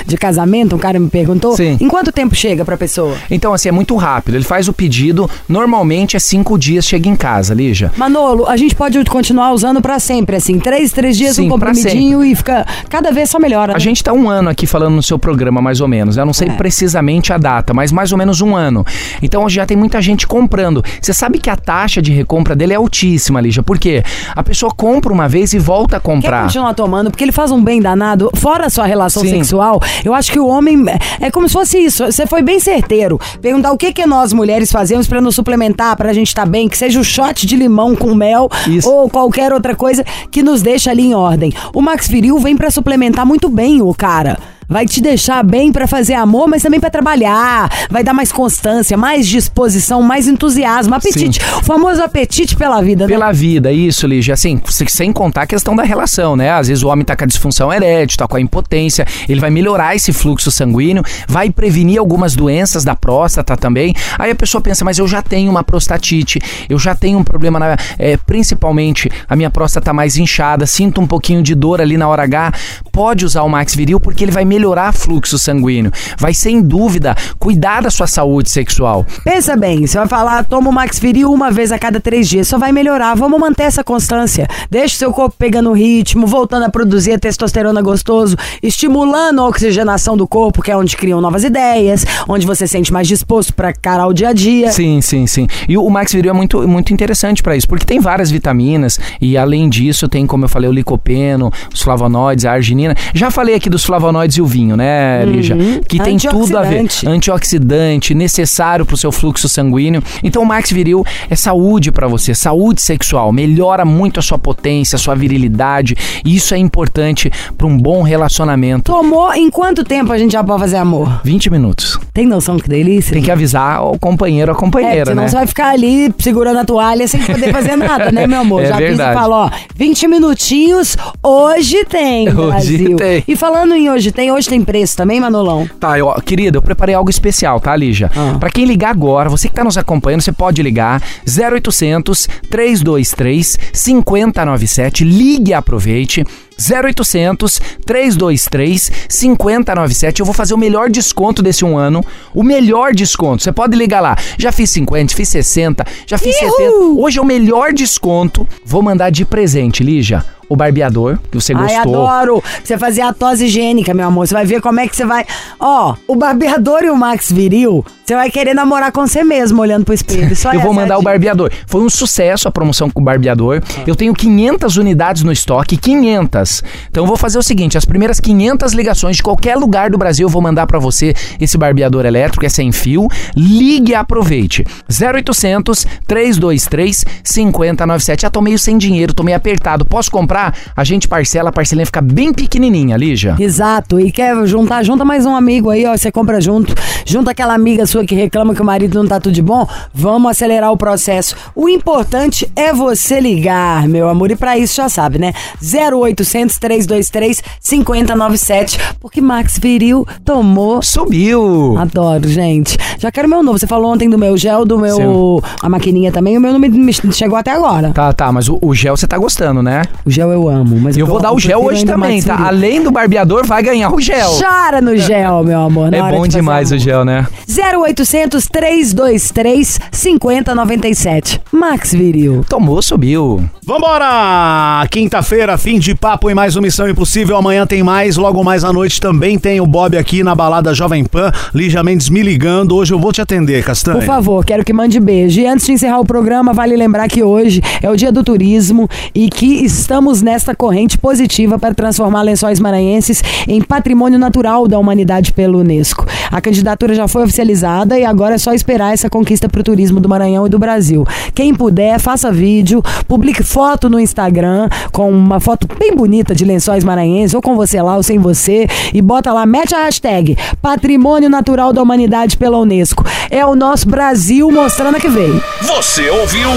de 0.05 0.17
casamento, 0.17 0.75
um 0.75 0.79
cara 0.79 0.99
me 0.99 1.09
perguntou. 1.09 1.55
Sim. 1.55 1.77
Em 1.79 1.87
quanto 1.87 2.11
tempo 2.11 2.35
chega 2.35 2.63
pra 2.63 2.77
pessoa? 2.77 3.15
Então, 3.29 3.53
assim, 3.53 3.69
é 3.69 3.71
muito 3.71 3.95
rápido. 3.95 4.35
Ele 4.35 4.43
faz 4.43 4.67
o 4.67 4.73
pedido, 4.73 5.29
normalmente 5.47 6.15
é 6.15 6.19
cinco 6.19 6.57
dias, 6.57 6.85
chega 6.85 7.09
em 7.09 7.15
casa, 7.15 7.53
Lígia. 7.53 7.91
Manolo, 7.97 8.47
a 8.47 8.55
gente 8.55 8.75
pode 8.75 9.03
continuar 9.05 9.51
usando 9.53 9.81
pra 9.81 9.99
sempre, 9.99 10.35
assim, 10.35 10.59
três, 10.59 10.91
três 10.91 11.17
dias 11.17 11.35
Sim, 11.35 11.47
um 11.47 11.49
comprimidinho 11.49 12.23
e 12.23 12.35
fica 12.35 12.65
cada 12.89 13.11
vez 13.11 13.29
só 13.29 13.39
melhora. 13.39 13.73
A 13.73 13.75
né? 13.75 13.79
gente 13.79 14.03
tá 14.03 14.13
um 14.13 14.29
ano 14.29 14.49
aqui 14.49 14.65
falando 14.65 14.95
no 14.95 15.03
seu 15.03 15.17
programa, 15.19 15.61
mais 15.61 15.81
ou 15.81 15.87
menos. 15.87 16.15
né? 16.15 16.21
Eu 16.21 16.25
não 16.25 16.33
sei 16.33 16.47
É. 16.49 16.51
precisamente 16.53 17.31
a 17.33 17.37
data, 17.37 17.73
mas 17.73 17.91
mais 17.91 18.11
ou 18.11 18.17
menos 18.17 18.41
um 18.41 18.55
ano. 18.55 18.85
Então 19.21 19.47
já 19.49 19.65
tem 19.65 19.75
muita 19.77 20.01
gente 20.01 20.27
comprando. 20.27 20.83
Você 21.01 21.13
sabe 21.13 21.39
que 21.39 21.49
a 21.49 21.55
taxa 21.55 22.01
de 22.01 22.11
recompra 22.11 22.55
dele 22.55 22.73
é 22.73 22.75
altíssima, 22.75 23.39
Lígia. 23.41 23.61
Por 23.63 23.77
quê? 23.77 24.03
A 24.35 24.43
pessoa 24.43 24.71
compra 24.73 25.11
uma 25.13 25.27
vez 25.27 25.53
e 25.53 25.59
volta 25.59 25.97
a 25.97 25.99
Quer 25.99 26.05
comprar. 26.05 26.43
continuar 26.43 26.73
tomando, 26.73 27.09
porque 27.11 27.23
ele 27.23 27.31
faz 27.31 27.51
um 27.51 27.61
bem 27.63 27.81
danado, 27.81 28.29
fora 28.35 28.58
a 28.67 28.69
sua 28.69 28.85
relação 28.85 29.23
Sim. 29.23 29.29
sexual, 29.29 29.81
eu 30.03 30.13
acho 30.13 30.31
que 30.31 30.39
o 30.39 30.47
homem 30.47 30.77
é 31.19 31.29
como 31.31 31.47
se 31.47 31.53
fosse 31.53 31.77
isso. 31.77 32.05
Você 32.05 32.25
foi 32.25 32.41
bem 32.41 32.59
certeiro. 32.59 33.19
Perguntar 33.41 33.71
o 33.71 33.77
que 33.77 33.91
que 33.93 34.05
nós 34.05 34.33
mulheres 34.33 34.71
fazemos 34.71 35.07
pra 35.07 35.21
nos 35.21 35.35
suplementar, 35.35 35.95
pra 35.95 36.13
gente 36.13 36.27
estar 36.27 36.45
bem, 36.45 36.67
que 36.67 36.77
seja 36.77 36.99
o 36.99 37.03
shot 37.03 37.45
de 37.45 37.55
limão 37.55 37.95
com 37.95 38.13
mel 38.13 38.49
Isso. 38.67 38.89
ou 38.89 39.09
qualquer 39.09 39.53
outra 39.53 39.75
coisa 39.75 40.03
que 40.31 40.43
nos 40.43 40.61
deixa 40.61 40.91
ali 40.91 41.07
em 41.07 41.13
ordem. 41.13 41.53
O 41.73 41.81
Max 41.81 42.07
Viril 42.07 42.37
vem 42.39 42.55
pra 42.55 42.71
suplementar 42.71 43.25
muito 43.25 43.49
bem 43.49 43.81
o 43.81 43.93
cara. 43.93 44.37
Vai 44.69 44.85
te 44.85 45.01
deixar 45.01 45.43
bem 45.43 45.71
pra 45.71 45.87
fazer 45.87 46.13
amor, 46.13 46.47
mas 46.47 46.61
também 46.61 46.79
pra 46.79 46.91
trabalhar. 46.91 47.69
Vai 47.89 48.03
dar 48.03 48.13
mais 48.13 48.31
constância, 48.31 48.95
mais 48.95 49.27
disposição, 49.27 50.03
mais 50.03 50.27
entusiasmo, 50.27 50.93
apetite. 50.93 51.39
O 51.57 51.63
famoso 51.65 52.03
apetite 52.03 52.55
pela 52.55 52.79
vida, 52.81 53.05
né? 53.07 53.11
Pela 53.11 53.31
vida, 53.31 53.71
isso, 53.71 54.05
Lígia. 54.05 54.35
Assim, 54.35 54.61
se- 54.69 54.85
sem 54.87 55.11
contar 55.11 55.41
a 55.41 55.47
questão 55.47 55.75
da 55.75 55.81
relação, 55.83 56.35
né? 56.35 56.51
Às 56.51 56.67
vezes 56.67 56.83
o 56.83 56.87
homem 56.87 57.03
tá 57.03 57.15
com 57.15 57.23
a 57.23 57.27
disfunção 57.27 57.73
erétil, 57.73 58.17
tá 58.19 58.27
com 58.27 58.37
a 58.37 58.39
impotência, 58.41 59.07
ele 59.27 59.41
vai 59.41 59.49
melhorar 59.49 59.95
esse 59.95 60.13
fluxo 60.13 60.51
sanguíneo, 60.51 61.03
vai 61.27 61.49
prevenir 61.49 61.97
algumas 61.99 62.35
doenças 62.35 62.83
da 62.83 62.95
próstata 62.95 63.57
também. 63.57 63.95
Aí 64.19 64.29
a 64.29 64.35
pessoa 64.35 64.61
pensa, 64.61 64.85
mas 64.85 64.99
eu 64.99 65.07
já 65.07 65.23
tenho 65.23 65.49
uma 65.49 65.63
prostatite, 65.63 66.39
eu 66.69 66.77
já 66.77 66.93
tenho 66.93 67.17
um 67.17 67.23
problema, 67.23 67.57
na, 67.57 67.75
é, 67.97 68.17
principalmente 68.17 69.09
a 69.27 69.35
minha 69.35 69.49
próstata 69.49 69.91
mais 69.93 70.15
inchada, 70.15 70.67
sinto 70.67 71.01
um 71.01 71.07
pouquinho 71.07 71.41
de 71.41 71.55
dor 71.55 71.81
ali 71.81 71.97
na 71.97 72.07
hora 72.07 72.21
H. 72.23 72.53
Pode 72.91 73.25
usar 73.25 73.41
o 73.41 73.49
Max 73.49 73.73
Viril 73.73 73.99
porque 73.99 74.23
ele 74.23 74.31
vai 74.31 74.45
melhorar 74.45 74.58
fluxo 74.93 75.37
sanguíneo, 75.37 75.91
vai 76.17 76.33
sem 76.33 76.61
dúvida 76.61 77.15
cuidar 77.37 77.81
da 77.81 77.89
sua 77.89 78.07
saúde 78.07 78.49
sexual. 78.49 79.05
Pensa 79.23 79.55
bem, 79.55 79.85
você 79.85 79.97
vai 79.97 80.07
falar, 80.07 80.43
toma 80.43 80.69
o 80.69 80.73
Max 80.73 80.99
Viril 80.99 81.31
uma 81.31 81.51
vez 81.51 81.71
a 81.71 81.77
cada 81.77 81.99
três 81.99 82.27
dias, 82.27 82.47
só 82.47 82.57
vai 82.57 82.71
melhorar. 82.71 83.15
Vamos 83.15 83.39
manter 83.39 83.63
essa 83.63 83.83
constância. 83.83 84.47
Deixa 84.69 84.95
o 84.95 84.97
seu 84.97 85.13
corpo 85.13 85.35
pegando 85.37 85.69
o 85.69 85.73
ritmo, 85.73 86.25
voltando 86.25 86.63
a 86.63 86.69
produzir 86.69 87.13
a 87.13 87.19
testosterona 87.19 87.81
gostoso, 87.81 88.35
estimulando 88.63 89.41
a 89.41 89.47
oxigenação 89.47 90.17
do 90.17 90.27
corpo, 90.27 90.61
que 90.61 90.71
é 90.71 90.77
onde 90.77 90.97
criam 90.97 91.21
novas 91.21 91.43
ideias, 91.43 92.05
onde 92.27 92.45
você 92.45 92.67
se 92.67 92.79
sente 92.79 92.93
mais 92.93 93.07
disposto 93.07 93.53
para 93.53 93.71
encarar 93.71 94.07
o 94.07 94.13
dia 94.13 94.29
a 94.29 94.33
dia. 94.33 94.71
Sim, 94.71 95.01
sim, 95.01 95.27
sim. 95.27 95.47
E 95.67 95.77
o 95.77 95.89
Max 95.89 96.13
Viril 96.13 96.31
é 96.31 96.33
muito, 96.33 96.67
muito 96.67 96.93
interessante 96.93 97.43
para 97.43 97.55
isso, 97.55 97.67
porque 97.67 97.85
tem 97.85 97.99
várias 97.99 98.31
vitaminas 98.31 98.99
e 99.19 99.37
além 99.37 99.69
disso 99.69 100.07
tem, 100.07 100.25
como 100.25 100.45
eu 100.45 100.49
falei, 100.49 100.69
o 100.69 100.73
licopeno, 100.73 101.51
os 101.73 101.81
flavonoides, 101.81 102.45
a 102.45 102.53
arginina. 102.53 102.95
Já 103.13 103.29
falei 103.29 103.55
aqui 103.55 103.69
dos 103.69 103.83
flavonoides 103.83 104.37
e 104.37 104.41
o 104.41 104.45
vinho, 104.49 104.75
né, 104.75 105.23
Lígia? 105.25 105.55
Que 105.87 105.99
tem 105.99 106.17
tudo 106.17 106.57
a 106.57 106.63
ver. 106.63 106.79
Antioxidante. 106.79 107.07
Antioxidante, 107.07 108.13
necessário 108.13 108.85
pro 108.85 108.97
seu 108.97 109.11
fluxo 109.11 109.47
sanguíneo. 109.47 110.03
Então 110.23 110.41
o 110.41 110.45
Max 110.45 110.71
Viril 110.71 111.05
é 111.29 111.35
saúde 111.35 111.91
para 111.91 112.07
você, 112.07 112.33
saúde 112.33 112.81
sexual, 112.81 113.31
melhora 113.31 113.85
muito 113.85 114.19
a 114.19 114.23
sua 114.23 114.37
potência, 114.37 114.95
a 114.95 114.99
sua 114.99 115.15
virilidade, 115.15 115.95
e 116.25 116.35
isso 116.35 116.53
é 116.53 116.57
importante 116.57 117.31
para 117.57 117.67
um 117.67 117.77
bom 117.77 118.01
relacionamento. 118.01 118.91
Tomou, 118.91 119.31
em 119.33 119.49
quanto 119.49 119.83
tempo 119.83 120.11
a 120.11 120.17
gente 120.17 120.31
já 120.31 120.43
pode 120.43 120.59
fazer 120.59 120.77
amor? 120.77 121.21
20 121.23 121.49
minutos. 121.49 121.98
Tem 122.13 122.25
noção 122.25 122.57
que 122.57 122.67
delícia? 122.67 123.13
Tem 123.13 123.21
que 123.21 123.31
avisar 123.31 123.83
o 123.83 123.97
companheiro 123.97 124.51
ou 124.51 124.55
a 124.55 124.57
É, 124.57 124.59
companheira, 124.59 125.05
senão 125.05 125.23
né? 125.23 125.29
você 125.29 125.35
vai 125.35 125.47
ficar 125.47 125.69
ali 125.69 126.13
segurando 126.19 126.59
a 126.59 126.65
toalha 126.65 127.07
sem 127.07 127.21
poder 127.21 127.51
fazer 127.51 127.75
nada, 127.75 128.11
né, 128.11 128.27
meu 128.27 128.39
amor? 128.41 128.61
É 128.63 128.67
Já 128.67 128.75
e 128.77 128.79
verdade. 128.79 129.13
falo, 129.19 129.33
ó, 129.35 129.49
20 129.75 130.07
minutinhos, 130.07 130.97
hoje 131.23 131.85
tem, 131.85 132.27
Hoje 132.33 132.47
Brasil. 132.47 132.95
tem. 132.97 133.23
E 133.27 133.35
falando 133.35 133.73
em 133.73 133.89
hoje 133.89 134.11
tem, 134.11 134.31
hoje 134.31 134.49
tem 134.49 134.61
preço 134.63 134.97
também, 134.97 135.19
Manolão? 135.19 135.67
Tá, 135.79 135.97
eu, 135.97 136.11
querida, 136.25 136.57
eu 136.57 136.61
preparei 136.61 136.93
algo 136.95 137.09
especial, 137.09 137.59
tá, 137.59 137.75
Lígia? 137.75 138.11
Ah. 138.15 138.37
Pra 138.39 138.49
quem 138.49 138.65
ligar 138.65 138.89
agora, 138.89 139.29
você 139.29 139.47
que 139.47 139.53
tá 139.55 139.63
nos 139.63 139.77
acompanhando, 139.77 140.21
você 140.21 140.31
pode 140.31 140.61
ligar 140.61 141.01
0800 141.25 142.27
323 142.49 143.57
5097. 143.71 145.03
Ligue 145.03 145.51
e 145.51 145.53
aproveite. 145.53 146.25
0800 146.59 147.59
323 147.85 148.91
5097. 149.07 150.19
Eu 150.19 150.25
vou 150.25 150.33
fazer 150.33 150.53
o 150.53 150.57
melhor 150.57 150.89
desconto 150.89 151.41
desse 151.41 151.63
um 151.63 151.77
ano. 151.77 152.05
O 152.33 152.43
melhor 152.43 152.93
desconto. 152.93 153.43
Você 153.43 153.51
pode 153.51 153.77
ligar 153.77 154.01
lá. 154.01 154.17
Já 154.37 154.51
fiz 154.51 154.69
50, 154.71 155.15
fiz 155.15 155.29
60, 155.29 155.85
já 156.05 156.17
fiz 156.17 156.35
70. 156.37 156.71
Hoje 156.97 157.19
é 157.19 157.21
o 157.21 157.25
melhor 157.25 157.73
desconto. 157.73 158.47
Vou 158.65 158.81
mandar 158.81 159.09
de 159.09 159.25
presente, 159.25 159.83
Lígia. 159.83 160.25
O 160.49 160.55
barbeador, 160.55 161.19
que 161.31 161.39
você 161.39 161.53
Ai, 161.53 161.75
gostou. 161.75 162.07
adoro. 162.07 162.43
Você 162.63 162.75
fazer 162.77 163.01
a 163.01 163.13
tosse 163.13 163.45
higiênica, 163.45 163.93
meu 163.93 164.07
amor. 164.07 164.27
Você 164.27 164.33
vai 164.33 164.45
ver 164.45 164.61
como 164.61 164.79
é 164.79 164.87
que 164.87 164.95
você 164.95 165.05
vai. 165.05 165.23
Ó, 165.59 165.95
o 166.07 166.15
barbeador 166.15 166.83
e 166.83 166.89
o 166.89 166.97
Max 166.97 167.31
Viril, 167.31 167.85
você 168.03 168.15
vai 168.15 168.31
querer 168.31 168.55
namorar 168.55 168.91
com 168.91 169.05
você 169.05 169.23
mesmo, 169.23 169.61
olhando 169.61 169.85
pro 169.85 169.93
espelho. 169.93 170.35
Só 170.35 170.51
Eu 170.53 170.61
vou 170.61 170.73
mandar 170.73 170.97
o 170.97 171.03
barbeador. 171.03 171.51
Foi 171.67 171.81
um 171.81 171.89
sucesso 171.89 172.47
a 172.47 172.51
promoção 172.51 172.89
com 172.89 172.99
o 172.99 173.03
barbeador. 173.03 173.61
Eu 173.85 173.95
tenho 173.95 174.11
500 174.15 174.77
unidades 174.77 175.21
no 175.21 175.31
estoque, 175.31 175.77
500. 175.77 176.63
Então 176.89 177.03
eu 177.03 177.07
vou 177.07 177.15
fazer 177.15 177.37
o 177.37 177.43
seguinte, 177.43 177.77
as 177.77 177.85
primeiras 177.85 178.19
500 178.19 178.73
ligações 178.73 179.17
de 179.17 179.21
qualquer 179.21 179.55
lugar 179.55 179.91
do 179.91 179.97
Brasil 179.99 180.25
eu 180.25 180.31
vou 180.31 180.41
mandar 180.41 180.65
pra 180.65 180.79
você 180.79 181.13
esse 181.39 181.55
barbeador 181.59 182.05
elétrico, 182.07 182.43
é 182.43 182.49
sem 182.49 182.71
fio. 182.71 183.07
Ligue 183.35 183.91
e 183.91 183.95
aproveite. 183.95 184.65
0800 184.89 185.85
323 186.07 187.05
5097. 187.23 188.23
Já 188.23 188.29
tô 188.31 188.41
meio 188.41 188.57
sem 188.57 188.79
dinheiro, 188.79 189.13
tô 189.13 189.21
meio 189.21 189.37
apertado. 189.37 189.85
Posso 189.85 190.09
comprar? 190.09 190.38
A 190.75 190.83
gente 190.83 191.07
parcela, 191.07 191.49
a 191.49 191.51
parcelinha 191.51 191.85
fica 191.85 192.01
bem 192.01 192.33
pequenininha, 192.33 192.97
Lígia. 192.97 193.35
Exato, 193.39 193.99
e 193.99 194.11
quer 194.11 194.35
juntar, 194.45 194.83
junta 194.83 195.05
mais 195.05 195.25
um 195.25 195.35
amigo 195.35 195.69
aí, 195.69 195.85
ó, 195.85 195.95
você 195.95 196.11
compra 196.11 196.41
junto, 196.41 196.73
junta 197.05 197.31
aquela 197.31 197.53
amiga 197.53 197.85
sua 197.85 198.05
que 198.05 198.15
reclama 198.15 198.55
que 198.55 198.61
o 198.61 198.65
marido 198.65 199.01
não 199.01 199.07
tá 199.07 199.19
tudo 199.19 199.33
de 199.33 199.41
bom, 199.41 199.67
vamos 199.93 200.31
acelerar 200.31 200.71
o 200.71 200.77
processo. 200.77 201.35
O 201.55 201.67
importante 201.67 202.49
é 202.55 202.73
você 202.73 203.19
ligar, 203.19 203.87
meu 203.87 204.09
amor, 204.09 204.31
e 204.31 204.35
pra 204.35 204.57
isso 204.57 204.75
já 204.75 204.89
sabe, 204.89 205.19
né? 205.19 205.33
0800 205.61 206.57
323 206.57 207.41
5097, 207.59 208.79
porque 208.99 209.21
Max 209.21 209.57
Viril 209.57 210.05
tomou 210.23 210.81
Subiu! 210.81 211.77
Adoro, 211.77 212.27
gente. 212.27 212.77
Já 212.97 213.11
quero 213.11 213.27
meu 213.27 213.43
novo. 213.43 213.57
Você 213.57 213.67
falou 213.67 213.93
ontem 213.93 214.09
do 214.09 214.17
meu 214.17 214.37
gel, 214.37 214.65
do 214.65 214.77
meu. 214.77 215.41
A 215.61 215.69
maquininha 215.69 216.11
também. 216.11 216.37
O 216.37 216.41
meu 216.41 216.51
não 216.51 216.59
me, 216.59 216.69
me 216.69 216.93
chegou 217.13 217.37
até 217.37 217.51
agora. 217.51 217.91
Tá, 217.91 218.11
tá, 218.13 218.31
mas 218.31 218.49
o, 218.49 218.57
o 218.61 218.73
gel 218.73 218.97
você 218.97 219.07
tá 219.07 219.17
gostando, 219.17 219.61
né? 219.61 219.81
O 220.05 220.09
gel 220.09 220.28
eu 220.31 220.47
amo. 220.47 220.77
Mas 220.79 220.95
E 220.95 220.99
eu 220.99 221.07
vou 221.07 221.19
dar 221.19 221.31
o 221.33 221.39
gel 221.39 221.63
hoje 221.63 221.85
também, 221.85 222.21
tá? 222.21 222.47
Além 222.47 222.81
do 222.81 222.91
barbeador, 222.91 223.45
vai 223.45 223.61
ganhar 223.63 223.93
o 223.93 223.99
gel. 223.99 224.29
Chora 224.39 224.81
no 224.81 224.95
gel, 224.97 225.43
meu 225.43 225.59
amor. 225.61 225.91
na 225.91 225.97
É 225.97 226.11
bom 226.11 226.23
de 226.27 226.35
demais 226.35 226.71
o 226.71 226.75
amor. 226.75 226.83
gel, 226.83 227.05
né? 227.05 227.27
0800 227.47 228.47
323 228.47 229.79
5097. 229.91 231.41
Max 231.51 231.91
Viril. 231.93 232.45
Tomou, 232.47 232.81
subiu. 232.81 233.43
Vambora! 233.65 234.85
Quinta-feira, 234.89 235.57
fim 235.57 235.79
de 235.79 235.93
papo 235.95 236.29
e 236.29 236.33
mais 236.35 236.55
uma 236.55 236.63
Missão 236.63 236.87
Impossível. 236.89 237.37
Amanhã 237.37 237.65
tem 237.65 237.83
mais, 237.83 238.17
logo 238.17 238.43
mais 238.43 238.63
à 238.63 238.71
noite 238.73 238.99
também 238.99 239.37
tem 239.37 239.59
o 239.61 239.65
Bob 239.65 239.97
aqui 239.97 240.23
na 240.23 240.33
balada 240.35 240.73
Jovem 240.73 241.03
Pan. 241.03 241.31
Lígia 241.53 241.83
Mendes 241.83 242.09
me 242.09 242.21
ligando. 242.21 242.75
Hoje 242.75 242.93
eu 242.93 242.99
vou 242.99 243.11
te 243.11 243.21
atender, 243.21 243.63
Castanha. 243.63 243.97
Por 243.99 244.05
favor, 244.05 244.45
quero 244.45 244.63
que 244.63 244.73
mande 244.73 244.99
beijo. 244.99 245.39
E 245.41 245.47
antes 245.47 245.65
de 245.65 245.71
encerrar 245.73 245.99
o 245.99 246.05
programa, 246.05 246.53
vale 246.53 246.75
lembrar 246.75 247.07
que 247.07 247.23
hoje 247.23 247.61
é 247.81 247.89
o 247.89 247.95
dia 247.95 248.11
do 248.11 248.23
turismo 248.23 248.89
e 249.13 249.29
que 249.29 249.63
estamos 249.65 250.18
nesta 250.21 250.55
corrente 250.55 250.97
positiva 250.97 251.57
para 251.59 251.73
transformar 251.73 252.21
Lençóis 252.21 252.59
Maranhenses 252.59 253.23
em 253.47 253.61
patrimônio 253.61 254.19
natural 254.19 254.67
da 254.67 254.77
humanidade 254.77 255.33
pelo 255.33 255.59
Unesco. 255.59 256.05
A 256.31 256.41
candidatura 256.41 256.93
já 256.93 257.07
foi 257.07 257.23
oficializada 257.23 257.97
e 257.97 258.05
agora 258.05 258.35
é 258.35 258.37
só 258.37 258.53
esperar 258.53 258.93
essa 258.93 259.09
conquista 259.09 259.49
pro 259.49 259.63
turismo 259.63 259.99
do 259.99 260.09
Maranhão 260.09 260.45
e 260.45 260.49
do 260.49 260.59
Brasil. 260.59 261.05
Quem 261.33 261.53
puder, 261.53 261.99
faça 261.99 262.31
vídeo, 262.31 262.83
publique 263.07 263.43
foto 263.43 263.89
no 263.89 263.99
Instagram 263.99 264.69
com 264.91 265.09
uma 265.09 265.39
foto 265.39 265.67
bem 265.79 265.95
bonita 265.95 266.35
de 266.35 266.45
lençóis 266.45 266.83
maranhenses, 266.83 267.33
ou 267.33 267.41
com 267.41 267.55
você 267.55 267.81
lá 267.81 267.95
ou 267.95 268.03
sem 268.03 268.19
você, 268.19 268.67
e 268.93 269.01
bota 269.01 269.31
lá, 269.31 269.45
mete 269.45 269.73
a 269.73 269.85
hashtag 269.85 270.37
Patrimônio 270.61 271.29
Natural 271.29 271.73
da 271.73 271.81
Humanidade 271.81 272.37
pela 272.37 272.57
Unesco. 272.57 273.05
É 273.29 273.45
o 273.45 273.55
nosso 273.55 273.87
Brasil 273.87 274.51
mostrando 274.51 274.99
que 274.99 275.07
veio. 275.07 275.41
Você 275.61 276.09
ouviu? 276.09 276.49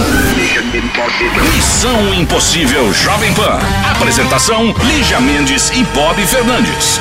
Missão 1.55 2.15
Impossível 2.15 2.93
Jovem 2.93 3.33
Pan. 3.35 3.59
Apresentação: 3.91 4.75
Lígia 4.85 5.21
Mendes 5.21 5.71
e 5.71 5.85
Bob 5.95 6.21
Fernandes. 6.27 7.01